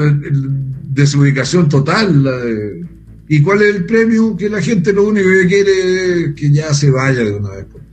desubicación 0.85 1.69
total. 1.69 2.87
¿Y 3.29 3.43
cuál 3.43 3.61
es 3.61 3.77
el 3.77 3.85
premio? 3.85 4.35
Que 4.39 4.49
la 4.49 4.63
gente 4.63 4.91
lo 4.91 5.07
único 5.07 5.29
que 5.29 5.47
quiere 5.47 6.21
es 6.29 6.35
que 6.35 6.51
ya 6.51 6.73
se 6.73 6.91
vaya 6.91 7.25
de 7.25 7.33
una 7.33 7.51
vez 7.51 7.67
por. 7.67 7.90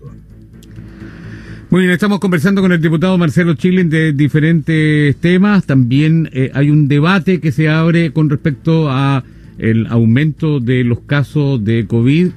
Muy 1.69 1.81
bien, 1.81 1.91
estamos 1.91 2.19
conversando 2.19 2.61
con 2.61 2.71
el 2.71 2.81
diputado 2.81 3.17
Marcelo 3.17 3.53
Chilin 3.55 3.89
de 3.89 4.13
diferentes 4.13 5.17
temas. 5.17 5.65
También 5.65 6.29
eh, 6.31 6.49
hay 6.53 6.69
un 6.69 6.87
debate 6.87 7.41
que 7.41 7.51
se 7.51 7.67
abre 7.67 8.13
con 8.13 8.29
respecto 8.29 8.89
a 8.89 9.25
el 9.57 9.85
aumento 9.87 10.61
de 10.61 10.85
los 10.85 11.01
casos 11.01 11.63
de 11.65 11.85
COVID 11.87 12.29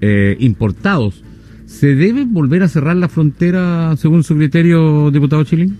eh, 0.00 0.36
importados 0.38 1.24
¿Se 1.68 1.94
debe 1.94 2.24
volver 2.24 2.62
a 2.62 2.68
cerrar 2.68 2.96
la 2.96 3.08
frontera 3.08 3.94
según 3.96 4.24
su 4.24 4.34
criterio, 4.36 5.10
diputado 5.10 5.44
Chilín? 5.44 5.76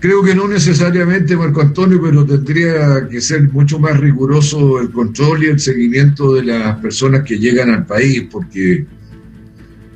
Creo 0.00 0.22
que 0.22 0.34
no 0.34 0.48
necesariamente, 0.48 1.36
Marco 1.36 1.60
Antonio, 1.60 2.00
pero 2.02 2.26
tendría 2.26 3.06
que 3.08 3.20
ser 3.20 3.52
mucho 3.52 3.78
más 3.78 4.00
riguroso 4.00 4.80
el 4.80 4.90
control 4.90 5.44
y 5.44 5.46
el 5.46 5.60
seguimiento 5.60 6.34
de 6.34 6.44
las 6.44 6.76
personas 6.80 7.22
que 7.22 7.38
llegan 7.38 7.70
al 7.70 7.86
país, 7.86 8.26
porque 8.32 8.84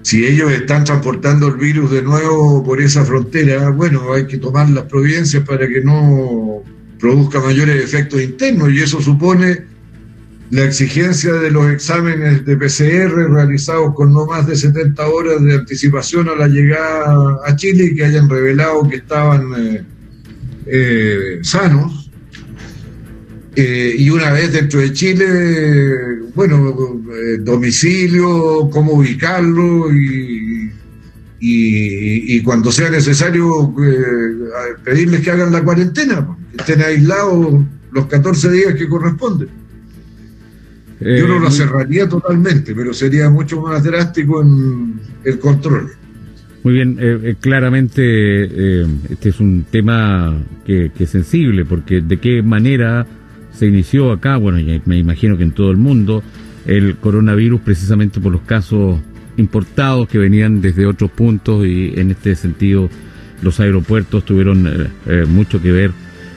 si 0.07 0.25
ellos 0.25 0.53
están 0.53 0.85
transportando 0.85 1.49
el 1.49 1.57
virus 1.57 1.91
de 1.91 2.01
nuevo 2.01 2.63
por 2.63 2.81
esa 2.81 3.05
frontera, 3.05 3.71
bueno, 3.71 4.13
hay 4.13 4.25
que 4.29 4.39
tomar 4.39 4.71
las 4.71 4.85
providencias 4.85 5.43
para 5.43 5.67
que 5.67 5.81
no 5.81 6.63
produzca 7.01 7.41
mayores 7.41 7.83
efectos 7.83 8.23
internos 8.23 8.71
y 8.71 8.83
eso 8.83 9.01
supone 9.03 9.65
la 10.51 10.63
exigencia 10.63 11.33
de 11.33 11.51
los 11.51 11.69
exámenes 11.73 12.47
de 12.47 12.57
PCR 12.57 13.33
realizados 13.33 13.97
con 13.97 14.13
no 14.13 14.27
más 14.27 14.47
de 14.47 14.55
70 14.55 15.09
horas 15.09 15.43
de 15.43 15.55
anticipación 15.55 16.29
a 16.29 16.37
la 16.37 16.47
llegada 16.47 17.13
a 17.45 17.57
Chile 17.57 17.87
y 17.87 17.97
que 17.97 18.05
hayan 18.05 18.31
revelado 18.31 18.89
que 18.89 18.99
estaban 18.99 19.43
eh, 19.59 19.85
eh, 20.67 21.39
sanos. 21.43 22.06
Eh, 23.57 23.95
y 23.99 24.11
una 24.11 24.33
vez 24.33 24.53
dentro 24.53 24.81
de 24.81 24.93
Chile, 24.93 25.27
bueno, 26.35 27.01
domicilio, 27.41 28.69
cómo 28.71 28.93
ubicarlo 28.93 29.91
y, 29.93 30.71
y, 31.41 32.37
y, 32.37 32.43
cuando 32.43 32.71
sea 32.71 32.91
necesario 32.91 33.75
pedirles 34.85 35.23
que 35.23 35.31
hagan 35.31 35.53
la 35.53 35.65
cuarentena, 35.65 36.37
que 36.53 36.59
estén 36.59 36.83
aislados 36.83 37.65
los 37.93 38.07
14 38.07 38.51
días 38.51 38.75
que 38.75 38.89
corresponden. 38.89 39.49
Yo 41.01 41.29
no 41.29 41.39
lo 41.39 41.49
eh, 41.49 41.53
cerraría 41.53 42.09
totalmente, 42.09 42.75
pero 42.75 42.95
sería 42.95 43.29
mucho 43.29 43.61
más 43.61 43.83
drástico 43.85 44.43
en 44.43 44.95
el 45.25 45.39
control. 45.39 45.91
Muy 46.63 46.75
bien, 46.75 46.97
eh, 46.99 47.21
eh, 47.23 47.37
claramente 47.39 48.83
este 49.11 49.29
es 49.29 49.39
un 49.39 49.67
tema 49.71 50.43
que, 50.65 50.91
es 50.99 51.11
sensible, 51.11 51.65
porque 51.65 52.01
de 52.01 52.19
qué 52.19 52.43
manera 52.43 53.07
se 53.57 53.67
inició 53.67 54.13
acá, 54.13 54.37
bueno, 54.37 54.59
me 54.85 54.99
imagino 54.99 55.37
que 55.37 55.43
en 55.43 55.53
todo 55.53 55.71
el 55.71 55.77
mundo, 55.77 56.23
el 56.67 56.97
coronavirus 56.97 57.61
precisamente 57.61 58.21
por 58.21 58.33
los 58.33 58.43
casos 58.43 59.01
importados 59.37 60.09
que 60.09 60.19
venían 60.19 60.61
desde 60.61 60.87
otros 60.87 61.11
puntos 61.11 61.67
y 61.67 61.93
en 61.97 62.11
este 62.11 62.35
sentido 62.35 62.89
los 63.43 63.61
aeropuertos 63.61 64.25
tuvieron 64.25 64.67
mucho 65.29 65.61
que 65.61 65.73
ver 65.73 65.91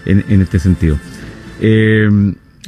en, 0.05 0.23
en 0.29 0.41
este 0.41 0.59
sentido. 0.59 0.97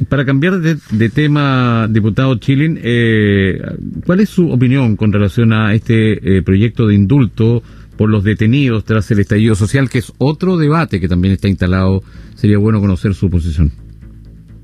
Para 0.08 0.24
cambiar 0.24 0.60
de, 0.60 1.08
tema, 1.10 1.86
diputado 1.88 2.36
Chilin, 2.36 2.78
eh, 2.82 3.60
¿cuál 4.06 4.20
es 4.20 4.30
su 4.30 4.50
opinión 4.50 4.96
con 4.96 5.12
relación 5.12 5.52
a 5.52 5.74
este 5.74 6.38
eh, 6.38 6.42
proyecto 6.42 6.86
de 6.86 6.94
indulto 6.94 7.62
por 7.96 8.08
los 8.08 8.24
detenidos 8.24 8.84
tras 8.84 9.10
el 9.10 9.20
estallido 9.20 9.54
social, 9.54 9.90
que 9.90 9.98
es 9.98 10.12
otro 10.16 10.56
debate 10.56 10.98
que 10.98 11.08
también 11.08 11.34
está 11.34 11.48
instalado? 11.48 12.02
Sería 12.34 12.58
bueno 12.58 12.80
conocer 12.80 13.14
su 13.14 13.28
posición. 13.28 13.70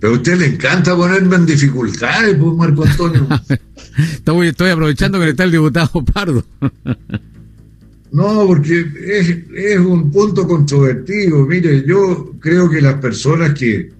Pero 0.00 0.12
a 0.12 0.16
usted 0.16 0.38
le 0.38 0.46
encanta 0.46 0.96
ponerme 0.96 1.36
en 1.36 1.46
dificultades, 1.46 2.36
pues, 2.36 2.54
Marco 2.54 2.84
Antonio. 2.84 3.26
estoy, 3.98 4.48
estoy 4.48 4.70
aprovechando 4.70 5.18
que 5.18 5.30
está 5.30 5.44
el 5.44 5.52
diputado 5.52 6.04
Pardo. 6.04 6.44
No, 8.10 8.46
porque 8.46 8.86
es, 9.06 9.36
es 9.54 9.78
un 9.78 10.10
punto 10.10 10.46
controvertido. 10.46 11.44
Mire, 11.46 11.84
yo 11.86 12.32
creo 12.40 12.70
que 12.70 12.80
las 12.80 12.94
personas 12.94 13.52
que 13.54 13.90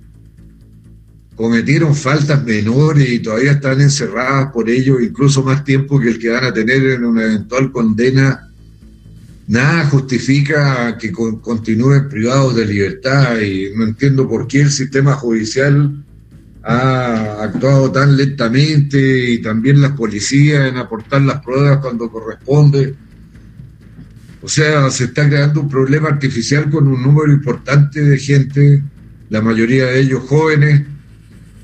cometieron 1.39 1.95
faltas 1.95 2.45
menores 2.45 3.09
y 3.09 3.21
todavía 3.21 3.53
están 3.53 3.81
encerradas 3.81 4.51
por 4.53 4.69
ello, 4.69 4.99
incluso 4.99 5.43
más 5.43 5.63
tiempo 5.63 6.01
que 6.01 6.09
el 6.09 6.19
que 6.19 6.31
van 6.31 6.45
a 6.45 6.53
tener 6.53 6.85
en 6.85 7.05
una 7.05 7.23
eventual 7.25 7.71
condena, 7.71 8.48
nada 9.49 9.87
justifica 9.87 10.97
que 10.99 11.11
continúen 11.11 12.09
privados 12.09 12.55
de 12.55 12.67
libertad 12.67 13.41
y 13.41 13.71
no 13.75 13.85
entiendo 13.85 14.29
por 14.29 14.47
qué 14.47 14.61
el 14.61 14.71
sistema 14.71 15.15
judicial 15.15 16.05
ha 16.63 17.43
actuado 17.45 17.91
tan 17.91 18.15
lentamente 18.15 19.31
y 19.31 19.41
también 19.41 19.81
las 19.81 19.93
policías 19.93 20.69
en 20.69 20.77
aportar 20.77 21.23
las 21.23 21.43
pruebas 21.43 21.79
cuando 21.79 22.11
corresponde. 22.11 22.95
O 24.43 24.49
sea, 24.49 24.91
se 24.91 25.05
está 25.05 25.27
creando 25.27 25.63
un 25.63 25.69
problema 25.69 26.09
artificial 26.09 26.71
con 26.71 26.87
un 26.87 27.03
número 27.03 27.33
importante 27.33 28.03
de 28.03 28.19
gente, 28.19 28.83
la 29.31 29.41
mayoría 29.41 29.87
de 29.87 30.01
ellos 30.01 30.25
jóvenes, 30.29 30.83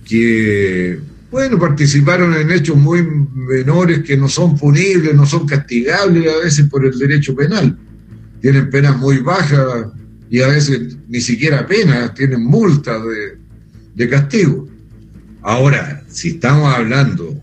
que, 0.07 1.01
bueno, 1.35 1.59
participaron 1.59 2.33
en 2.35 2.53
hechos 2.53 2.77
muy 2.77 3.03
menores 3.03 4.05
que 4.05 4.17
no 4.17 4.29
son 4.29 4.57
punibles, 4.57 5.17
no 5.17 5.27
son 5.27 5.49
castigables 5.49 6.33
a 6.33 6.45
veces 6.45 6.69
por 6.69 6.87
el 6.87 6.97
derecho 6.97 7.35
penal. 7.35 7.77
Tienen 8.41 8.71
penas 8.71 8.97
muy 8.99 9.19
bajas 9.19 9.89
y 10.31 10.41
a 10.43 10.47
veces 10.47 10.97
ni 11.09 11.21
siquiera 11.21 11.67
penas, 11.67 12.15
tienen 12.15 12.41
multas 12.45 13.03
de, 13.97 14.09
castigo. 14.09 14.69
Ahora, 15.43 16.05
si 16.07 16.29
estamos 16.29 16.73
hablando 16.73 17.37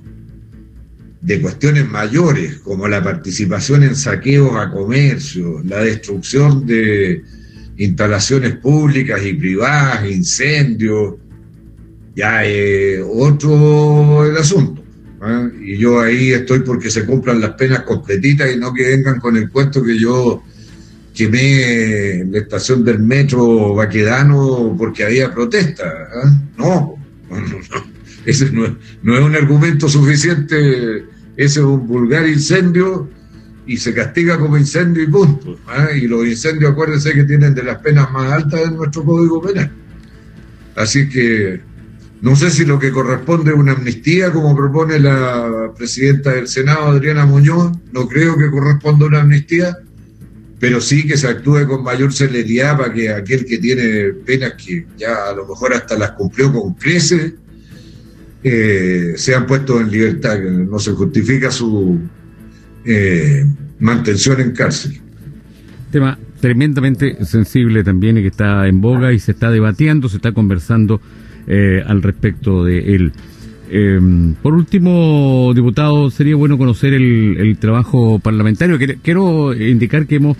de 1.19 1.41
cuestiones 1.41 1.85
mayores 1.89 2.59
como 2.59 2.87
la 2.87 3.03
participación 3.03 3.83
en 3.83 3.97
saqueos 3.97 4.55
a 4.55 4.71
comercio, 4.71 5.61
la 5.65 5.83
destrucción 5.83 6.65
de 6.65 7.23
instalaciones 7.75 8.55
públicas 8.55 9.19
y 9.25 9.33
privadas, 9.33 10.09
incendios, 10.09 11.15
ya 12.15 12.45
es 12.45 13.01
otro 13.07 14.25
el 14.25 14.37
asunto. 14.37 14.83
¿ah? 15.21 15.49
Y 15.61 15.77
yo 15.77 16.01
ahí 16.01 16.31
estoy 16.31 16.59
porque 16.59 16.89
se 16.89 17.05
cumplan 17.05 17.41
las 17.41 17.51
penas 17.51 17.81
completitas 17.81 18.53
y 18.53 18.57
no 18.57 18.73
que 18.73 18.83
vengan 18.83 19.19
con 19.19 19.37
el 19.37 19.49
cuento 19.49 19.83
que 19.83 19.97
yo 19.97 20.43
quemé 21.13 22.25
la 22.29 22.39
estación 22.39 22.83
del 22.83 22.99
metro 22.99 23.75
Baquedano 23.75 24.75
porque 24.77 25.03
había 25.03 25.33
protesta. 25.33 25.85
¿ah? 26.13 26.31
No, 26.57 26.95
ese 28.25 28.51
no, 28.51 28.77
no, 29.03 29.17
es 29.17 29.23
un 29.23 29.35
argumento 29.35 29.87
suficiente, 29.87 31.05
ese 31.37 31.59
es 31.59 31.65
un 31.65 31.87
vulgar 31.87 32.27
incendio 32.27 33.09
y 33.65 33.77
se 33.77 33.93
castiga 33.93 34.37
como 34.37 34.57
incendio 34.57 35.03
y 35.03 35.07
punto. 35.07 35.59
¿ah? 35.67 35.89
Y 35.95 36.07
los 36.07 36.25
incendios, 36.25 36.71
acuérdense 36.71 37.13
que 37.13 37.23
tienen 37.23 37.55
de 37.55 37.63
las 37.63 37.77
penas 37.79 38.11
más 38.11 38.31
altas 38.31 38.61
en 38.61 38.75
nuestro 38.75 39.03
Código 39.03 39.41
Penal. 39.41 39.71
Así 40.75 41.09
que 41.09 41.61
no 42.21 42.35
sé 42.35 42.51
si 42.51 42.65
lo 42.65 42.77
que 42.77 42.91
corresponde 42.91 43.51
es 43.51 43.57
una 43.57 43.71
amnistía, 43.71 44.31
como 44.31 44.55
propone 44.55 44.99
la 44.99 45.71
presidenta 45.75 46.31
del 46.31 46.47
Senado, 46.47 46.85
Adriana 46.87 47.25
Muñoz, 47.25 47.71
no 47.91 48.07
creo 48.07 48.37
que 48.37 48.51
corresponda 48.51 49.07
una 49.07 49.21
amnistía, 49.21 49.75
pero 50.59 50.79
sí 50.79 51.07
que 51.07 51.17
se 51.17 51.27
actúe 51.27 51.65
con 51.67 51.83
mayor 51.83 52.13
celeridad 52.13 52.77
para 52.77 52.93
que 52.93 53.09
aquel 53.09 53.43
que 53.45 53.57
tiene 53.57 54.13
penas 54.23 54.53
que 54.53 54.85
ya 54.97 55.29
a 55.29 55.33
lo 55.33 55.47
mejor 55.47 55.73
hasta 55.73 55.97
las 55.97 56.11
cumplió 56.11 56.53
con 56.53 56.75
creces, 56.75 57.33
eh, 58.43 59.13
sean 59.15 59.47
puestos 59.47 59.81
en 59.81 59.89
libertad, 59.89 60.35
que 60.35 60.51
no 60.51 60.77
se 60.77 60.91
justifica 60.91 61.49
su 61.49 61.99
eh, 62.85 63.45
mantención 63.79 64.39
en 64.41 64.51
cárcel. 64.51 65.01
Tema 65.91 66.19
tremendamente 66.39 67.25
sensible 67.25 67.83
también 67.83 68.19
y 68.19 68.21
que 68.21 68.27
está 68.27 68.67
en 68.67 68.79
boga 68.79 69.11
y 69.11 69.19
se 69.19 69.31
está 69.31 69.49
debatiendo, 69.49 70.07
se 70.07 70.17
está 70.17 70.31
conversando 70.33 71.01
eh, 71.47 71.83
al 71.85 72.01
respecto 72.01 72.63
de 72.63 72.95
él. 72.95 73.11
Em, 73.69 74.33
por 74.35 74.53
último, 74.53 75.53
diputado, 75.55 76.09
sería 76.09 76.35
bueno 76.35 76.57
conocer 76.57 76.93
el, 76.93 77.57
trabajo 77.59 78.19
parlamentario. 78.19 78.77
Quiero 79.01 79.53
indicar 79.53 80.07
que 80.07 80.15
hemos 80.15 80.37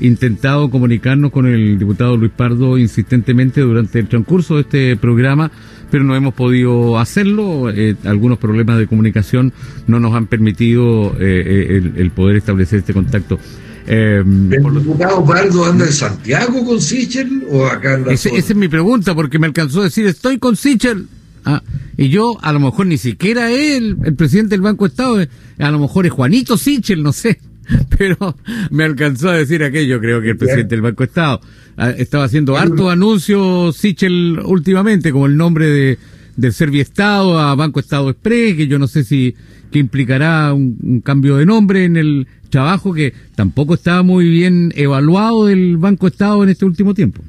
intentado 0.00 0.70
comunicarnos 0.70 1.30
con 1.30 1.46
el 1.46 1.78
diputado 1.78 2.16
Luis 2.16 2.32
Pardo 2.34 2.78
insistentemente 2.78 3.60
durante 3.60 4.00
el 4.00 4.08
transcurso 4.08 4.56
de 4.56 4.62
este 4.62 4.96
programa, 4.96 5.50
pero 5.90 6.04
no 6.04 6.16
hemos 6.16 6.34
podido 6.34 6.98
hacerlo. 6.98 7.70
Eh, 7.70 7.94
algunos 8.04 8.38
problemas 8.38 8.78
de 8.78 8.86
comunicación 8.86 9.52
no 9.86 10.00
nos 10.00 10.14
han 10.14 10.26
permitido 10.26 11.14
eh, 11.20 11.82
el, 11.96 12.10
poder 12.10 12.36
establecer 12.36 12.80
este 12.80 12.92
contacto. 12.92 13.38
Eh, 13.86 14.22
¿El 14.24 14.74
diputado 14.74 15.24
Pardo 15.24 15.64
anda 15.64 15.86
en 15.86 15.92
Santiago 15.92 16.64
con 16.64 16.80
Sichel 16.80 17.44
o 17.50 17.66
acá 17.66 17.94
en 17.94 18.06
la 18.06 18.12
Esa 18.12 18.30
es 18.30 18.54
mi 18.54 18.68
pregunta, 18.68 19.14
porque 19.14 19.38
me 19.38 19.46
alcanzó 19.46 19.80
a 19.80 19.84
decir, 19.84 20.06
estoy 20.06 20.38
con 20.38 20.56
Sichel. 20.56 21.08
Ah, 21.44 21.62
y 21.96 22.08
yo, 22.08 22.38
a 22.40 22.52
lo 22.52 22.60
mejor 22.60 22.86
ni 22.86 22.98
siquiera 22.98 23.50
él, 23.50 23.96
el 24.04 24.14
presidente 24.14 24.50
del 24.50 24.60
Banco 24.60 24.86
Estado, 24.86 25.20
eh, 25.20 25.28
a 25.58 25.70
lo 25.70 25.80
mejor 25.80 26.06
es 26.06 26.12
Juanito 26.12 26.56
Sichel, 26.56 27.02
no 27.02 27.12
sé. 27.12 27.40
Pero 27.98 28.36
me 28.70 28.84
alcanzó 28.84 29.30
a 29.30 29.36
decir 29.36 29.62
aquello, 29.62 30.00
creo 30.00 30.20
que 30.20 30.30
el 30.30 30.36
presidente 30.36 30.74
del 30.74 30.82
Banco 30.82 31.04
Estado. 31.04 31.40
Ah, 31.76 31.90
estaba 31.90 32.24
haciendo 32.24 32.56
harto 32.56 32.90
anuncio 32.90 33.72
Sichel 33.72 34.38
últimamente, 34.44 35.10
como 35.10 35.26
el 35.26 35.36
nombre 35.36 35.66
de, 35.66 35.98
del 36.36 36.52
Serviestado 36.52 37.38
a 37.38 37.54
Banco 37.54 37.80
Estado 37.80 38.10
Express, 38.10 38.56
que 38.56 38.66
yo 38.66 38.78
no 38.78 38.86
sé 38.86 39.04
si 39.04 39.34
que 39.72 39.78
implicará 39.78 40.52
un, 40.52 41.00
cambio 41.04 41.36
de 41.36 41.46
nombre 41.46 41.84
en 41.84 41.96
el 41.96 42.28
trabajo 42.50 42.92
que 42.92 43.12
tampoco 43.34 43.74
estaba 43.74 44.02
muy 44.02 44.28
bien 44.28 44.72
evaluado 44.76 45.46
del 45.46 45.78
Banco 45.78 46.06
Estado 46.06 46.44
en 46.44 46.50
este 46.50 46.64
último 46.64 46.94
tiempo. 46.94 47.22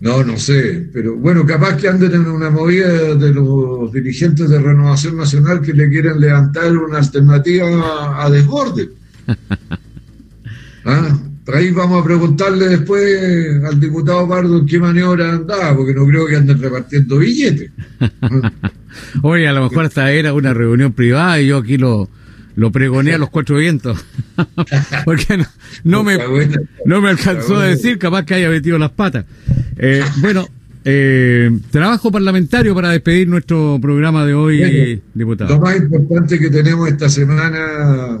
No, 0.00 0.22
no 0.24 0.38
sé, 0.38 0.88
pero 0.92 1.16
bueno, 1.16 1.44
capaz 1.44 1.76
que 1.76 1.88
anden 1.88 2.12
en 2.12 2.26
una 2.26 2.50
movida 2.50 3.14
de 3.14 3.34
los 3.34 3.92
dirigentes 3.92 4.48
de 4.48 4.58
Renovación 4.60 5.16
Nacional 5.16 5.60
que 5.60 5.72
le 5.72 5.88
quieren 5.90 6.20
levantar 6.20 6.76
una 6.76 6.98
alternativa 6.98 8.24
a 8.24 8.30
desborde. 8.30 8.90
¿Ah? 10.84 11.18
Ahí 11.52 11.70
vamos 11.70 12.02
a 12.02 12.04
preguntarle 12.04 12.68
después 12.68 13.64
al 13.64 13.80
diputado 13.80 14.28
Pardo 14.28 14.58
en 14.58 14.66
qué 14.66 14.78
maniobra 14.78 15.32
andaba, 15.32 15.74
porque 15.76 15.94
no 15.94 16.06
creo 16.06 16.26
que 16.26 16.36
anden 16.36 16.60
repartiendo 16.60 17.18
billetes. 17.18 17.70
Oye, 19.22 19.48
a 19.48 19.52
lo 19.52 19.68
mejor 19.68 19.86
esta 19.86 20.10
era 20.12 20.32
una 20.32 20.54
reunión 20.54 20.92
privada 20.92 21.40
y 21.40 21.48
yo 21.48 21.58
aquí 21.58 21.76
lo, 21.78 22.08
lo 22.56 22.72
pregoné 22.72 23.14
a 23.14 23.18
los 23.18 23.30
cuatro 23.30 23.56
vientos. 23.56 24.04
porque 25.04 25.38
no, 25.84 26.04
me, 26.04 26.18
no 26.84 27.00
me 27.00 27.10
alcanzó 27.10 27.56
a 27.56 27.64
decir, 27.64 27.98
capaz 27.98 28.24
que 28.24 28.34
haya 28.34 28.50
metido 28.50 28.78
las 28.78 28.90
patas. 28.90 29.24
Eh, 29.76 30.04
bueno, 30.16 30.46
eh, 30.84 31.50
trabajo 31.70 32.10
parlamentario 32.10 32.74
para 32.74 32.90
despedir 32.90 33.28
nuestro 33.28 33.78
programa 33.80 34.24
de 34.24 34.34
hoy, 34.34 35.02
diputado. 35.14 35.54
Lo 35.54 35.60
más 35.60 35.76
importante 35.76 36.38
que 36.38 36.50
tenemos 36.50 36.88
esta 36.88 37.08
semana 37.08 38.20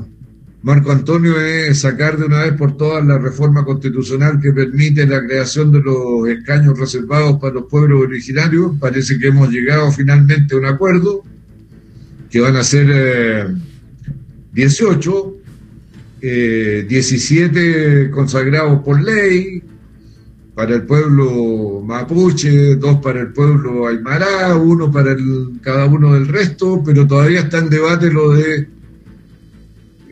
Marco 0.60 0.90
Antonio 0.90 1.40
es 1.40 1.80
sacar 1.80 2.18
de 2.18 2.26
una 2.26 2.42
vez 2.42 2.52
por 2.54 2.76
todas 2.76 3.06
la 3.06 3.16
reforma 3.16 3.64
constitucional 3.64 4.40
que 4.40 4.52
permite 4.52 5.06
la 5.06 5.24
creación 5.24 5.70
de 5.70 5.80
los 5.80 6.28
escaños 6.28 6.76
reservados 6.76 7.38
para 7.40 7.54
los 7.54 7.66
pueblos 7.66 8.02
originarios. 8.02 8.72
Parece 8.80 9.18
que 9.20 9.28
hemos 9.28 9.50
llegado 9.50 9.92
finalmente 9.92 10.54
a 10.54 10.58
un 10.58 10.66
acuerdo, 10.66 11.22
que 12.28 12.40
van 12.40 12.56
a 12.56 12.64
ser 12.64 13.54
18, 14.52 15.36
eh, 16.22 16.86
17 16.88 18.06
eh, 18.06 18.10
consagrados 18.10 18.82
por 18.82 19.00
ley, 19.00 19.62
para 20.56 20.74
el 20.74 20.82
pueblo 20.82 21.82
mapuche, 21.86 22.74
dos 22.74 22.96
para 22.96 23.20
el 23.20 23.32
pueblo 23.32 23.86
aymara, 23.86 24.56
uno 24.56 24.90
para 24.90 25.12
el, 25.12 25.60
cada 25.62 25.86
uno 25.86 26.14
del 26.14 26.26
resto, 26.26 26.82
pero 26.84 27.06
todavía 27.06 27.42
está 27.42 27.58
en 27.58 27.70
debate 27.70 28.12
lo 28.12 28.32
de 28.32 28.77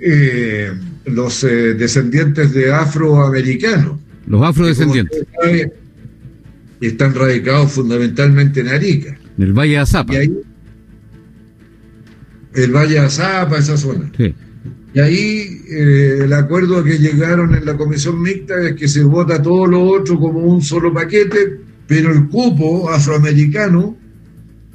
eh, 0.01 0.72
los 1.07 1.42
eh, 1.44 1.74
descendientes 1.74 2.53
de 2.53 2.72
afroamericanos. 2.72 3.99
Los 4.26 4.42
afrodescendientes. 4.42 5.24
están 6.80 7.14
radicados 7.14 7.72
fundamentalmente 7.72 8.61
en 8.61 8.68
Arica. 8.68 9.18
En 9.38 9.44
el 9.44 9.53
Valle 9.53 9.72
de 9.72 9.78
Azapa. 9.78 10.14
el 10.14 10.44
Valle 12.72 12.94
de 12.94 13.01
Azapa, 13.01 13.59
esa 13.59 13.76
zona. 13.76 14.11
Y 14.18 14.34
ahí 15.01 15.61
eh, 15.68 16.20
el 16.24 16.32
acuerdo 16.32 16.82
que 16.82 16.99
llegaron 16.99 17.55
en 17.55 17.66
la 17.66 17.76
comisión 17.76 18.22
mixta 18.22 18.59
es 18.62 18.76
que 18.76 18.88
se 18.88 19.05
vota 19.05 19.42
todo 19.42 19.66
lo 19.66 19.84
otro 19.84 20.18
como 20.18 20.38
un 20.40 20.62
solo 20.62 20.90
paquete, 20.92 21.61
pero 21.86 22.11
el 22.11 22.28
cupo 22.28 22.88
afroamericano 22.88 23.94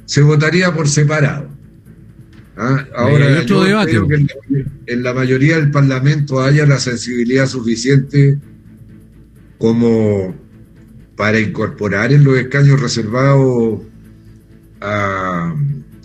se 0.04 0.22
votaría 0.22 0.72
por 0.72 0.88
separado. 0.88 1.51
¿Ah? 2.56 2.86
Ahora, 2.94 3.42
yo 3.44 3.62
creo 3.62 4.08
que 4.08 4.66
en 4.86 5.02
la, 5.02 5.14
mayoría 5.14 5.56
del 5.56 5.70
Parlamento 5.70 6.42
haya 6.42 6.66
la 6.66 6.78
sensibilidad 6.78 7.46
suficiente 7.46 8.38
como 9.56 10.34
para 11.16 11.40
incorporar 11.40 12.12
en 12.12 12.24
los 12.24 12.36
escaños 12.36 12.80
reservados 12.80 13.80
a 14.80 15.54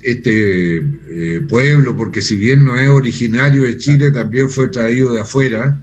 este 0.03 0.77
eh, 0.77 1.41
pueblo, 1.49 1.97
porque 1.97 2.21
si 2.21 2.37
bien 2.37 2.63
no 2.63 2.79
es 2.79 2.87
originario 2.87 3.63
de 3.63 3.77
Chile, 3.77 4.11
también 4.11 4.49
fue 4.49 4.69
traído 4.69 5.13
de 5.13 5.21
afuera, 5.21 5.81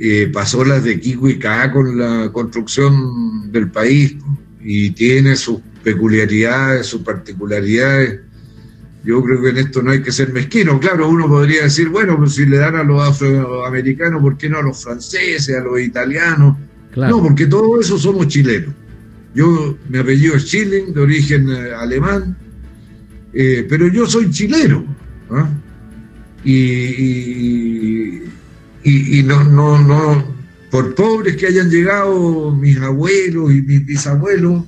eh, 0.00 0.30
pasó 0.32 0.64
las 0.64 0.82
de 0.82 0.98
Kiko 0.98 1.28
y 1.28 1.38
K 1.38 1.70
con 1.70 1.96
la 1.96 2.32
construcción 2.32 3.52
del 3.52 3.70
país 3.70 4.16
y 4.60 4.90
tiene 4.90 5.36
sus 5.36 5.60
peculiaridades, 5.84 6.86
sus 6.86 7.02
particularidades 7.02 8.20
yo 9.02 9.22
creo 9.22 9.40
que 9.42 9.48
en 9.50 9.58
esto 9.58 9.82
no 9.82 9.92
hay 9.92 10.02
que 10.02 10.12
ser 10.12 10.32
mezquino. 10.32 10.78
Claro, 10.78 11.08
uno 11.08 11.26
podría 11.26 11.62
decir, 11.64 11.88
bueno, 11.88 12.18
pues 12.18 12.34
si 12.34 12.44
le 12.44 12.58
dan 12.58 12.76
a 12.76 12.84
los 12.84 13.02
afroamericanos, 13.02 14.20
¿por 14.20 14.36
qué 14.36 14.48
no 14.48 14.58
a 14.58 14.62
los 14.62 14.82
franceses, 14.82 15.56
a 15.56 15.60
los 15.60 15.80
italianos? 15.80 16.56
No, 16.96 17.22
porque 17.22 17.46
todos 17.46 17.86
esos 17.86 18.02
somos 18.02 18.28
chilenos. 18.28 18.74
Yo, 19.34 19.78
mi 19.88 19.98
apellido 19.98 20.34
es 20.34 20.42
Schilling, 20.42 20.92
de 20.92 21.00
origen 21.00 21.48
eh, 21.48 21.72
alemán, 21.72 22.36
eh, 23.32 23.64
pero 23.68 23.88
yo 23.88 24.06
soy 24.06 24.30
chileno. 24.30 24.84
¿ah? 25.30 25.48
Y, 26.44 28.22
y, 28.82 29.22
no, 29.22 29.44
no, 29.44 29.78
no, 29.78 30.24
por 30.70 30.94
pobres 30.94 31.36
que 31.36 31.46
hayan 31.46 31.70
llegado 31.70 32.50
mis 32.54 32.78
abuelos 32.78 33.52
y 33.52 33.62
mis 33.62 33.86
bisabuelos, 33.86 34.64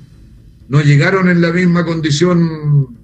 no 0.69 0.81
llegaron 0.81 1.29
en 1.29 1.41
la 1.41 1.53
misma 1.53 1.85
condición 1.85 3.02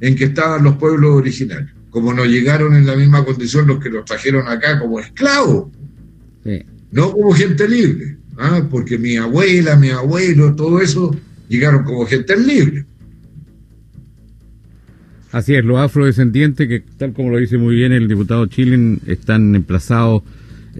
en 0.00 0.14
que 0.14 0.24
estaban 0.24 0.64
los 0.64 0.76
pueblos 0.76 1.16
originarios, 1.16 1.72
como 1.90 2.12
no 2.12 2.24
llegaron 2.24 2.74
en 2.74 2.86
la 2.86 2.96
misma 2.96 3.24
condición 3.24 3.66
los 3.66 3.80
que 3.80 3.90
los 3.90 4.04
trajeron 4.04 4.48
acá 4.48 4.78
como 4.78 5.00
esclavos, 5.00 5.68
no 6.90 7.12
como 7.12 7.32
gente 7.32 7.68
libre, 7.68 8.16
¿ah? 8.38 8.66
porque 8.70 8.98
mi 8.98 9.16
abuela, 9.16 9.76
mi 9.76 9.90
abuelo, 9.90 10.54
todo 10.54 10.80
eso 10.80 11.14
llegaron 11.48 11.84
como 11.84 12.06
gente 12.06 12.36
libre. 12.36 12.84
Así 15.30 15.54
es, 15.54 15.64
los 15.64 15.78
afrodescendientes, 15.78 16.66
que 16.68 16.82
tal 16.96 17.12
como 17.12 17.30
lo 17.30 17.38
dice 17.38 17.58
muy 17.58 17.74
bien 17.74 17.92
el 17.92 18.08
diputado 18.08 18.46
Chilen, 18.46 19.00
están 19.06 19.54
emplazados 19.54 20.22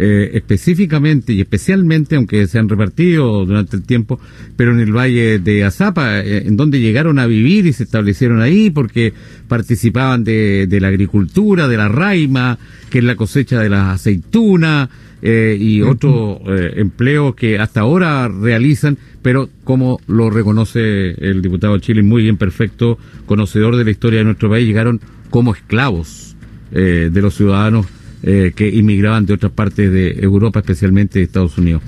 eh, 0.00 0.30
específicamente 0.34 1.32
y 1.32 1.40
especialmente, 1.40 2.14
aunque 2.14 2.46
se 2.46 2.60
han 2.60 2.68
repartido 2.68 3.44
durante 3.44 3.74
el 3.76 3.82
tiempo, 3.82 4.20
pero 4.56 4.70
en 4.70 4.78
el 4.78 4.96
Valle 4.96 5.40
de 5.40 5.64
Azapa, 5.64 6.20
eh, 6.20 6.46
en 6.46 6.56
donde 6.56 6.78
llegaron 6.78 7.18
a 7.18 7.26
vivir 7.26 7.66
y 7.66 7.72
se 7.72 7.82
establecieron 7.82 8.40
ahí 8.40 8.70
porque 8.70 9.12
participaban 9.48 10.22
de, 10.22 10.68
la 10.80 10.86
agricultura, 10.86 11.66
de 11.66 11.76
la 11.76 11.88
raima, 11.88 12.60
que 12.90 12.98
es 12.98 13.04
la 13.04 13.16
cosecha 13.16 13.58
de 13.58 13.70
las 13.70 13.88
aceitunas 13.96 14.88
eh, 15.20 15.58
y 15.58 15.82
otros 15.82 16.42
empleos 16.76 17.34
que 17.34 17.58
hasta 17.58 17.80
ahora 17.80 18.28
realizan, 18.28 18.98
pero 19.20 19.50
como 19.64 19.98
lo 20.06 20.30
reconoce 20.30 21.10
el 21.28 21.42
diputado 21.42 21.76
Chile, 21.80 22.04
muy 22.04 22.22
bien 22.22 22.36
perfecto, 22.36 22.98
conocedor 23.26 23.74
de 23.74 23.84
la 23.84 23.90
historia 23.90 24.20
de 24.20 24.26
nuestro 24.26 24.48
país, 24.48 24.64
llegaron 24.64 25.00
como 25.30 25.52
esclavos 25.52 26.36
de 26.70 27.20
los 27.20 27.34
ciudadanos 27.34 27.86
eh, 28.22 28.52
que 28.54 28.68
inmigraban 28.68 29.26
de 29.26 29.34
otras 29.34 29.52
partes 29.52 29.92
de 29.92 30.18
Europa, 30.20 30.60
especialmente 30.60 31.18
de 31.18 31.24
Estados 31.24 31.56
Unidos. 31.58 31.82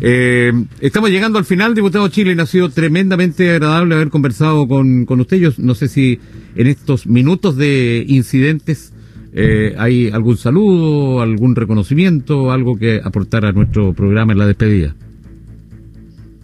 Eh, 0.00 0.52
estamos 0.80 1.10
llegando 1.10 1.38
al 1.38 1.44
final, 1.44 1.74
diputado 1.74 2.08
Chile, 2.08 2.34
y 2.36 2.40
ha 2.40 2.46
sido 2.46 2.68
tremendamente 2.68 3.50
agradable 3.50 3.94
haber 3.94 4.10
conversado 4.10 4.66
con, 4.66 5.04
con 5.06 5.20
usted. 5.20 5.38
Yo 5.38 5.50
no 5.58 5.74
sé 5.74 5.88
si 5.88 6.18
en 6.56 6.66
estos 6.66 7.06
minutos 7.06 7.56
de 7.56 8.04
incidentes 8.06 8.92
eh, 9.32 9.74
hay 9.78 10.10
algún 10.10 10.36
saludo, 10.36 11.20
algún 11.20 11.56
reconocimiento, 11.56 12.52
algo 12.52 12.76
que 12.76 13.00
aportar 13.02 13.44
a 13.44 13.52
nuestro 13.52 13.92
programa 13.92 14.32
en 14.32 14.38
la 14.38 14.46
despedida. 14.46 14.94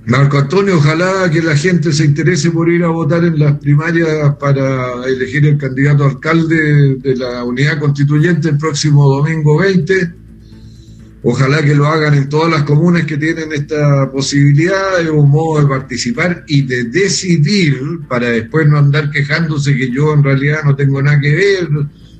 Marco 0.06 0.38
Antonio, 0.38 0.78
ojalá 0.78 1.30
que 1.30 1.42
la 1.42 1.54
gente 1.54 1.92
se 1.92 2.04
interese 2.04 2.50
por 2.50 2.70
ir 2.70 2.82
a 2.84 2.88
votar 2.88 3.22
en 3.22 3.38
las 3.38 3.58
primarias 3.58 4.34
para 4.40 5.04
elegir 5.06 5.46
el 5.46 5.58
candidato 5.58 6.04
alcalde 6.04 6.96
de 6.96 7.16
la 7.16 7.44
unidad 7.44 7.78
constituyente 7.78 8.48
el 8.48 8.56
próximo 8.56 9.08
domingo 9.08 9.58
20. 9.58 10.14
Ojalá 11.22 11.62
que 11.62 11.74
lo 11.74 11.86
hagan 11.86 12.14
en 12.14 12.30
todas 12.30 12.50
las 12.50 12.62
comunas 12.62 13.04
que 13.04 13.18
tienen 13.18 13.52
esta 13.52 14.10
posibilidad, 14.10 14.98
es 15.02 15.10
un 15.10 15.28
modo 15.28 15.60
de 15.60 15.68
participar 15.68 16.44
y 16.48 16.62
de 16.62 16.84
decidir 16.84 17.78
para 18.08 18.30
después 18.30 18.66
no 18.66 18.78
andar 18.78 19.10
quejándose 19.10 19.76
que 19.76 19.90
yo 19.90 20.14
en 20.14 20.24
realidad 20.24 20.60
no 20.64 20.74
tengo 20.74 21.02
nada 21.02 21.20
que 21.20 21.34
ver 21.34 21.68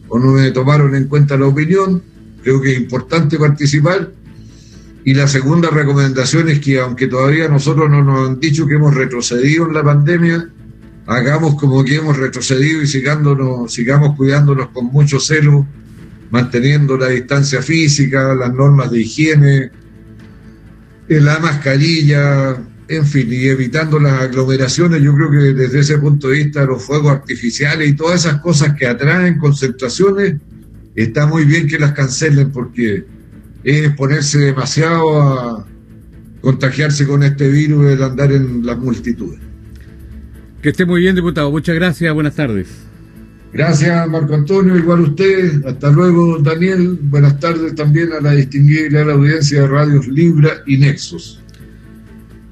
o 0.09 0.18
no 0.18 0.33
me 0.33 0.51
tomaron 0.51 0.95
en 0.95 1.09
cuenta 1.09 1.39
la 1.39 1.47
opinión. 1.47 2.03
Creo 2.43 2.61
que 2.61 2.72
es 2.72 2.78
importante 2.78 3.39
participar 3.39 4.12
y 5.11 5.14
la 5.14 5.26
segunda 5.26 5.70
recomendación 5.70 6.48
es 6.50 6.61
que 6.61 6.78
aunque 6.78 7.08
todavía 7.08 7.48
nosotros 7.48 7.90
no 7.90 8.00
nos 8.04 8.28
han 8.28 8.38
dicho 8.38 8.64
que 8.64 8.76
hemos 8.76 8.94
retrocedido 8.94 9.66
en 9.66 9.74
la 9.74 9.82
pandemia, 9.82 10.48
hagamos 11.08 11.56
como 11.56 11.82
que 11.82 11.96
hemos 11.96 12.16
retrocedido 12.16 12.80
y 12.80 12.86
sigándonos, 12.86 13.74
sigamos 13.74 14.14
cuidándonos 14.14 14.68
con 14.68 14.86
mucho 14.86 15.18
celo, 15.18 15.66
manteniendo 16.30 16.96
la 16.96 17.08
distancia 17.08 17.61
física, 17.61 18.36
las 18.36 18.54
normas 18.54 18.92
de 18.92 19.00
higiene, 19.00 19.70
la 21.08 21.40
mascarilla, 21.40 22.56
en 22.86 23.04
fin, 23.04 23.32
y 23.32 23.48
evitando 23.48 23.98
las 23.98 24.12
aglomeraciones. 24.12 25.02
Yo 25.02 25.12
creo 25.16 25.28
que 25.32 25.54
desde 25.61 25.80
ese 25.80 25.98
punto 25.98 26.28
de 26.28 26.44
vista 26.44 26.64
los 26.64 26.84
fuegos 26.84 27.11
artificiales 27.11 27.88
y 27.88 27.96
todas 27.96 28.26
esas 28.26 28.40
cosas 28.40 28.76
que 28.78 28.86
atraen 28.86 29.38
concentraciones, 29.38 30.36
está 30.94 31.26
muy 31.26 31.46
bien 31.46 31.66
que 31.66 31.80
las 31.80 31.94
cancelen 31.94 32.52
porque 32.52 33.04
es 33.64 33.94
ponerse 33.94 34.38
demasiado 34.38 35.22
a 35.22 35.66
contagiarse 36.40 37.06
con 37.06 37.22
este 37.22 37.48
virus, 37.48 37.92
el 37.92 38.02
andar 38.02 38.32
en 38.32 38.64
las 38.64 38.78
multitudes. 38.78 39.40
Que 40.62 40.70
esté 40.70 40.84
muy 40.84 41.00
bien, 41.00 41.14
diputado. 41.14 41.50
Muchas 41.50 41.74
gracias. 41.74 42.12
Buenas 42.12 42.34
tardes. 42.34 42.68
Gracias, 43.52 44.08
Marco 44.08 44.34
Antonio. 44.34 44.76
Igual 44.76 45.00
usted. 45.00 45.64
Hasta 45.66 45.90
luego, 45.90 46.38
Daniel. 46.38 46.98
Buenas 47.02 47.40
tardes 47.40 47.74
también 47.74 48.12
a 48.12 48.20
la 48.20 48.32
distinguida 48.32 49.02
audiencia 49.02 49.62
de 49.62 49.68
Radios 49.68 50.06
Libra 50.08 50.62
y 50.66 50.78
Nexos. 50.78 51.40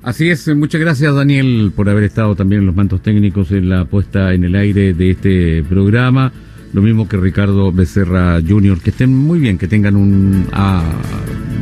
Así 0.03 0.31
es, 0.31 0.49
muchas 0.57 0.81
gracias 0.81 1.15
Daniel 1.15 1.73
por 1.75 1.89
haber 1.89 2.05
estado 2.05 2.35
también 2.35 2.61
en 2.61 2.67
los 2.67 2.75
mantos 2.75 3.03
técnicos 3.03 3.51
en 3.51 3.69
la 3.69 3.85
puesta 3.85 4.33
en 4.33 4.45
el 4.45 4.55
aire 4.55 4.95
de 4.95 5.11
este 5.11 5.63
programa. 5.69 6.33
Lo 6.73 6.83
mismo 6.83 7.09
que 7.09 7.17
Ricardo 7.17 7.73
Becerra 7.73 8.41
Jr. 8.47 8.81
Que 8.81 8.91
estén 8.91 9.15
muy 9.15 9.39
bien, 9.39 9.59
que 9.59 9.69
tengan 9.69 9.97
un 9.97 10.47
ah, 10.53 10.83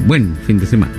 buen 0.07 0.35
fin 0.47 0.59
de 0.59 0.67
semana. 0.67 0.93